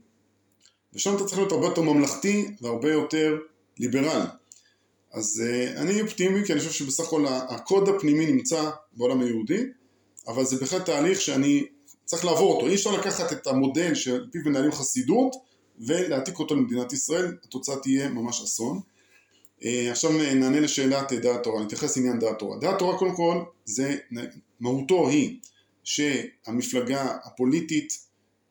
ושם 0.94 1.16
אתה 1.16 1.26
צריך 1.26 1.38
להיות 1.38 1.52
הרבה 1.52 1.66
יותר 1.66 1.82
ממלכתי 1.82 2.48
והרבה 2.62 2.92
יותר 2.92 3.38
ליברל. 3.80 4.22
אז 5.12 5.44
uh, 5.46 5.80
אני 5.80 6.02
אופטימי 6.02 6.46
כי 6.46 6.54
אני 6.54 6.60
חושב 6.60 6.72
שבסך 6.72 7.04
הכל 7.04 7.26
הקוד 7.28 7.90
הפנימי 7.90 8.26
נמצא 8.26 8.72
בעולם 8.94 9.22
היהודי, 9.22 9.64
אבל 10.28 10.46
זה 10.46 10.58
בהחלט 10.58 10.86
תהליך 10.86 11.22
שאני 11.22 11.66
צריך 12.06 12.26
לעבור 12.26 12.56
אותו. 12.56 12.68
אי 12.68 12.76
אפשר 12.76 12.92
לקחת 12.92 13.34
את 13.34 13.48
המודל 13.48 13.96
של 13.96 14.26
פיו 14.32 14.42
מנהלים 14.46 14.72
חסידות 14.72 15.36
ולהעתיק 15.80 16.40
אותו 16.40 16.56
למדינת 16.56 16.94
ישראל, 16.94 17.38
התוצאה 17.44 17.76
תהיה 17.76 18.10
ממש 18.10 18.42
אסון. 18.42 18.80
Uh, 19.62 19.66
עכשיו 19.92 20.12
נענה 20.12 20.60
לשאלת 20.60 21.14
דעת 21.14 21.44
תורה, 21.44 21.64
נתייחס 21.64 21.98
לעניין 21.98 22.20
דעת 22.20 22.40
תורה. 22.40 22.58
דעת 22.58 22.80
תורה 22.80 22.98
קודם 22.98 23.16
כל, 23.16 23.44
זה, 23.66 23.98
מהותו 24.60 25.10
היא 25.10 25.40
שהמפלגה 25.84 27.18
הפוליטית, 27.24 27.98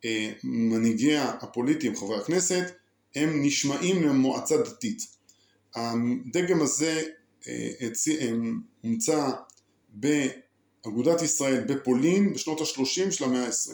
uh, 0.03 0.07
מנהיגיה 0.45 1.31
הפוליטיים, 1.31 1.97
חברי 1.97 2.17
הכנסת, 2.17 2.65
הם 3.15 3.43
נשמעים 3.43 4.03
למועצה 4.03 4.57
דתית. 4.57 5.15
הדגם 5.75 6.63
הזה 6.63 7.03
הומצא 8.83 9.31
באגודת 9.89 11.23
ישראל 11.23 11.65
בפולין 11.65 12.33
בשנות 12.33 12.61
ה-30 12.61 13.11
של 13.11 13.25
המאה 13.25 13.47
ה-20, 13.47 13.73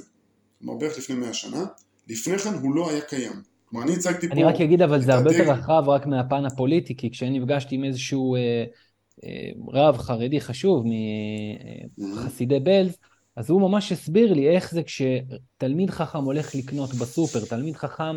כלומר 0.58 0.74
בערך 0.74 0.98
לפני 0.98 1.16
מאה 1.16 1.34
שנה, 1.34 1.64
לפני 2.08 2.38
כן 2.38 2.54
הוא 2.54 2.74
לא 2.74 2.90
היה 2.90 3.00
קיים. 3.00 3.42
כלומר 3.70 3.86
אני 3.86 3.94
הצגתי 3.94 4.28
פה... 4.28 4.34
אני 4.34 4.44
רק 4.44 4.60
אגיד 4.60 4.82
אבל 4.82 5.00
זה 5.00 5.14
הרבה 5.14 5.32
יותר 5.36 5.52
רחב 5.52 5.84
רק 5.86 6.06
מהפן 6.06 6.44
הפוליטי, 6.44 6.96
כי 6.96 7.10
כשאני 7.10 7.38
נפגשתי 7.38 7.74
עם 7.74 7.84
איזשהו 7.84 8.36
אה, 8.36 8.64
אה, 9.24 9.50
רב 9.68 9.98
חרדי 9.98 10.40
חשוב 10.40 10.84
מחסידי 11.98 12.60
בלז, 12.60 12.96
אז 13.36 13.50
הוא 13.50 13.60
ממש 13.60 13.92
הסביר 13.92 14.32
לי 14.32 14.48
איך 14.48 14.70
זה 14.70 14.82
כשתלמיד 14.82 15.90
חכם 15.90 16.24
הולך 16.24 16.54
לקנות 16.54 16.94
בסופר, 16.94 17.44
תלמיד 17.44 17.76
חכם 17.76 18.16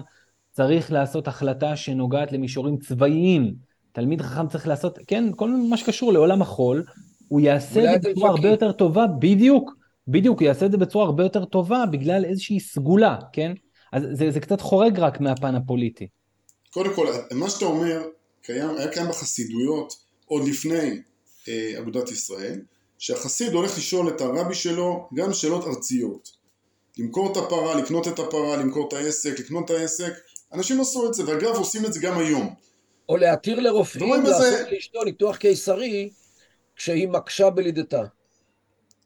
צריך 0.51 0.91
לעשות 0.91 1.28
החלטה 1.28 1.76
שנוגעת 1.76 2.32
למישורים 2.32 2.78
צבאיים, 2.78 3.54
תלמיד 3.91 4.22
חכם 4.22 4.47
צריך 4.47 4.68
לעשות, 4.68 4.99
כן, 5.08 5.24
כל 5.36 5.49
מה 5.70 5.78
שקשור 5.78 6.14
לעולם 6.14 6.41
החול, 6.41 6.84
הוא 7.28 7.41
יעשה 7.41 7.95
את 7.95 8.01
זה 8.01 8.10
בצורה 8.12 8.30
הרבה 8.30 8.49
יותר 8.49 8.72
טובה, 8.72 9.06
בדיוק, 9.20 9.76
בדיוק, 10.08 10.39
הוא 10.39 10.45
יעשה 10.47 10.66
את 10.66 10.72
זה 10.72 10.78
בצורה 10.78 11.06
הרבה 11.06 11.24
יותר 11.24 11.45
טובה 11.45 11.84
בגלל 11.91 12.26
איזושהי 12.26 12.60
סגולה, 12.60 13.18
כן? 13.34 13.54
אז 13.94 14.04
זה, 14.14 14.32
זה 14.32 14.39
קצת 14.39 14.62
חורג 14.62 15.00
רק 15.00 15.20
מהפן 15.20 15.56
הפוליטי. 15.56 16.08
קודם 16.70 16.94
כל, 16.96 17.08
מה 17.32 17.50
שאתה 17.50 17.66
אומר, 17.66 18.02
קיים, 18.41 18.78
היה 18.78 18.88
קיים 18.88 19.08
בחסידויות 19.08 19.94
עוד 20.26 20.48
לפני 20.48 21.02
אה, 21.48 21.74
אגודת 21.80 22.12
ישראל, 22.12 22.62
שהחסיד 23.00 23.54
הולך 23.54 23.78
לשאול 23.78 24.08
את 24.10 24.22
הרבי 24.22 24.56
שלו 24.56 25.10
גם 25.14 25.34
שאלות 25.34 25.68
ארציות. 25.68 26.30
למכור 26.98 27.32
את 27.32 27.38
הפרה, 27.38 27.76
לקנות 27.76 28.08
את 28.08 28.20
הפרה, 28.20 28.58
למכור 28.58 28.88
את 28.88 28.94
העסק, 28.94 29.39
לקנות 29.39 29.66
את 29.66 29.70
העסק, 29.70 30.14
אנשים 30.54 30.82
עשו 30.82 31.08
את 31.08 31.14
זה, 31.14 31.24
ואגב 31.28 31.56
עושים 31.56 31.86
את 31.86 31.94
זה 31.94 32.00
גם 32.00 32.20
היום. 32.20 32.54
או 33.10 33.18
להתיר 33.18 33.60
לרופאים 33.60 34.24
לעשות 34.24 34.68
לאשתו 34.72 35.04
ניתוח 35.04 35.38
קיסרי 35.38 36.10
כשהיא 36.76 37.08
מקשה 37.08 37.50
בלידתה. 37.50 38.04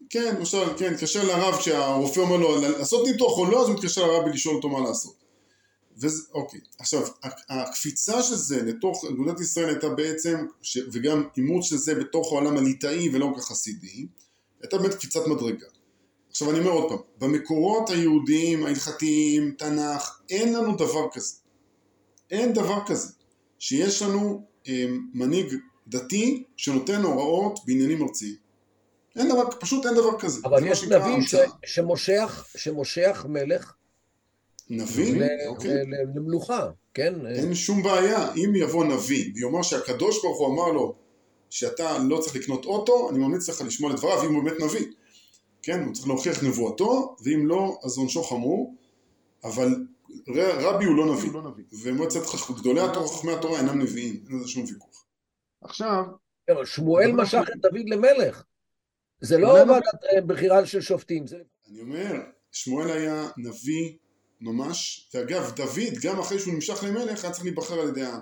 כן, 0.09 0.35
למשל, 0.35 0.77
כן, 0.77 0.93
מתקשר 0.93 1.23
לרב 1.23 1.55
כשהרופא 1.59 2.19
אומר 2.19 2.37
לו 2.37 2.61
לעשות 2.61 3.07
ניתוח 3.07 3.37
או 3.37 3.45
לא, 3.45 3.61
אז 3.61 3.67
הוא 3.67 3.75
מתקשר 3.75 4.07
לרבי 4.07 4.29
לשאול 4.29 4.55
אותו 4.55 4.69
מה 4.69 4.79
לעשות. 4.79 5.23
וזה, 5.97 6.23
אוקיי, 6.33 6.59
עכשיו, 6.79 7.01
הקפיצה 7.49 8.23
של 8.23 8.35
זה 8.35 8.63
לתוך 8.63 9.05
אגודת 9.05 9.39
ישראל 9.39 9.69
הייתה 9.69 9.89
בעצם, 9.89 10.45
ש, 10.61 10.77
וגם 10.91 11.23
אימוץ 11.37 11.65
של 11.65 11.77
זה 11.77 11.95
בתוך 11.95 12.31
העולם 12.31 12.57
הליטאי 12.57 13.09
ולא 13.13 13.31
כל 13.35 13.41
כך 13.41 13.47
חסידי, 13.47 14.07
הייתה 14.61 14.77
באמת 14.77 14.93
קפיצת 14.93 15.27
מדרגה. 15.27 15.67
עכשיו 16.29 16.51
אני 16.51 16.59
אומר 16.59 16.71
עוד 16.71 16.89
פעם, 16.89 16.97
במקורות 17.17 17.89
היהודיים, 17.89 18.65
ההלכתיים, 18.65 19.55
תנ"ך, 19.57 20.19
אין 20.29 20.53
לנו 20.53 20.75
דבר 20.75 21.07
כזה. 21.13 21.35
אין 22.31 22.53
דבר 22.53 22.79
כזה. 22.85 23.13
שיש 23.59 24.01
לנו 24.01 24.43
אה, 24.67 24.85
מנהיג 25.13 25.53
דתי 25.87 26.43
שנותן 26.57 27.01
הוראות 27.01 27.59
בעניינים 27.65 28.03
ארציים. 28.03 28.46
אין 29.17 29.29
דבר, 29.29 29.51
פשוט 29.59 29.85
אין 29.85 29.95
דבר 29.95 30.19
כזה. 30.19 30.41
אבל 30.43 30.67
יש 30.67 30.83
נביא 30.83 31.27
ש, 31.27 31.35
שמושך, 31.65 32.45
שמושך 32.57 33.25
מלך 33.29 33.73
נביא? 34.69 35.21
ל, 35.21 35.27
אוקיי. 35.47 35.71
למלוכה, 36.15 36.69
כן? 36.93 37.27
אין 37.27 37.55
שום 37.55 37.83
בעיה. 37.83 38.33
אם 38.33 38.55
יבוא 38.55 38.85
נביא 38.85 39.31
ויאמר 39.35 39.61
שהקדוש 39.61 40.21
ברוך 40.23 40.39
הוא 40.39 40.47
אמר 40.47 40.71
לו 40.71 40.95
שאתה 41.49 41.97
לא 41.97 42.19
צריך 42.19 42.35
לקנות 42.35 42.65
אוטו, 42.65 43.09
אני 43.09 43.19
ממליץ 43.19 43.49
לך 43.49 43.61
לשמוע 43.61 43.93
לדבריו 43.93 44.23
אם 44.23 44.35
הוא 44.35 44.43
באמת 44.43 44.59
נביא. 44.59 44.85
כן, 45.61 45.83
הוא 45.83 45.93
צריך 45.93 46.07
להוכיח 46.07 46.43
נבואתו, 46.43 47.15
ואם 47.23 47.47
לא, 47.47 47.79
אז 47.83 47.97
עונשו 47.97 48.23
חמור, 48.23 48.75
אבל 49.43 49.85
רבי 50.37 50.85
הוא 50.85 50.95
לא 50.95 51.13
נביא, 51.13 51.31
ומועצת 51.83 52.19
גדולי 52.59 52.81
התורה, 52.81 53.07
חכמי 53.07 53.33
התורה 53.33 53.59
אינם 53.59 53.81
נביאים, 53.81 54.23
אין 54.29 54.39
לזה 54.39 54.47
שום 54.47 54.65
ויכוח. 54.67 55.05
עכשיו... 55.61 56.03
שמואל 56.65 57.11
משך 57.11 57.43
את 57.53 57.61
דוד 57.61 57.89
למלך, 57.89 58.43
זה 59.21 59.37
לא 59.37 59.47
ועדת 59.47 60.03
אה, 60.13 60.21
בחירה 60.21 60.65
של 60.65 60.81
שופטים. 60.81 61.25
אני 61.71 61.81
אומר, 61.81 62.21
שמואל 62.51 62.91
היה 62.91 63.27
נביא 63.37 63.93
ממש, 64.41 65.09
ואגב, 65.13 65.51
דוד, 65.55 65.93
גם 66.03 66.19
אחרי 66.19 66.39
שהוא 66.39 66.53
נמשך 66.53 66.83
למלך, 66.83 67.23
היה 67.23 67.33
צריך 67.33 67.43
להיבחר 67.43 67.79
על 67.79 67.89
ידי 67.89 68.03
העם. 68.03 68.21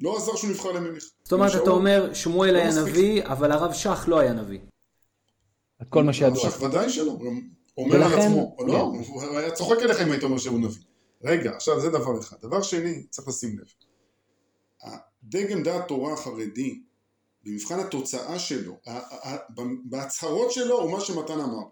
לא 0.00 0.16
עזר 0.16 0.36
שהוא 0.36 0.50
נבחר 0.50 0.72
למלך. 0.72 1.04
זאת 1.22 1.32
אומרת, 1.32 1.62
אתה 1.62 1.70
אומר, 1.70 2.14
שמואל 2.14 2.52
לא 2.52 2.58
היה 2.58 2.82
נביא, 2.82 3.24
אבל 3.24 3.52
הרב 3.52 3.72
שך 3.72 4.04
לא 4.08 4.18
היה 4.18 4.32
נביא. 4.32 4.58
את 5.82 5.86
כל 5.88 6.04
מה 6.04 6.12
שידוע. 6.12 6.50
שך 6.50 6.62
ודאי 6.62 6.90
שלא, 6.90 7.18
הוא 7.74 7.84
אומר 7.84 8.04
על 8.04 8.20
עצמו, 8.20 8.56
לא, 8.66 8.80
הוא 9.06 9.38
היה 9.38 9.50
צוחק 9.50 9.78
עליך 9.82 10.00
אם 10.00 10.10
היית 10.10 10.22
אומר 10.22 10.38
שהוא 10.38 10.60
נביא. 10.60 10.82
רגע, 11.24 11.50
עכשיו 11.50 11.80
זה 11.80 11.90
דבר 11.90 12.20
אחד. 12.20 12.36
דבר 12.42 12.62
שני, 12.62 13.06
צריך 13.10 13.28
לשים 13.28 13.58
לב. 13.58 13.66
דגם 15.24 15.62
דעת 15.62 15.88
תורה 15.88 16.12
החרדי, 16.12 16.82
במבחן 17.44 17.80
התוצאה 17.80 18.38
שלו, 18.38 18.78
בהצהרות 19.84 20.52
שלו 20.52 20.82
הוא 20.82 20.92
מה 20.92 21.00
שמתן 21.00 21.40
אמר, 21.40 21.62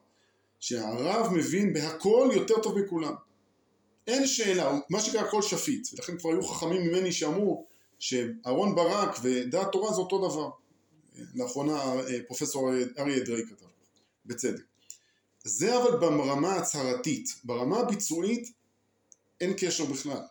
שהרב 0.60 1.32
מבין 1.32 1.72
בהכל 1.72 2.30
יותר 2.32 2.62
טוב 2.62 2.78
מכולם. 2.78 3.14
אין 4.06 4.26
שאלה, 4.26 4.78
מה 4.90 5.00
שקרה 5.00 5.20
הכל 5.22 5.42
שפיט, 5.42 5.88
ולכן 5.92 6.18
כבר 6.18 6.30
היו 6.30 6.42
חכמים 6.42 6.82
ממני 6.82 7.12
שאמרו 7.12 7.66
שאהרון 7.98 8.74
ברק 8.74 9.16
ודעת 9.22 9.72
תורה 9.72 9.92
זה 9.92 10.00
אותו 10.00 10.28
דבר. 10.28 10.50
לאחרונה 11.34 11.82
אה, 11.82 12.18
פרופסור 12.26 12.70
אריה 12.98 13.16
אדרי 13.16 13.46
כתב, 13.46 13.66
בצדק. 14.26 14.62
זה 15.44 15.76
אבל 15.76 15.96
ברמה 15.96 16.52
ההצהרתית, 16.52 17.28
ברמה 17.44 17.78
הביצועית 17.78 18.52
אין 19.40 19.52
קשר 19.56 19.84
בכלל. 19.84 20.22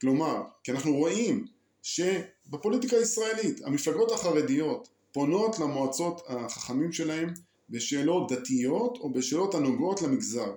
כלומר, 0.00 0.42
כי 0.62 0.72
אנחנו 0.72 0.96
רואים 0.96 1.46
שבפוליטיקה 2.54 2.96
הישראלית 2.96 3.64
המפלגות 3.64 4.12
החרדיות 4.12 4.88
פונות 5.12 5.58
למועצות 5.58 6.22
החכמים 6.26 6.92
שלהם 6.92 7.34
בשאלות 7.70 8.32
דתיות 8.32 8.98
או 9.00 9.12
בשאלות 9.12 9.54
הנוגעות 9.54 10.02
למגזר. 10.02 10.54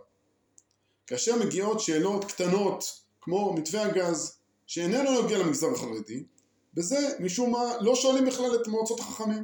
כאשר 1.07 1.35
מגיעות 1.45 1.79
שאלות 1.79 2.25
קטנות 2.25 2.83
כמו 3.21 3.53
מתווה 3.53 3.85
הגז 3.85 4.37
שאיננו 4.67 5.21
נוגע 5.21 5.37
למגזר 5.37 5.71
החרדי, 5.71 6.23
בזה 6.73 7.09
משום 7.19 7.51
מה 7.51 7.81
לא 7.81 7.95
שואלים 7.95 8.25
בכלל 8.25 8.55
את 8.55 8.67
מועצות 8.67 8.99
החכמים. 8.99 9.43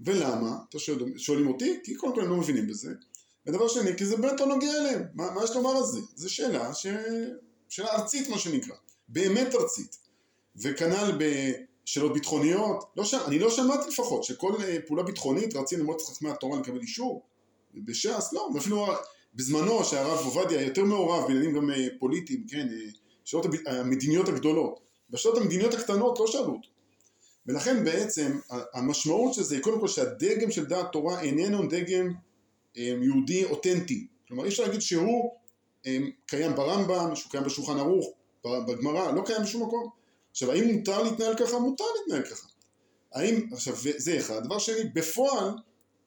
ולמה? 0.00 0.56
אתם 0.68 0.78
שואלים 1.16 1.48
אותי? 1.48 1.80
כי 1.84 1.94
קודם 1.94 2.14
כל 2.14 2.20
הם 2.20 2.30
לא 2.30 2.36
מבינים 2.36 2.66
בזה. 2.66 2.90
ודבר 3.46 3.68
שני, 3.68 3.96
כי 3.96 4.06
זה 4.06 4.16
באמת 4.16 4.40
לא 4.40 4.46
נוגע 4.46 4.72
אליהם. 4.80 5.02
מה, 5.14 5.30
מה 5.30 5.44
יש 5.44 5.50
לומר 5.50 5.76
על 5.76 5.82
זה? 5.84 5.98
זו 6.16 6.34
שאלה, 6.34 6.74
ש... 6.74 6.86
שאלה 7.68 7.92
ארצית 7.92 8.28
מה 8.28 8.38
שנקרא. 8.38 8.76
באמת 9.08 9.54
ארצית. 9.54 10.03
וכנ"ל 10.62 11.18
בשאלות 11.18 12.12
ביטחוניות. 12.12 12.84
לא 12.96 13.04
ש... 13.04 13.14
אני 13.14 13.38
לא 13.38 13.50
שמעתי 13.50 13.88
לפחות 13.88 14.24
שכל 14.24 14.52
אה, 14.62 14.78
פעולה 14.86 15.02
ביטחונית 15.02 15.56
רצים 15.56 15.78
למועצת 15.80 16.06
חכמי 16.06 16.30
התורה 16.30 16.60
לקבל 16.60 16.80
אישור. 16.80 17.22
בש"ס 17.74 18.32
לא, 18.32 18.48
ואפילו 18.54 18.86
בזמנו 19.34 19.84
שהרב 19.84 20.18
עובדיה 20.24 20.62
יותר 20.62 20.84
מעורב 20.84 21.26
בעניינים 21.26 21.56
גם 21.56 21.70
אה, 21.70 21.86
פוליטיים, 21.98 22.46
כן, 22.48 22.68
אה, 22.72 22.90
שאלות 23.24 23.46
המדיניות 23.66 24.28
הגדולות. 24.28 24.80
בשאלות 25.10 25.38
המדיניות 25.38 25.74
הקטנות 25.74 26.20
לא 26.20 26.26
שאלו 26.26 26.52
אותו. 26.52 26.68
ולכן 27.46 27.84
בעצם 27.84 28.38
המשמעות 28.74 29.34
של 29.34 29.42
זה 29.42 29.54
היא 29.54 29.62
קודם 29.62 29.80
כל 29.80 29.88
שהדגם 29.88 30.50
של 30.50 30.64
דעת 30.64 30.86
תורה 30.92 31.20
איננו 31.20 31.66
דגם 31.68 32.12
יהודי 32.76 33.44
אותנטי. 33.44 34.06
כלומר 34.28 34.44
אי 34.44 34.48
אפשר 34.48 34.62
להגיד 34.62 34.80
שהוא 34.80 35.30
קיים 36.26 36.54
ברמב"ם, 36.54 37.16
שהוא 37.16 37.30
קיים 37.30 37.44
בשולחן 37.44 37.78
ערוך, 37.78 38.06
בגמרא, 38.44 39.12
לא 39.12 39.22
קיים 39.26 39.42
בשום 39.42 39.62
מקום. 39.62 39.90
עכשיו, 40.34 40.52
האם 40.52 40.74
מותר 40.74 41.02
להתנהל 41.02 41.36
ככה? 41.36 41.58
מותר 41.58 41.84
להתנהל 41.98 42.34
ככה. 42.34 42.48
האם, 43.12 43.48
עכשיו, 43.52 43.74
זה 43.96 44.18
אחד. 44.18 44.44
דבר 44.44 44.58
שני, 44.58 44.84
בפועל, 44.94 45.48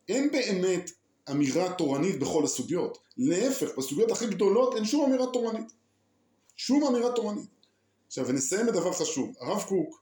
אין 0.10 0.32
באמת 0.32 0.92
אמירה 1.32 1.74
תורנית 1.74 2.20
בכל 2.20 2.44
הסוגיות. 2.44 2.98
להפך, 3.18 3.78
בסוגיות 3.78 4.12
הכי 4.12 4.28
גדולות 4.28 4.76
אין 4.76 4.86
שום 4.86 5.06
אמירה 5.06 5.26
תורנית. 5.34 5.72
שום 6.58 6.84
אמירה 6.84 7.12
תורנית. 7.12 7.50
עכשיו, 8.08 8.28
ונסיים 8.28 8.66
בדבר 8.68 8.94
חשוב. 8.94 9.36
הרב 9.40 9.64
קוק 9.68 10.02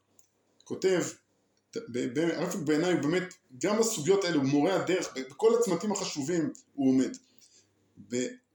כותב, 0.64 1.04
הרב 2.34 2.52
קוק 2.52 2.62
בעיניי 2.62 2.94
הוא 2.94 3.02
באמת, 3.02 3.34
גם 3.62 3.80
בסוגיות 3.80 4.24
האלה, 4.24 4.36
הוא 4.36 4.46
מורה 4.46 4.76
הדרך, 4.76 5.14
בכל 5.30 5.56
הצמתים 5.56 5.92
החשובים 5.92 6.50
הוא 6.74 6.90
עומד. 6.90 7.18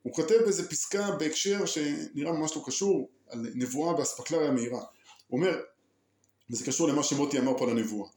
הוא 0.02 0.12
כותב 0.12 0.36
באיזה 0.44 0.68
פסקה 0.68 1.10
בהקשר 1.10 1.66
שנראה 1.66 2.32
ממש 2.32 2.56
לא 2.56 2.62
קשור, 2.66 3.08
על 3.28 3.46
נבואה 3.54 3.96
באספקלריה 3.96 4.48
המהירה. 4.48 4.84
אומר, 5.32 5.60
וזה 6.50 6.64
קשור 6.64 6.88
למה 6.88 7.02
שמוטי 7.02 7.38
אמר 7.38 7.58
פה 7.58 7.64
על 7.64 7.70
הנבואה. 7.70 8.10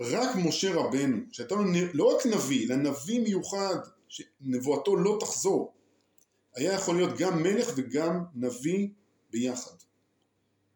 רק 0.00 0.36
משה 0.36 0.74
רבנו, 0.74 1.18
שהייתה 1.32 1.54
לו 1.54 1.62
לא 1.94 2.16
רק 2.16 2.26
נביא, 2.26 2.66
אלא 2.66 2.76
נביא 2.76 3.20
מיוחד, 3.20 3.76
שנבואתו 4.08 4.96
לא 4.96 5.16
תחזור, 5.20 5.72
היה 6.54 6.72
יכול 6.72 6.96
להיות 6.96 7.18
גם 7.18 7.42
מלך 7.42 7.72
וגם 7.76 8.24
נביא 8.34 8.88
ביחד. 9.30 9.74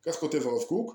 כך 0.02 0.14
כותב 0.14 0.46
הרב 0.46 0.62
קוק. 0.62 0.94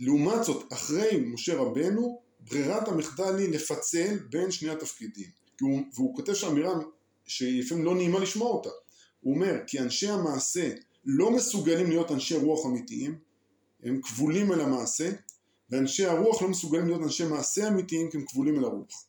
לעומת 0.00 0.44
זאת, 0.44 0.72
אחרי 0.72 1.20
משה 1.26 1.56
רבנו, 1.56 2.22
ברירת 2.40 2.88
המחדל 2.88 3.36
היא 3.38 3.48
לפצל 3.48 4.18
בין 4.30 4.50
שני 4.50 4.70
התפקידים. 4.70 5.30
והוא, 5.60 5.80
והוא 5.94 6.16
כותב 6.16 6.34
שם 6.34 6.48
אמירה 6.48 6.74
שלפעמים 7.26 7.84
לא 7.84 7.94
נעימה 7.94 8.18
לשמוע 8.18 8.50
אותה. 8.50 8.70
הוא 9.20 9.34
אומר, 9.34 9.54
כי 9.66 9.80
אנשי 9.80 10.08
המעשה 10.08 10.70
לא 11.04 11.30
מסוגלים 11.30 11.90
להיות 11.90 12.10
אנשי 12.10 12.36
רוח 12.36 12.66
אמיתיים, 12.66 13.18
הם 13.82 14.00
כבולים 14.02 14.52
אל 14.52 14.60
המעשה, 14.60 15.10
ואנשי 15.70 16.06
הרוח 16.06 16.42
לא 16.42 16.48
מסוגלים 16.48 16.86
להיות 16.86 17.02
אנשי 17.02 17.24
מעשה 17.24 17.68
אמיתיים 17.68 18.10
כי 18.10 18.16
הם 18.16 18.24
כבולים 18.26 18.58
אל 18.58 18.64
הרוח. 18.64 19.06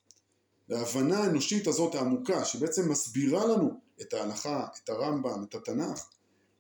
וההבנה 0.70 1.18
האנושית 1.18 1.68
הזאת 1.68 1.96
העמוקה, 1.96 2.46
שבעצם 2.46 2.92
מסבירה 2.92 3.46
לנו 3.46 3.80
את 4.02 4.14
ההלכה, 4.14 4.68
את 4.84 4.90
הרמב"ם, 4.90 5.44
את 5.50 5.56
התנ"ך, 5.56 6.06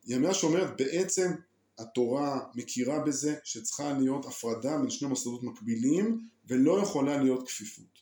היא 0.05 0.15
אמירה 0.15 0.33
שאומרת 0.33 0.77
בעצם 0.77 1.31
התורה 1.79 2.39
מכירה 2.55 2.99
בזה 2.99 3.35
שצריכה 3.43 3.93
להיות 3.93 4.25
הפרדה 4.25 4.77
בין 4.77 4.89
שני 4.89 5.07
מוסדות 5.07 5.43
מקבילים 5.43 6.19
ולא 6.47 6.81
יכולה 6.81 7.23
להיות 7.23 7.47
כפיפות. 7.47 7.99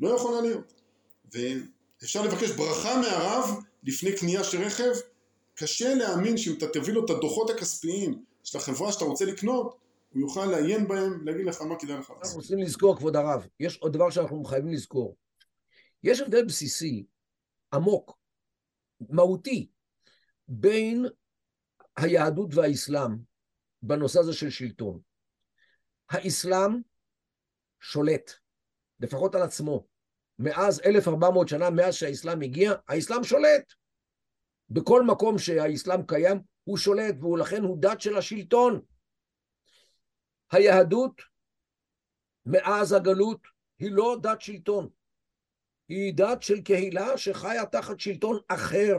לא 0.00 0.08
יכולה 0.08 0.40
להיות. 0.40 0.72
ואפשר 1.32 2.22
לבקש 2.22 2.50
ברכה 2.50 3.00
מהרב 3.00 3.50
לפני 3.82 4.12
קנייה 4.12 4.44
של 4.44 4.62
רכב, 4.62 4.90
קשה 5.54 5.94
להאמין 5.94 6.36
שאם 6.36 6.54
אתה 6.58 6.66
תביא 6.66 6.92
לו 6.92 7.04
את 7.04 7.10
הדוחות 7.10 7.50
הכספיים 7.50 8.24
של 8.48 8.58
החברה 8.58 8.92
שאתה 8.92 9.04
רוצה 9.04 9.24
לקנות, 9.24 9.78
הוא 10.10 10.20
יוכל 10.20 10.46
לעיין 10.46 10.88
בהם, 10.88 11.24
להגיד 11.26 11.46
לך 11.46 11.62
מה 11.62 11.78
כדאי 11.78 11.96
לך 11.96 12.10
לעשות. 12.10 12.22
אנחנו 12.22 12.40
צריכים 12.40 12.58
לזכור, 12.58 12.96
כבוד 12.96 13.16
הרב, 13.16 13.46
יש 13.60 13.78
עוד 13.78 13.92
דבר 13.92 14.10
שאנחנו 14.10 14.44
חייבים 14.44 14.72
לזכור. 14.72 15.16
יש 16.02 16.20
הבדל 16.20 16.44
בסיסי, 16.44 17.06
עמוק, 17.74 18.18
מהותי, 19.00 19.68
בין 20.48 21.06
היהדות 21.96 22.54
והאסלאם 22.54 23.16
בנושא 23.82 24.20
הזה 24.20 24.32
של 24.32 24.50
שלטון. 24.50 25.00
האסלאם 26.10 26.80
שולט, 27.80 28.32
לפחות 29.00 29.34
על 29.34 29.42
עצמו. 29.42 29.86
מאז 30.38 30.80
1400 30.80 31.48
שנה, 31.48 31.70
מאז 31.70 31.94
שהאסלאם 31.94 32.40
הגיע, 32.40 32.72
האסלאם 32.88 33.24
שולט. 33.24 33.72
בכל 34.70 35.02
מקום 35.02 35.38
שהאסלאם 35.38 36.06
קיים, 36.06 36.40
הוא 36.68 36.78
שולט, 36.78 37.22
ולכן 37.22 37.62
הוא 37.62 37.78
דת 37.80 38.00
של 38.00 38.16
השלטון. 38.16 38.80
היהדות 40.52 41.22
מאז 42.46 42.92
הגלות 42.92 43.40
היא 43.78 43.90
לא 43.92 44.16
דת 44.22 44.40
שלטון, 44.40 44.88
היא 45.88 46.14
דת 46.14 46.42
של 46.42 46.60
קהילה 46.60 47.18
שחיה 47.18 47.66
תחת 47.66 48.00
שלטון 48.00 48.38
אחר. 48.48 48.96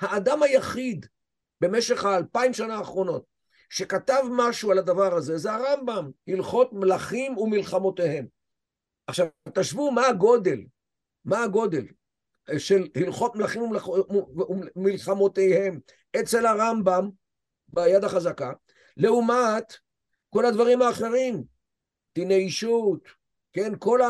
האדם 0.00 0.42
היחיד 0.42 1.06
במשך 1.60 2.04
האלפיים 2.04 2.54
שנה 2.54 2.74
האחרונות 2.74 3.24
שכתב 3.70 4.22
משהו 4.30 4.70
על 4.70 4.78
הדבר 4.78 5.14
הזה 5.14 5.38
זה 5.38 5.52
הרמב"ם, 5.52 6.10
הלכות 6.28 6.72
מלכים 6.72 7.38
ומלחמותיהם. 7.38 8.26
עכשיו, 9.06 9.26
תשוו 9.54 9.90
מה 9.90 10.06
הגודל, 10.06 10.60
מה 11.24 11.42
הגודל 11.42 11.86
של 12.58 12.86
הלכות 12.94 13.36
מלכים 13.36 13.62
ומלחמותיהם 14.76 15.80
אצל 16.20 16.46
הרמב"ם 16.46 17.08
ביד 17.68 18.04
החזקה, 18.04 18.52
לעומת 18.96 19.76
כל 20.30 20.46
הדברים 20.46 20.82
האחרים, 20.82 21.44
דיני 22.14 22.34
אישות, 22.34 23.08
כן, 23.52 23.72
כל 23.78 24.00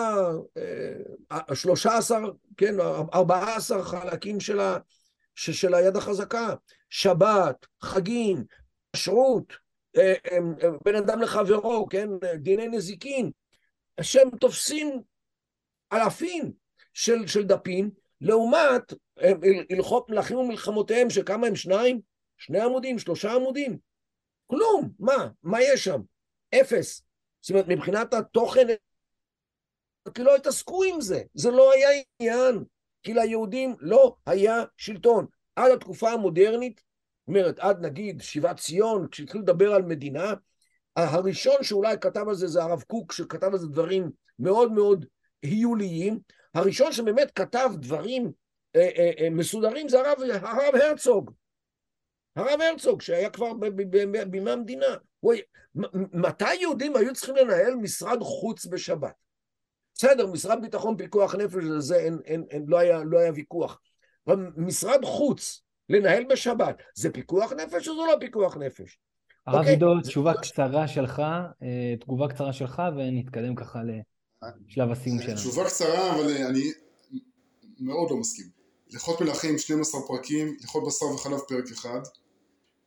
השלושה 1.31 1.91
אה, 1.91 1.97
עשר, 1.97 2.19
כן, 2.57 2.81
ארבעה 3.15 3.57
עשר 3.57 3.83
חלקים 3.83 4.41
של, 4.41 4.61
ה, 4.61 4.79
של 5.35 5.75
היד 5.75 5.97
החזקה, 5.97 6.55
שבת, 6.91 7.67
חגים, 7.83 8.45
כשרות, 8.93 9.53
אה, 9.97 10.15
אה, 10.33 10.39
בין 10.85 10.97
אדם 10.97 11.23
לחברו, 11.23 11.87
כן, 11.91 12.09
דיני 12.39 12.69
נזיקין, 12.69 13.31
שהם 14.01 14.31
תופסים 14.41 15.01
אלפים 15.93 16.53
של, 16.93 17.27
של 17.27 17.45
דפים, 17.45 17.91
לעומת 18.21 18.93
הלכות 19.71 20.11
מלכים 20.11 20.37
ומלחמותיהם, 20.37 21.11
שכמה 21.11 21.47
הם 21.47 21.57
שניים? 21.57 22.01
שני 22.39 22.61
עמודים, 22.61 22.99
שלושה 22.99 23.33
עמודים. 23.33 23.79
כלום, 24.47 24.91
מה? 24.99 25.29
מה 25.43 25.63
יש 25.63 25.85
שם? 25.85 26.01
אפס. 26.55 27.03
זאת 27.41 27.51
אומרת, 27.51 27.69
מבחינת 27.69 28.15
התוכן, 28.15 28.67
כי 30.15 30.23
לא 30.23 30.37
התעסקו 30.37 30.83
עם 30.85 31.01
זה, 31.01 31.23
זה 31.35 31.51
לא 31.51 31.73
היה 31.73 31.89
עניין, 32.19 32.65
כי 33.03 33.15
ליהודים 33.15 33.75
לא 33.81 34.17
היה 34.27 34.65
שלטון. 34.77 35.27
עד 35.57 35.73
התקופה 35.73 36.11
המודרנית, 36.11 36.81
זאת 37.21 37.29
אומרת, 37.29 37.59
עד 37.59 37.81
נגיד 37.81 38.23
שיבת 38.23 38.57
ציון, 38.57 39.09
כשהתחילו 39.09 39.43
לדבר 39.43 39.75
על 39.75 39.83
מדינה, 39.83 40.35
הראשון 40.97 41.63
שאולי 41.63 41.97
כתב 42.01 42.25
על 42.29 42.35
זה 42.35 42.47
זה 42.47 42.63
הרב 42.63 42.83
קוק, 42.83 43.13
שכתב 43.13 43.47
על 43.53 43.59
זה 43.59 43.67
דברים 43.67 44.11
מאוד 44.39 44.73
מאוד 44.73 45.07
היוליים, 45.43 46.19
הראשון 46.57 46.93
שבאמת 46.93 47.31
כתב 47.35 47.71
דברים 47.75 48.33
אה, 48.77 48.89
אה, 48.97 49.11
אה, 49.21 49.31
מסודרים 49.31 49.89
זה 49.89 50.01
הרב, 50.01 50.19
הרב 50.43 50.75
הרצוג. 50.75 51.31
הרב 52.37 52.61
הרצוג, 52.61 53.03
שהיה 53.03 53.31
כבר 53.31 53.53
בימי 54.27 54.51
המדינה. 54.51 54.87
הוא... 55.21 55.35
מתי 56.13 56.55
יהודים 56.55 56.97
היו 56.97 57.15
צריכים 57.15 57.37
לנהל 57.37 57.75
משרד 57.75 58.23
חוץ 58.23 58.67
בשבת? 58.67 59.13
בסדר, 59.95 60.27
משרד 60.27 60.63
ביטחון 60.63 60.97
פיקוח 60.97 61.35
נפש, 61.35 61.55
על 61.55 61.81
זה 61.81 61.97
אין, 61.97 62.19
אין, 62.25 62.45
אין, 62.51 62.65
לא, 62.69 62.79
היה, 62.79 63.03
לא 63.05 63.19
היה 63.19 63.33
ויכוח. 63.35 63.81
אבל 64.27 64.37
משרד 64.57 65.05
חוץ, 65.05 65.63
לנהל 65.89 66.25
בשבת, 66.25 66.83
זה 66.95 67.13
פיקוח 67.13 67.53
נפש 67.53 67.89
או 67.89 67.95
זה 67.95 68.01
לא 68.13 68.17
פיקוח 68.21 68.57
נפש? 68.57 68.99
הרב 69.47 69.65
okay. 69.65 69.69
עידו, 69.69 70.01
תשובה 70.01 70.35
קצרה 70.35 70.89
שלך, 70.89 71.23
אה, 71.63 71.95
תגובה 72.01 72.29
קצרה 72.29 72.53
שלך, 72.53 72.83
ונתקדם 72.97 73.55
ככה 73.55 73.83
לשלב 74.69 74.91
הסיום 74.91 75.23
שלנו. 75.23 75.37
תשובה 75.37 75.65
קצרה, 75.65 76.15
אבל 76.15 76.33
אני 76.33 76.73
מאוד 77.81 78.11
לא 78.11 78.17
מסכים. 78.17 78.47
הלכות 78.93 79.21
מלכים 79.21 79.59
12 79.59 80.01
פרקים, 80.07 80.57
הלכות 80.61 80.87
בשר 80.87 81.07
וחלב 81.07 81.39
פרק 81.49 81.65
אחד. 81.73 82.01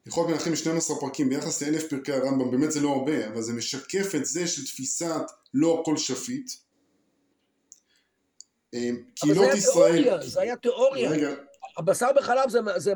הלכות 0.05 0.27
מלכים 0.29 0.55
12 0.55 0.97
פרקים 0.99 1.29
ביחס 1.29 1.63
לאלף 1.63 1.89
פרקי 1.89 2.11
הרמב"ם, 2.11 2.51
באמת 2.51 2.71
זה 2.71 2.81
לא 2.81 2.89
הרבה, 2.89 3.27
אבל 3.27 3.41
זה 3.41 3.53
משקף 3.53 4.15
את 4.15 4.25
זה 4.25 4.47
של 4.47 4.65
תפיסת 4.65 5.21
לא 5.53 5.81
הכל 5.81 5.97
שפיט. 5.97 6.51
קהילות 9.15 9.53
ישראל... 9.53 10.09
אבל 10.09 10.27
זה 10.27 10.41
היה 10.41 10.55
תיאוריה, 10.55 11.09
רגע. 11.09 11.29
הבשר 11.77 12.07
בחלב 12.15 12.49
זה, 12.49 12.59
זה 12.77 12.93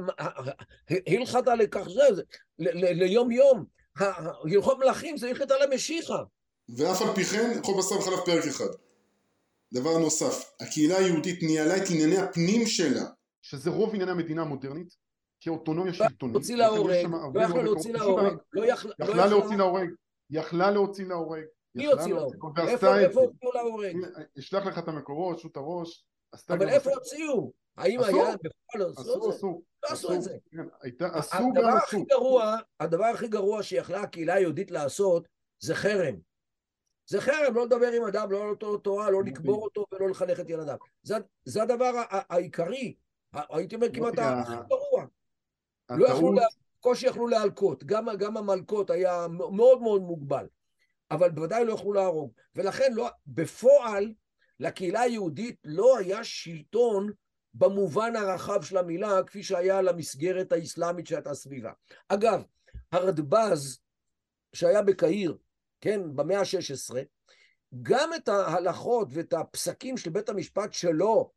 הלכת 1.07 1.43
לכך 1.57 1.87
זה, 1.89 2.21
ליום 2.59 3.31
יום, 3.31 3.65
הלכות 3.95 4.77
מלכים 4.79 5.17
זה 5.17 5.29
הלכת 5.29 5.47
למשיחה. 5.63 6.23
ואף 6.69 7.01
על 7.01 7.15
פי 7.15 7.23
כן, 7.23 7.51
הלכות 7.55 7.77
בשר 7.77 7.97
בחלב 7.97 8.25
פרק 8.25 8.45
אחד. 8.45 8.73
דבר 9.73 9.97
נוסף, 9.97 10.51
הקהילה 10.59 10.97
היהודית 10.97 11.43
ניהלה 11.43 11.77
את 11.77 11.83
ענייני 11.91 12.17
הפנים 12.17 12.67
שלה, 12.67 13.03
שזה 13.41 13.69
רוב 13.69 13.93
ענייני 13.93 14.11
המדינה 14.11 14.41
המודרנית, 14.41 14.95
כאוטונומיה 15.39 15.93
שלטונית. 15.93 16.35
להוציא 16.35 16.55
להורג, 16.55 17.05
לא 17.33 17.41
יכלה 17.43 17.63
להוציא 17.63 17.93
להורג, 17.93 18.33
לא 18.53 18.65
יכלה 18.99 19.25
להוציא 19.25 19.55
להורג, 19.57 19.89
יכלה 20.29 20.71
להוציא 20.71 21.05
להורג. 21.05 21.43
מי 21.75 21.85
הוציא 21.85 22.13
להורג? 22.13 22.59
איפה 22.67 22.87
הוציאו 22.93 23.51
להורג? 23.53 23.95
אשלח 24.39 24.65
לך 24.65 24.77
את 24.77 24.87
המקורות, 24.87 25.39
שו"ת 25.39 25.57
הראש. 25.57 26.05
אבל 26.49 26.69
איפה 26.69 26.89
הוציאו? 26.93 27.51
האם 27.77 27.99
היה 28.03 28.35
בפועל 28.35 28.91
עשו? 28.97 29.29
עשו, 29.29 29.61
לא 29.83 29.89
עשו 29.89 30.13
את 30.13 30.21
זה. 30.21 30.37
כן, 30.51 31.05
עשו 31.13 31.43
גם 31.55 31.77
עשו. 31.77 32.05
הדבר 32.79 33.05
הכי 33.05 33.27
גרוע 33.27 33.63
שיכלה 33.63 34.01
הקהילה 34.01 34.33
היהודית 34.33 34.71
לעשות 34.71 35.27
זה 35.59 35.75
חרם. 35.75 36.15
זה 37.13 37.21
חרם, 37.21 37.55
לא 37.55 37.65
לדבר 37.65 37.91
עם 37.91 38.03
אדם, 38.03 38.31
לא 38.31 38.51
לתת 38.51 38.63
לו 38.63 38.77
תורה, 38.77 39.09
לא 39.09 39.23
לקבור 39.23 39.63
אותו 39.63 39.85
ולא 39.91 40.09
לחנך 40.09 40.39
את 40.39 40.49
ילדיו. 40.49 40.77
זה 41.45 41.63
הדבר 41.63 41.91
העיקרי, 42.09 42.95
הייתי 43.33 43.75
אומר 43.75 43.87
כמעט 43.93 44.13
הכי 44.17 44.53
גרוע. 44.69 45.05
לא 45.89 46.07
יכלו 46.07 46.33
בקושי 46.79 47.07
יכלו 47.07 47.27
להלקות, 47.27 47.83
גם, 47.83 48.07
גם 48.19 48.37
המלקות 48.37 48.89
היה 48.89 49.27
מאוד 49.27 49.81
מאוד 49.81 50.01
מוגבל, 50.01 50.47
אבל 51.11 51.29
בוודאי 51.29 51.65
לא 51.65 51.73
יכלו 51.73 51.93
להרוג. 51.93 52.31
ולכן 52.55 52.93
לא, 52.93 53.09
בפועל 53.27 54.13
לקהילה 54.59 55.01
היהודית 55.01 55.55
לא 55.63 55.97
היה 55.97 56.23
שלטון 56.23 57.11
במובן 57.53 58.15
הרחב 58.15 58.61
של 58.61 58.77
המילה, 58.77 59.23
כפי 59.23 59.43
שהיה 59.43 59.81
למסגרת 59.81 60.51
האסלאמית 60.51 61.07
שהייתה 61.07 61.33
סביבה. 61.33 61.71
אגב, 62.07 62.43
הרדב"ז 62.91 63.79
שהיה 64.53 64.81
בקהיר, 64.81 65.37
כן, 65.83 66.15
במאה 66.15 66.39
ה-16, 66.39 66.95
גם 67.81 68.13
את 68.13 68.27
ההלכות 68.29 69.07
ואת 69.11 69.33
הפסקים 69.33 69.97
של 69.97 70.09
בית 70.09 70.29
המשפט 70.29 70.73
שלו 70.73 71.31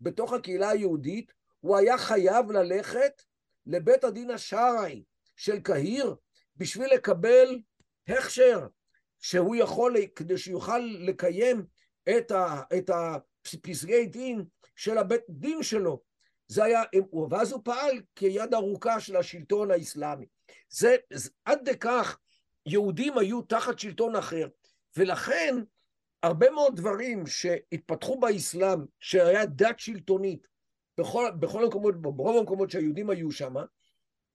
בתוך 0.00 0.32
הקהילה 0.32 0.68
היהודית, 0.68 1.32
הוא 1.60 1.76
היה 1.76 1.98
חייב 1.98 2.50
ללכת 2.50 3.22
לבית 3.66 4.04
הדין 4.04 4.30
השרעי 4.30 5.04
של 5.36 5.60
קהיר 5.60 6.14
בשביל 6.56 6.94
לקבל 6.94 7.60
הכשר 8.08 8.66
שהוא 9.20 9.56
יכול, 9.56 9.96
כדי 10.16 10.38
שיוכל 10.38 10.78
לקיים 10.78 11.66
את, 12.18 12.30
ה, 12.30 12.62
את 12.78 12.90
הפסקי 12.90 14.06
דין 14.06 14.44
של 14.76 14.98
הבית 14.98 15.22
דין 15.28 15.62
שלו. 15.62 16.02
זה 16.48 16.64
היה, 16.64 16.82
ואז 17.30 17.52
הוא 17.52 17.60
פעל 17.64 18.02
כיד 18.14 18.54
ארוכה 18.54 19.00
של 19.00 19.16
השלטון 19.16 19.70
האסלאמי. 19.70 20.26
זה, 20.68 20.96
זה 21.12 21.30
עד 21.44 21.68
כך 21.80 22.18
יהודים 22.66 23.18
היו 23.18 23.42
תחת 23.42 23.78
שלטון 23.78 24.16
אחר, 24.16 24.48
ולכן 24.96 25.56
הרבה 26.22 26.50
מאוד 26.50 26.76
דברים 26.76 27.26
שהתפתחו 27.26 28.20
באסלאם, 28.20 28.78
שהיה 29.00 29.46
דת 29.46 29.78
שלטונית, 29.78 30.46
בכל, 30.98 31.30
בכל 31.38 31.64
המקומות, 31.64 32.02
ברוב 32.02 32.38
המקומות 32.38 32.70
שהיהודים 32.70 33.10
היו 33.10 33.30
שם, 33.30 33.54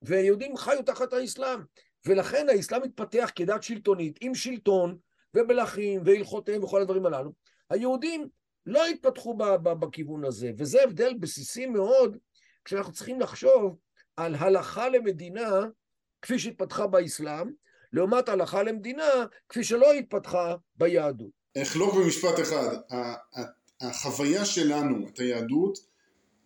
ויהודים 0.01 0.57
חיו 0.57 0.83
תחת 0.83 1.13
האסלאם, 1.13 1.59
ולכן 2.05 2.49
האסלאם 2.49 2.83
התפתח 2.83 3.31
כדת 3.35 3.63
שלטונית, 3.63 4.17
עם 4.21 4.35
שלטון 4.35 4.97
ומלכים 5.33 6.01
והלכותיהם 6.05 6.63
וכל 6.63 6.81
הדברים 6.81 7.05
הללו. 7.05 7.31
היהודים 7.69 8.27
לא 8.65 8.85
התפתחו 8.85 9.33
ב- 9.33 9.43
ב- 9.43 9.79
בכיוון 9.79 10.25
הזה, 10.25 10.51
וזה 10.57 10.83
הבדל 10.83 11.13
בסיסי 11.19 11.65
מאוד 11.65 12.17
כשאנחנו 12.65 12.93
צריכים 12.93 13.19
לחשוב 13.19 13.77
על 14.17 14.35
הלכה 14.35 14.89
למדינה 14.89 15.49
כפי 16.21 16.39
שהתפתחה 16.39 16.87
באסלאם, 16.87 17.51
לעומת 17.93 18.29
הלכה 18.29 18.63
למדינה 18.63 19.25
כפי 19.49 19.63
שלא 19.63 19.93
התפתחה 19.93 20.55
ביהדות. 20.77 21.31
אחלוק 21.61 21.95
במשפט 21.95 22.39
אחד, 22.39 22.75
החוויה 23.81 24.45
שלנו, 24.45 25.07
את 25.07 25.19
היהדות, 25.19 25.79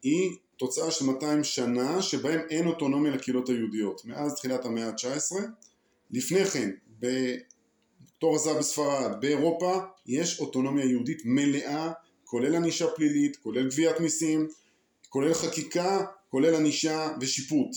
היא 0.04 0.32
תוצאה 0.58 0.92
של 0.92 1.06
200 1.06 1.44
שנה 1.44 2.02
שבהם 2.02 2.40
אין 2.50 2.68
אוטונומיה 2.68 3.12
לקהילות 3.12 3.50
היהודיות, 3.50 4.06
מאז 4.06 4.36
תחילת 4.36 4.66
המאה 4.66 4.88
ה-19. 4.88 5.36
לפני 6.12 6.46
כן, 6.46 6.70
בתור 7.00 8.36
הזהב 8.36 8.58
בספרד, 8.58 9.22
באירופה, 9.22 9.80
יש 10.06 10.40
אוטונומיה 10.40 10.86
יהודית 10.86 11.22
מלאה, 11.26 11.92
כולל 12.24 12.56
ענישה 12.56 12.88
פלילית, 12.88 13.38
כולל 13.38 13.70
גביית 13.70 14.00
מיסים, 14.00 14.48
כולל 15.10 15.34
חקיקה, 15.34 16.06
כולל 16.30 16.56
ענישה 16.56 17.10
ושיפוט. 17.22 17.70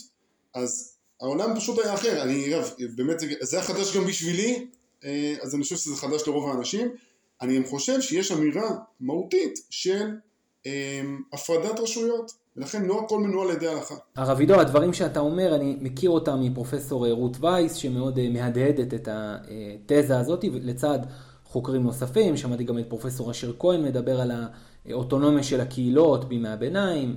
אז 0.55 0.93
העולם 1.21 1.57
פשוט 1.57 1.79
היה 1.79 1.95
אחר, 1.95 2.23
אני 2.23 2.49
אגב, 2.55 2.71
באמת 2.97 3.21
זה, 3.21 3.27
זה 3.41 3.57
היה 3.57 3.67
חדש 3.67 3.97
גם 3.97 4.05
בשבילי, 4.05 4.67
אה, 5.05 5.35
אז 5.43 5.55
אני 5.55 5.62
חושב 5.62 5.77
שזה 5.77 5.97
חדש 5.97 6.23
לרוב 6.27 6.51
האנשים. 6.51 6.89
אני 7.43 7.65
חושב 7.67 8.01
שיש 8.01 8.33
אמירה 8.33 8.71
מהותית 9.01 9.59
של 9.71 10.11
אה, 10.67 11.01
הפרדת 11.33 11.81
רשויות, 11.81 12.33
ולכן 12.57 12.85
לא 12.85 13.01
הכל 13.05 13.21
מנוהל 13.21 13.51
על 13.51 13.57
ידי 13.57 13.69
ההלכה. 13.69 13.95
הרב 14.17 14.41
עידו, 14.41 14.61
הדברים 14.61 14.93
שאתה 14.93 15.21
אומר, 15.21 15.55
אני 15.55 15.77
מכיר 15.81 16.11
אותם 16.11 16.41
מפרופסור 16.41 17.07
רות 17.09 17.37
וייס, 17.41 17.75
שמאוד 17.75 18.19
אה, 18.19 18.29
מהדהדת 18.29 18.95
את 18.95 19.09
התזה 19.11 20.19
הזאת, 20.19 20.45
לצד 20.53 20.99
חוקרים 21.45 21.83
נוספים, 21.83 22.37
שמעתי 22.37 22.65
גם 22.65 22.79
את 22.79 22.85
פרופסור 22.89 23.31
אשר 23.31 23.53
כהן 23.59 23.85
מדבר 23.85 24.21
על 24.21 24.31
האוטונומיה 24.87 25.43
של 25.43 25.61
הקהילות 25.61 26.28
בימי 26.28 26.49
הביניים, 26.49 27.16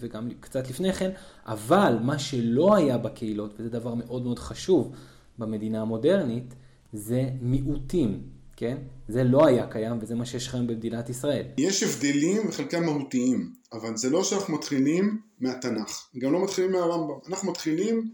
וגם 0.00 0.28
קצת 0.40 0.70
לפני 0.70 0.92
כן, 0.92 1.10
אבל 1.46 1.98
מה 2.02 2.18
שלא 2.18 2.76
היה 2.76 2.98
בקהילות, 2.98 3.54
וזה 3.58 3.68
דבר 3.68 3.94
מאוד 3.94 4.24
מאוד 4.24 4.38
חשוב 4.38 4.94
במדינה 5.38 5.80
המודרנית, 5.80 6.54
זה 6.92 7.28
מיעוטים. 7.40 8.22
כן? 8.56 8.76
זה 9.08 9.24
לא 9.24 9.46
היה 9.46 9.66
קיים 9.66 9.98
וזה 10.00 10.14
מה 10.14 10.26
שיש 10.26 10.46
לכם 10.46 10.66
במדינת 10.66 11.08
ישראל. 11.08 11.44
יש 11.58 11.82
הבדלים 11.82 12.48
וחלקם 12.48 12.84
מהותיים, 12.84 13.52
אבל 13.72 13.96
זה 13.96 14.10
לא 14.10 14.24
שאנחנו 14.24 14.54
מתחילים 14.54 15.20
מהתנ"ך, 15.40 16.08
גם 16.18 16.32
לא 16.32 16.44
מתחילים 16.44 16.72
מהרמב"ם, 16.72 17.14
אנחנו 17.28 17.50
מתחילים 17.50 18.10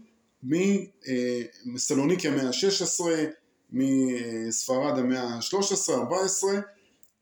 מסלוניקי 1.65 2.27
המאה 2.27 2.47
ה-16, 2.47 3.03
מספרד 3.71 4.99
המאה 4.99 5.23
ה-13, 5.23 5.93
14, 5.93 6.51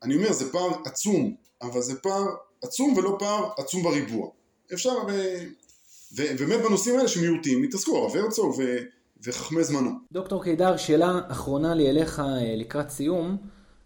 אני 0.04 0.16
אומר 0.16 0.34
זה 0.34 0.52
פער 0.52 0.70
עצום, 0.86 1.36
אבל 1.72 1.82
זה 1.82 1.96
פער 1.96 2.26
עצום 2.62 2.94
ולא 2.98 3.16
פער 3.20 3.50
עצום 3.58 3.84
בריבוע. 3.84 4.30
אפשר, 4.74 4.94
ובאמת 6.16 6.62
בנושאים 6.66 6.98
האלה 6.98 7.08
שמיעוטים 7.08 7.64
התעסקו, 7.64 7.98
הרב 7.98 8.16
הרצוג 8.16 8.56
וחכמי 9.24 9.64
זמנו. 9.64 9.90
דוקטור 10.12 10.44
קידר, 10.44 10.78
שאלה 10.78 11.20
אחרונה 11.28 11.74
לי 11.74 11.90
אליך 11.90 12.20
אה, 12.20 12.56
לקראת 12.56 12.90
סיום. 12.90 13.38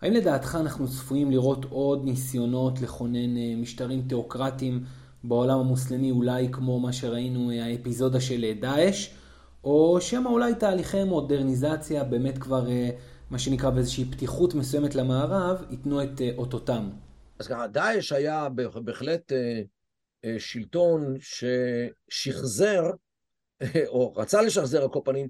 האם 0.02 0.14
לדעתך 0.14 0.58
אנחנו 0.60 0.88
צפויים 0.88 1.32
לראות 1.32 1.66
עוד 1.70 2.06
ניסיונות 2.06 2.82
לכונן 2.82 3.38
אה, 3.38 3.54
משטרים 3.58 4.02
תיאוקרטיים 4.02 4.84
בעולם 5.24 5.60
המוסלמי, 5.60 6.12
אולי 6.12 6.48
כמו 6.52 6.80
מה 6.80 6.94
שראינו 6.94 7.52
אה, 7.52 7.66
האפיזודה 7.66 8.22
של 8.22 8.46
דאעש, 8.60 9.10
או 9.64 9.98
שמא 10.02 10.30
אולי 10.30 10.56
תהליכי 10.56 11.04
מודרניזציה 11.04 12.04
באמת 12.04 12.38
כבר, 12.38 12.68
מה 13.30 13.40
שנקרא 13.40 13.70
באיזושהי 13.70 14.06
פתיחות 14.06 14.56
מסוימת 14.56 14.96
למערב, 14.96 15.64
ייתנו 15.70 16.04
את 16.04 16.22
אותותם? 16.38 16.90
אז 17.40 17.48
ככה, 17.48 17.68
דאעש 17.68 18.12
היה 18.12 18.48
בהחלט 18.84 19.32
שלטון 20.38 21.18
ששחזר 21.20 22.84
או 23.88 24.14
רצה 24.16 24.42
לשחזר 24.42 24.82
על 24.82 24.90
כל 24.90 25.00
פנים, 25.06 25.28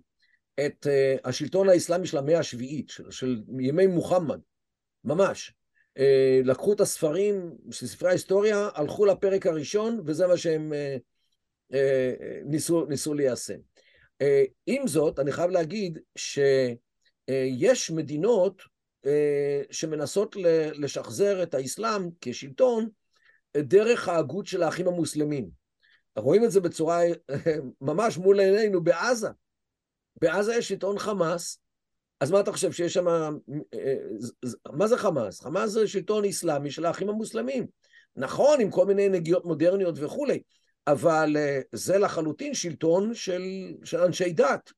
את 0.66 0.88
uh, 0.88 1.20
השלטון 1.24 1.70
האסלאמי 1.70 2.08
של 2.08 2.18
המאה 2.18 2.40
השביעית, 2.40 2.90
של, 2.90 3.12
של 3.12 3.42
ימי 3.60 3.88
מוחמד, 3.88 4.40
ממש. 5.04 5.54
לקחו 6.44 6.74
את 6.74 6.80
הספרים 6.80 7.58
ספרי 7.72 8.10
ההיסטוריה, 8.10 8.70
הלכו 8.74 9.06
לפרק 9.06 9.48
הראשון, 9.48 10.02
וזה 10.06 10.28
מה 10.28 10.38
שהם 10.38 10.74
ניסו, 12.46 12.86
ניסו 12.86 13.14
ליישם. 13.14 13.60
עם 14.66 14.88
זאת, 14.88 15.20
אני 15.20 15.32
חייב 15.32 15.50
להגיד 15.52 16.00
שיש 16.16 17.92
מדינות 17.92 18.62
שמנסות 19.72 20.36
לשחזר 20.74 21.44
את 21.44 21.54
האסלאם 21.54 22.10
כשלטון 22.22 22.90
דרך 23.58 24.08
ההגות 24.08 24.46
של 24.46 24.64
האחים 24.64 24.88
המוסלמים. 24.88 25.50
רואים 26.16 26.44
את 26.44 26.52
זה 26.52 26.62
בצורה 26.62 27.02
ממש 27.82 28.18
מול 28.18 28.40
עינינו 28.40 28.84
בעזה. 28.84 29.30
בעזה 30.22 30.56
יש 30.56 30.68
שלטון 30.68 31.00
חמאס, 31.00 31.60
אז 32.20 32.32
מה 32.32 32.40
אתה 32.40 32.52
חושב, 32.52 32.72
שיש 32.72 32.94
שם... 32.94 33.08
אה, 33.08 33.96
מה 34.72 34.88
זה 34.88 34.98
חמאס? 34.98 35.42
חמאס 35.42 35.70
זה 35.70 35.88
שלטון 35.88 36.26
אסלאמי 36.26 36.72
של 36.72 36.86
האחים 36.86 37.10
המוסלמים. 37.10 37.68
נכון, 38.16 38.62
עם 38.62 38.72
כל 38.72 38.86
מיני 38.86 39.10
נגיעות 39.10 39.46
מודרניות 39.46 39.96
וכולי, 39.98 40.42
אבל 40.88 41.38
אה, 41.38 41.62
זה 41.72 41.98
לחלוטין 41.98 42.54
שלטון 42.54 43.14
של, 43.14 43.42
של 43.84 43.98
אנשי 43.98 44.34
דת. 44.34 44.72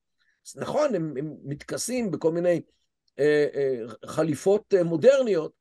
נכון, 0.56 0.96
הם, 0.96 1.14
הם 1.18 1.36
מתכסים 1.44 2.12
בכל 2.12 2.32
מיני 2.32 2.50
אה, 2.50 2.56
אה, 2.56 2.62
חליפות 4.06 4.74
אה, 4.74 4.84
מודרניות, 4.84 5.52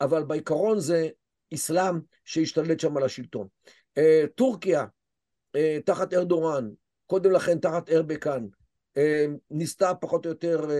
אבל 0.00 0.22
בעיקרון 0.22 0.80
זה 0.80 1.08
אסלאם 1.54 2.00
שהשתלט 2.24 2.80
שם 2.80 2.96
על 2.96 3.02
השלטון. 3.02 3.46
אה, 3.98 4.24
טורקיה, 4.34 4.86
אה, 5.56 5.78
תחת 5.84 6.14
ארדורן, 6.14 6.70
קודם 7.06 7.32
לכן 7.32 7.58
תחת 7.58 7.90
ארבקן, 7.90 8.46
אה, 8.96 9.26
ניסתה 9.50 9.94
פחות 9.94 10.26
או 10.26 10.30
יותר 10.30 10.70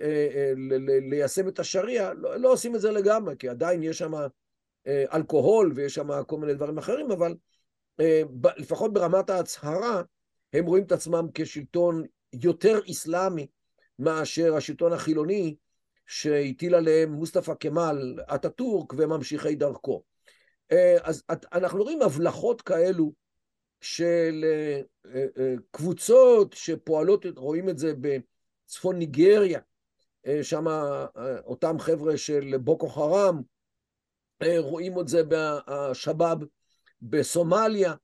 אה, 0.00 0.52
ליישם 1.10 1.48
את 1.48 1.58
השריעה, 1.58 2.14
לא, 2.14 2.36
לא 2.36 2.52
עושים 2.52 2.76
את 2.76 2.80
זה 2.80 2.90
לגמרי, 2.90 3.34
כי 3.38 3.48
עדיין 3.48 3.82
יש 3.82 3.98
שם 3.98 4.12
אלכוהול 4.86 5.72
ויש 5.76 5.94
שם 5.94 6.08
כל 6.26 6.36
מיני 6.38 6.54
דברים 6.54 6.78
אחרים, 6.78 7.10
אבל 7.10 7.34
לפחות 8.56 8.92
ברמת 8.92 9.30
ההצהרה, 9.30 10.02
הם 10.52 10.66
רואים 10.66 10.84
את 10.84 10.92
עצמם 10.92 11.26
כשלטון 11.34 12.04
יותר 12.32 12.80
אסלאמי 12.90 13.46
מאשר 13.98 14.54
השלטון 14.56 14.92
החילוני 14.92 15.56
שהטיל 16.08 16.74
עליהם 16.74 17.12
מוסטפא 17.12 17.52
כמאל, 17.60 18.20
אטאטורק 18.34 18.92
וממשיכי 18.96 19.54
דרכו. 19.54 20.02
אז 21.02 21.22
אנחנו 21.52 21.82
רואים 21.82 22.02
הבלחות 22.02 22.62
כאלו 22.62 23.12
של 23.80 24.44
אה, 24.44 24.80
אה, 25.14 25.26
אה, 25.38 25.54
קבוצות 25.70 26.52
שפועלות, 26.52 27.26
רואים 27.36 27.68
את 27.68 27.78
זה 27.78 27.92
בצפון 28.00 28.98
ניגריה, 28.98 29.60
שם 30.42 30.66
אותם 31.44 31.78
חבר'ה 31.78 32.16
של 32.16 32.56
בוקו 32.60 32.88
חראם, 32.88 33.40
רואים 34.58 35.00
את 35.00 35.08
זה 35.08 35.22
בשבאב 35.28 36.38
בסומליה, 37.02 37.94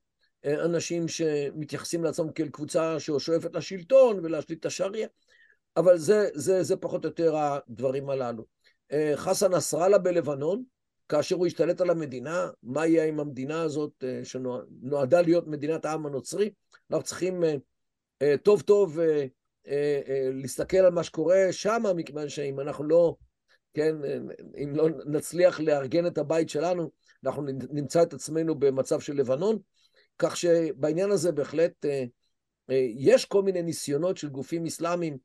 אנשים 0.46 1.09
שמתייחסים 1.09 2.05
לעצמם 2.05 2.32
כאל 2.32 2.48
קבוצה 2.48 3.00
ששואפת 3.00 3.55
לשלטון 3.55 4.20
ולהשליט 4.22 4.61
את 4.61 4.66
השריעה, 4.66 5.09
אבל 5.77 5.99
זה, 5.99 6.29
זה, 6.35 6.62
זה 6.62 6.77
פחות 6.77 7.05
או 7.05 7.09
יותר 7.09 7.37
הדברים 7.37 8.11
הללו. 8.11 8.45
חסן 9.14 9.55
נסראללה 9.55 9.99
בלבנון, 9.99 10.62
כאשר 11.09 11.37
הוא 11.37 11.47
השתלט 11.47 11.81
על 11.81 11.91
המדינה, 11.91 12.49
מה 12.62 12.87
יהיה 12.87 13.05
עם 13.05 13.20
המדינה 13.20 13.62
הזאת 13.62 14.05
שנועדה 14.22 15.20
להיות 15.20 15.47
מדינת 15.47 15.85
העם 15.85 16.07
הנוצרי? 16.07 16.51
אנחנו 16.91 17.05
צריכים 17.05 17.43
טוב 18.43 18.62
טוב 18.62 18.99
להסתכל 20.33 20.77
על 20.77 20.93
מה 20.93 21.03
שקורה 21.03 21.47
שם, 21.51 21.83
מכיוון 21.97 22.29
שאם 22.29 22.61
אנחנו 22.61 22.85
לא, 22.85 23.16
כן, 23.75 23.97
אם 24.62 24.72
לא 24.77 24.89
נצליח 25.07 25.61
לארגן 25.61 26.07
את 26.07 26.18
הבית 26.18 26.49
שלנו, 26.49 26.91
אנחנו 27.25 27.43
נמצא 27.70 28.03
את 28.03 28.14
עצמנו 28.14 28.55
במצב 28.59 29.01
של 29.01 29.16
לבנון, 29.16 29.59
כך 30.18 30.37
שבעניין 30.37 31.11
הזה 31.11 31.33
בהחלט 31.33 31.85
יש 32.97 33.25
כל 33.25 33.43
מיני 33.43 33.62
ניסיונות 33.62 34.16
של 34.16 34.29
גופים 34.29 34.66
אסלאמיים 34.66 35.18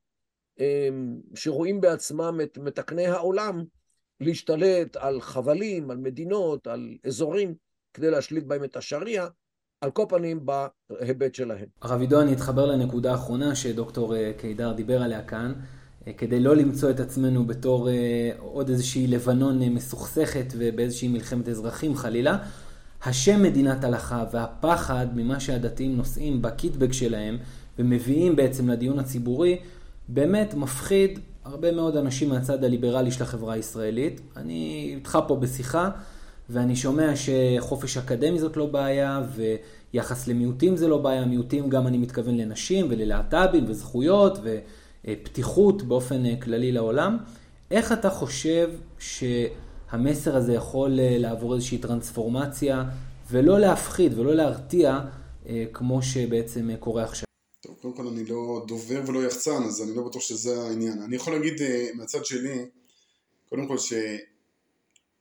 שרואים 1.36 1.82
בעצמם 1.82 2.40
את 2.44 2.58
מתקני 2.58 3.08
העולם 3.08 3.64
להשתלט 4.22 4.98
על 4.98 5.22
חבלים, 5.22 5.92
על 5.92 5.98
מדינות, 5.98 6.68
על 6.68 6.98
אזורים, 7.08 7.54
כדי 7.94 8.12
להשליט 8.12 8.44
בהם 8.44 8.64
את 8.64 8.76
השריעה, 8.76 9.28
על 9.82 9.92
כל 9.92 10.06
פנים 10.10 10.46
בהיבט 10.46 11.36
שלהם. 11.36 11.66
הרב 11.82 12.02
עידו, 12.02 12.22
אני 12.22 12.34
אתחבר 12.34 12.66
לנקודה 12.66 13.12
האחרונה 13.12 13.56
שדוקטור 13.56 14.16
אה, 14.16 14.32
קידר 14.38 14.74
דיבר 14.74 15.02
עליה 15.02 15.24
כאן, 15.24 15.54
אה, 16.08 16.14
כדי 16.14 16.40
לא 16.40 16.56
למצוא 16.56 16.90
את 16.90 17.00
עצמנו 17.00 17.46
בתור 17.46 17.90
אה, 17.90 18.32
עוד 18.38 18.70
איזושהי 18.70 19.08
לבנון 19.08 19.60
מסוכסכת 19.60 20.54
ובאיזושהי 20.58 21.08
מלחמת 21.08 21.48
אזרחים 21.50 21.96
חלילה. 21.96 22.38
השם 23.04 23.44
מדינת 23.44 23.84
הלכה 23.84 24.26
והפחד 24.32 25.08
ממה 25.16 25.40
שהדתיים 25.40 25.98
נושאים 25.98 26.42
בקיטבג 26.42 26.92
שלהם 26.92 27.38
ומביאים 27.80 28.36
בעצם 28.36 28.70
לדיון 28.70 29.00
הציבורי, 29.00 29.60
באמת 30.12 30.54
מפחיד 30.54 31.20
הרבה 31.46 31.72
מאוד 31.72 31.98
אנשים 31.98 32.30
מהצד 32.30 32.64
הליברלי 32.64 33.12
של 33.12 33.24
החברה 33.24 33.54
הישראלית. 33.54 34.22
אני 34.38 34.92
איתך 34.96 35.20
פה 35.28 35.36
בשיחה, 35.36 35.90
ואני 36.50 36.76
שומע 36.76 37.12
שחופש 37.16 37.98
אקדמי 37.98 38.40
זאת 38.40 38.58
לא 38.58 38.66
בעיה, 38.66 39.22
ויחס 39.94 40.28
למיעוטים 40.28 40.76
זה 40.76 40.88
לא 40.88 40.98
בעיה. 40.98 41.26
מיעוטים 41.26 41.70
גם 41.70 41.88
אני 41.88 41.98
מתכוון 41.98 42.38
לנשים 42.38 42.88
וללהט"בים 42.90 43.66
וזכויות 43.68 44.38
ופתיחות 44.44 45.82
באופן 45.82 46.36
כללי 46.36 46.72
לעולם. 46.72 47.18
איך 47.72 47.92
אתה 47.92 48.10
חושב 48.10 48.70
שהמסר 49.00 50.36
הזה 50.36 50.54
יכול 50.54 50.92
לעבור 50.94 51.56
איזושהי 51.56 51.78
טרנספורמציה, 51.78 52.84
ולא 53.32 53.60
להפחיד 53.60 54.20
ולא 54.20 54.36
להרתיע, 54.36 55.00
אה, 55.50 55.66
כמו 55.74 56.02
שבעצם 56.02 56.70
קורה 56.80 57.04
עכשיו? 57.04 57.29
קודם 57.82 57.94
כל 57.94 58.08
אני 58.08 58.26
לא 58.26 58.66
דובר 58.68 59.02
ולא 59.08 59.26
יחצן, 59.26 59.64
אז 59.64 59.82
אני 59.82 59.96
לא 59.96 60.04
בטוח 60.04 60.22
שזה 60.22 60.62
העניין. 60.62 61.02
אני 61.02 61.16
יכול 61.16 61.34
להגיד 61.34 61.54
uh, 61.58 61.64
מהצד 61.94 62.26
שלי, 62.26 62.66
קודם 63.50 63.68
כל 63.68 63.78
ש... 63.78 63.94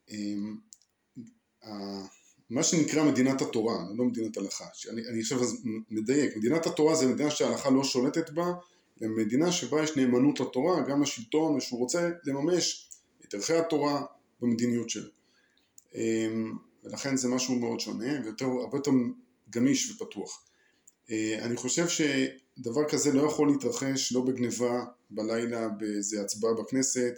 uh, 0.09 0.13
מה 2.51 2.63
שנקרא 2.63 3.05
מדינת 3.05 3.43
התורה, 3.43 3.85
לא 3.97 4.05
מדינת 4.05 4.37
הלכה, 4.37 4.65
שאני, 4.75 5.09
אני 5.09 5.21
עכשיו 5.21 5.39
מדייק, 5.91 6.37
מדינת 6.37 6.67
התורה 6.67 6.95
זה 6.95 7.07
מדינה 7.07 7.31
שההלכה 7.31 7.71
לא 7.71 7.85
שולטת 7.85 8.31
בה, 8.31 8.53
זה 8.97 9.09
מדינה 9.09 9.53
שבה 9.53 9.83
יש 9.83 9.97
נאמנות 9.97 10.41
לתורה, 10.41 10.81
גם 10.89 11.03
לשלטון, 11.03 11.57
ושהוא 11.57 11.81
רוצה 11.81 12.11
לממש 12.25 12.91
את 13.25 13.35
ערכי 13.35 13.55
התורה 13.55 14.05
במדיניות 14.41 14.91
שלו. 14.91 15.11
Um, 15.93 15.97
ולכן 16.85 17.17
זה 17.17 17.29
משהו 17.29 17.55
מאוד 17.55 17.81
שונה, 17.81 18.13
והרבה 18.41 18.79
יותר 18.79 18.91
גמיש 19.51 19.91
ופתוח. 19.91 20.45
אה, 21.11 21.39
אני 21.43 21.57
חושב 21.57 21.89
שדבר 22.59 22.89
כזה 22.89 23.13
לא 23.13 23.23
יכול 23.23 23.49
להתרחש 23.49 24.13
לא 24.13 24.21
בגניבה 24.21 24.85
בלילה 25.11 25.69
באיזה 25.69 26.21
הצבעה 26.21 26.55
בכנסת 26.55 27.13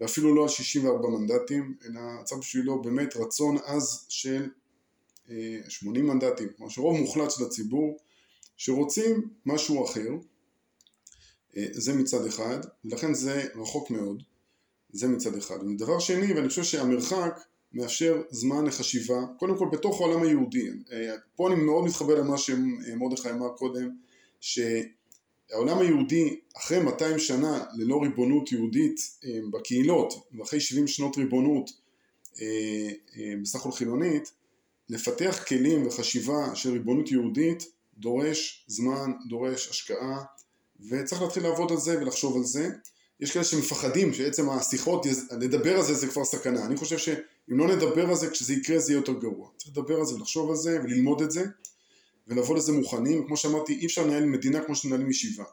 ואפילו 0.00 0.34
לא 0.34 0.42
על 0.42 0.48
64 0.48 1.08
מנדטים 1.08 1.74
אלא 1.84 2.00
הצד 2.20 2.36
בשבילו 2.38 2.82
באמת 2.82 3.16
רצון 3.16 3.56
עז 3.64 4.06
של 4.08 4.48
80 5.68 6.08
אה, 6.08 6.14
מנדטים, 6.14 6.48
כלומר 6.56 6.70
שרוב 6.70 6.96
מוחלט 6.98 7.30
של 7.30 7.44
הציבור 7.44 7.98
שרוצים 8.56 9.28
משהו 9.46 9.84
אחר 9.84 10.10
אה, 11.56 11.66
זה 11.72 11.94
מצד 11.94 12.26
אחד, 12.26 12.58
ולכן 12.84 13.14
זה 13.14 13.44
רחוק 13.54 13.90
מאוד, 13.90 14.22
זה 14.90 15.08
מצד 15.08 15.36
אחד. 15.36 15.58
ודבר 15.62 15.98
שני, 15.98 16.32
ואני 16.32 16.48
חושב 16.48 16.62
שהמרחק 16.62 17.40
מאפשר 17.72 18.22
זמן 18.30 18.66
לחשיבה, 18.66 19.20
קודם 19.38 19.58
כל 19.58 19.68
בתוך 19.72 20.00
העולם 20.00 20.22
היהודי. 20.22 20.68
אה, 20.92 21.14
פה 21.36 21.48
אני 21.48 21.60
מאוד 21.62 21.84
מתחבר 21.84 22.14
למה 22.14 22.38
שמרדכי 22.38 23.30
אמר 23.30 23.48
קודם, 23.48 23.90
שהעולם 24.40 25.78
היהודי 25.78 26.40
אחרי 26.56 26.78
200 26.78 27.18
שנה 27.18 27.64
ללא 27.74 28.02
ריבונות 28.02 28.52
יהודית 28.52 29.00
אה, 29.24 29.38
בקהילות, 29.52 30.28
ואחרי 30.38 30.60
70 30.60 30.86
שנות 30.86 31.16
ריבונות 31.16 31.70
אה, 32.40 32.88
בסך 33.42 33.60
הכל 33.60 33.72
חילונית, 33.72 34.32
לפתח 34.88 35.44
כלים 35.48 35.86
וחשיבה 35.86 36.54
של 36.54 36.72
ריבונות 36.72 37.10
יהודית 37.10 37.64
דורש 37.98 38.64
זמן, 38.68 39.12
דורש 39.28 39.68
השקעה, 39.68 40.24
וצריך 40.90 41.22
להתחיל 41.22 41.42
לעבוד 41.42 41.70
על 41.70 41.76
זה 41.76 41.98
ולחשוב 42.00 42.36
על 42.36 42.44
זה. 42.44 42.70
יש 43.20 43.32
כאלה 43.32 43.44
שמפחדים 43.44 44.14
שעצם 44.14 44.50
השיחות, 44.50 45.06
לדבר 45.40 45.76
על 45.76 45.82
זה 45.82 45.94
זה 45.94 46.06
כבר 46.06 46.24
סכנה. 46.24 46.66
אני 46.66 46.76
חושב 46.76 46.98
ש... 46.98 47.08
אם 47.52 47.58
לא 47.58 47.76
נדבר 47.76 48.08
על 48.08 48.14
זה, 48.14 48.30
כשזה 48.30 48.52
יקרה 48.52 48.78
זה 48.78 48.92
יהיה 48.92 48.98
יותר 48.98 49.12
גרוע. 49.12 49.48
צריך 49.56 49.70
לדבר 49.70 49.98
על 49.98 50.04
זה 50.04 50.14
ולחשוב 50.14 50.50
על 50.50 50.56
זה 50.56 50.80
וללמוד 50.84 51.22
את 51.22 51.30
זה 51.30 51.44
ולבוא 52.28 52.56
לזה 52.56 52.72
מוכנים. 52.72 53.26
כמו 53.26 53.36
שאמרתי, 53.36 53.72
אי 53.72 53.86
אפשר 53.86 54.06
לנהל 54.06 54.24
מדינה 54.24 54.64
כמו 54.64 54.74
שמנהלים 54.74 55.10
ישיבה 55.10 55.44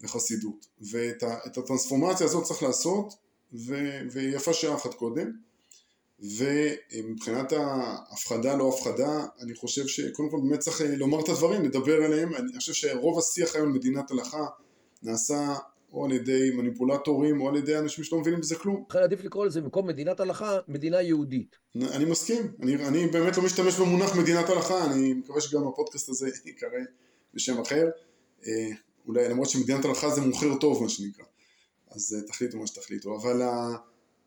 וחסידות. 0.00 0.66
ואת 0.80 1.22
הטרנספורמציה 1.22 2.26
הזאת 2.26 2.44
צריך 2.44 2.62
לעשות, 2.62 3.14
ו, 3.52 3.74
ויפה 4.12 4.52
שעה 4.52 4.74
אחת 4.74 4.94
קודם. 4.94 5.32
ומבחינת 6.20 7.52
ההפחדה 7.52 8.56
לא 8.56 8.68
הפחדה, 8.68 9.26
אני 9.40 9.54
חושב 9.54 9.86
שקודם 9.86 10.30
כל 10.30 10.36
באמת 10.48 10.60
צריך 10.60 10.80
לומר 10.96 11.20
את 11.20 11.28
הדברים, 11.28 11.64
לדבר 11.64 12.04
עליהם. 12.04 12.34
אני 12.34 12.58
חושב 12.58 12.72
שרוב 12.72 13.18
השיח 13.18 13.56
היום 13.56 13.72
במדינת 13.72 14.10
הלכה 14.10 14.46
נעשה 15.02 15.56
או 15.92 16.04
על 16.04 16.12
ידי 16.12 16.50
מניפולטורים, 16.50 17.40
או 17.40 17.48
על 17.48 17.56
ידי 17.56 17.78
אנשים 17.78 18.04
שלא 18.04 18.20
מבינים 18.20 18.40
בזה 18.40 18.56
כלום. 18.56 18.84
לכן 18.90 18.98
עדיף 18.98 19.24
לקרוא 19.24 19.46
לזה 19.46 19.60
במקום 19.60 19.86
מדינת 19.86 20.20
הלכה, 20.20 20.58
מדינה 20.68 21.02
יהודית. 21.02 21.56
אני 21.76 22.04
מסכים, 22.04 22.52
אני, 22.62 22.74
אני 22.74 23.06
באמת 23.06 23.36
לא 23.36 23.42
משתמש 23.42 23.78
במונח 23.78 24.16
מדינת 24.16 24.48
הלכה, 24.48 24.84
אני 24.84 25.14
מקווה 25.14 25.40
שגם 25.40 25.68
הפודקאסט 25.68 26.08
הזה 26.08 26.28
ייקרא 26.46 26.68
בשם 27.34 27.60
אחר. 27.60 27.88
אה, 28.46 28.70
אולי 29.06 29.28
למרות 29.28 29.50
שמדינת 29.50 29.84
הלכה 29.84 30.10
זה 30.10 30.20
מוכר 30.20 30.58
טוב 30.58 30.82
מה 30.82 30.88
שנקרא, 30.88 31.24
אז 31.90 32.16
אה, 32.18 32.26
תחליטו 32.26 32.58
מה 32.58 32.66
שתחליטו, 32.66 33.16
אבל, 33.16 33.42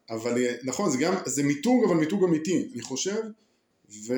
אבל 0.10 0.38
אה, 0.38 0.56
נכון, 0.64 0.92
זה 0.92 0.98
גם, 0.98 1.14
זה 1.26 1.44
מיתוג 1.44 1.84
אבל 1.88 1.96
מיתוג 1.96 2.24
אמיתי, 2.24 2.70
אני 2.74 2.82
חושב, 2.82 3.22
ו... 4.08 4.14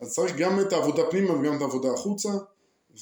אז 0.00 0.14
צריך 0.14 0.36
גם 0.36 0.60
את 0.60 0.72
העבודה 0.72 1.02
פנימה 1.10 1.32
וגם 1.32 1.56
את 1.56 1.60
העבודה 1.60 1.88
החוצה. 1.92 2.28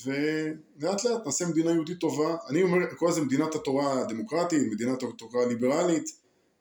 ולאט 0.05 1.05
לאט 1.05 1.27
נעשה 1.27 1.47
מדינה 1.47 1.71
יהודית 1.71 1.99
טובה. 1.99 2.37
אני 2.49 2.63
אומר, 2.63 2.87
קורא 2.97 3.11
לזה 3.11 3.21
מדינת 3.21 3.55
התורה 3.55 4.01
הדמוקרטית, 4.01 4.73
מדינת 4.73 5.03
התורה 5.03 5.43
הליברלית, 5.43 6.05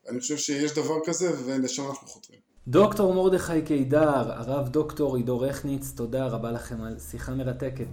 אני 0.10 0.20
חושב 0.20 0.38
שיש 0.38 0.76
דבר 0.76 0.96
כזה 1.06 1.32
ולשם 1.46 1.84
אנחנו 1.90 2.08
חותרים. 2.08 2.40
דוקטור 2.68 3.14
מרדכי 3.14 3.62
קידר, 3.62 4.32
הרב 4.32 4.70
דוקטור 4.70 5.16
עידו 5.16 5.40
רכניץ, 5.40 5.92
תודה 5.96 6.28
רבה 6.28 6.52
לכם 6.52 6.82
על 6.82 7.00
שיחה 7.00 7.36
מרתקת. 7.36 7.88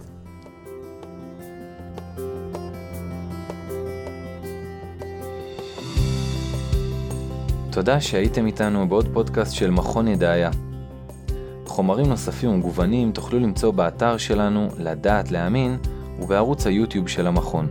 תודה 7.71 8.01
שהייתם 8.01 8.45
איתנו 8.45 8.89
בעוד 8.89 9.05
פודקאסט 9.13 9.53
של 9.53 9.69
מכון 9.69 10.07
ידעיה. 10.07 10.51
חומרים 11.69 12.05
נוספים 12.05 12.49
ומגוונים 12.49 13.11
תוכלו 13.11 13.39
למצוא 13.39 13.71
באתר 13.71 14.17
שלנו 14.17 14.67
לדעת 14.77 15.31
להאמין 15.31 15.77
ובערוץ 16.19 16.67
היוטיוב 16.67 17.07
של 17.07 17.27
המכון. 17.27 17.67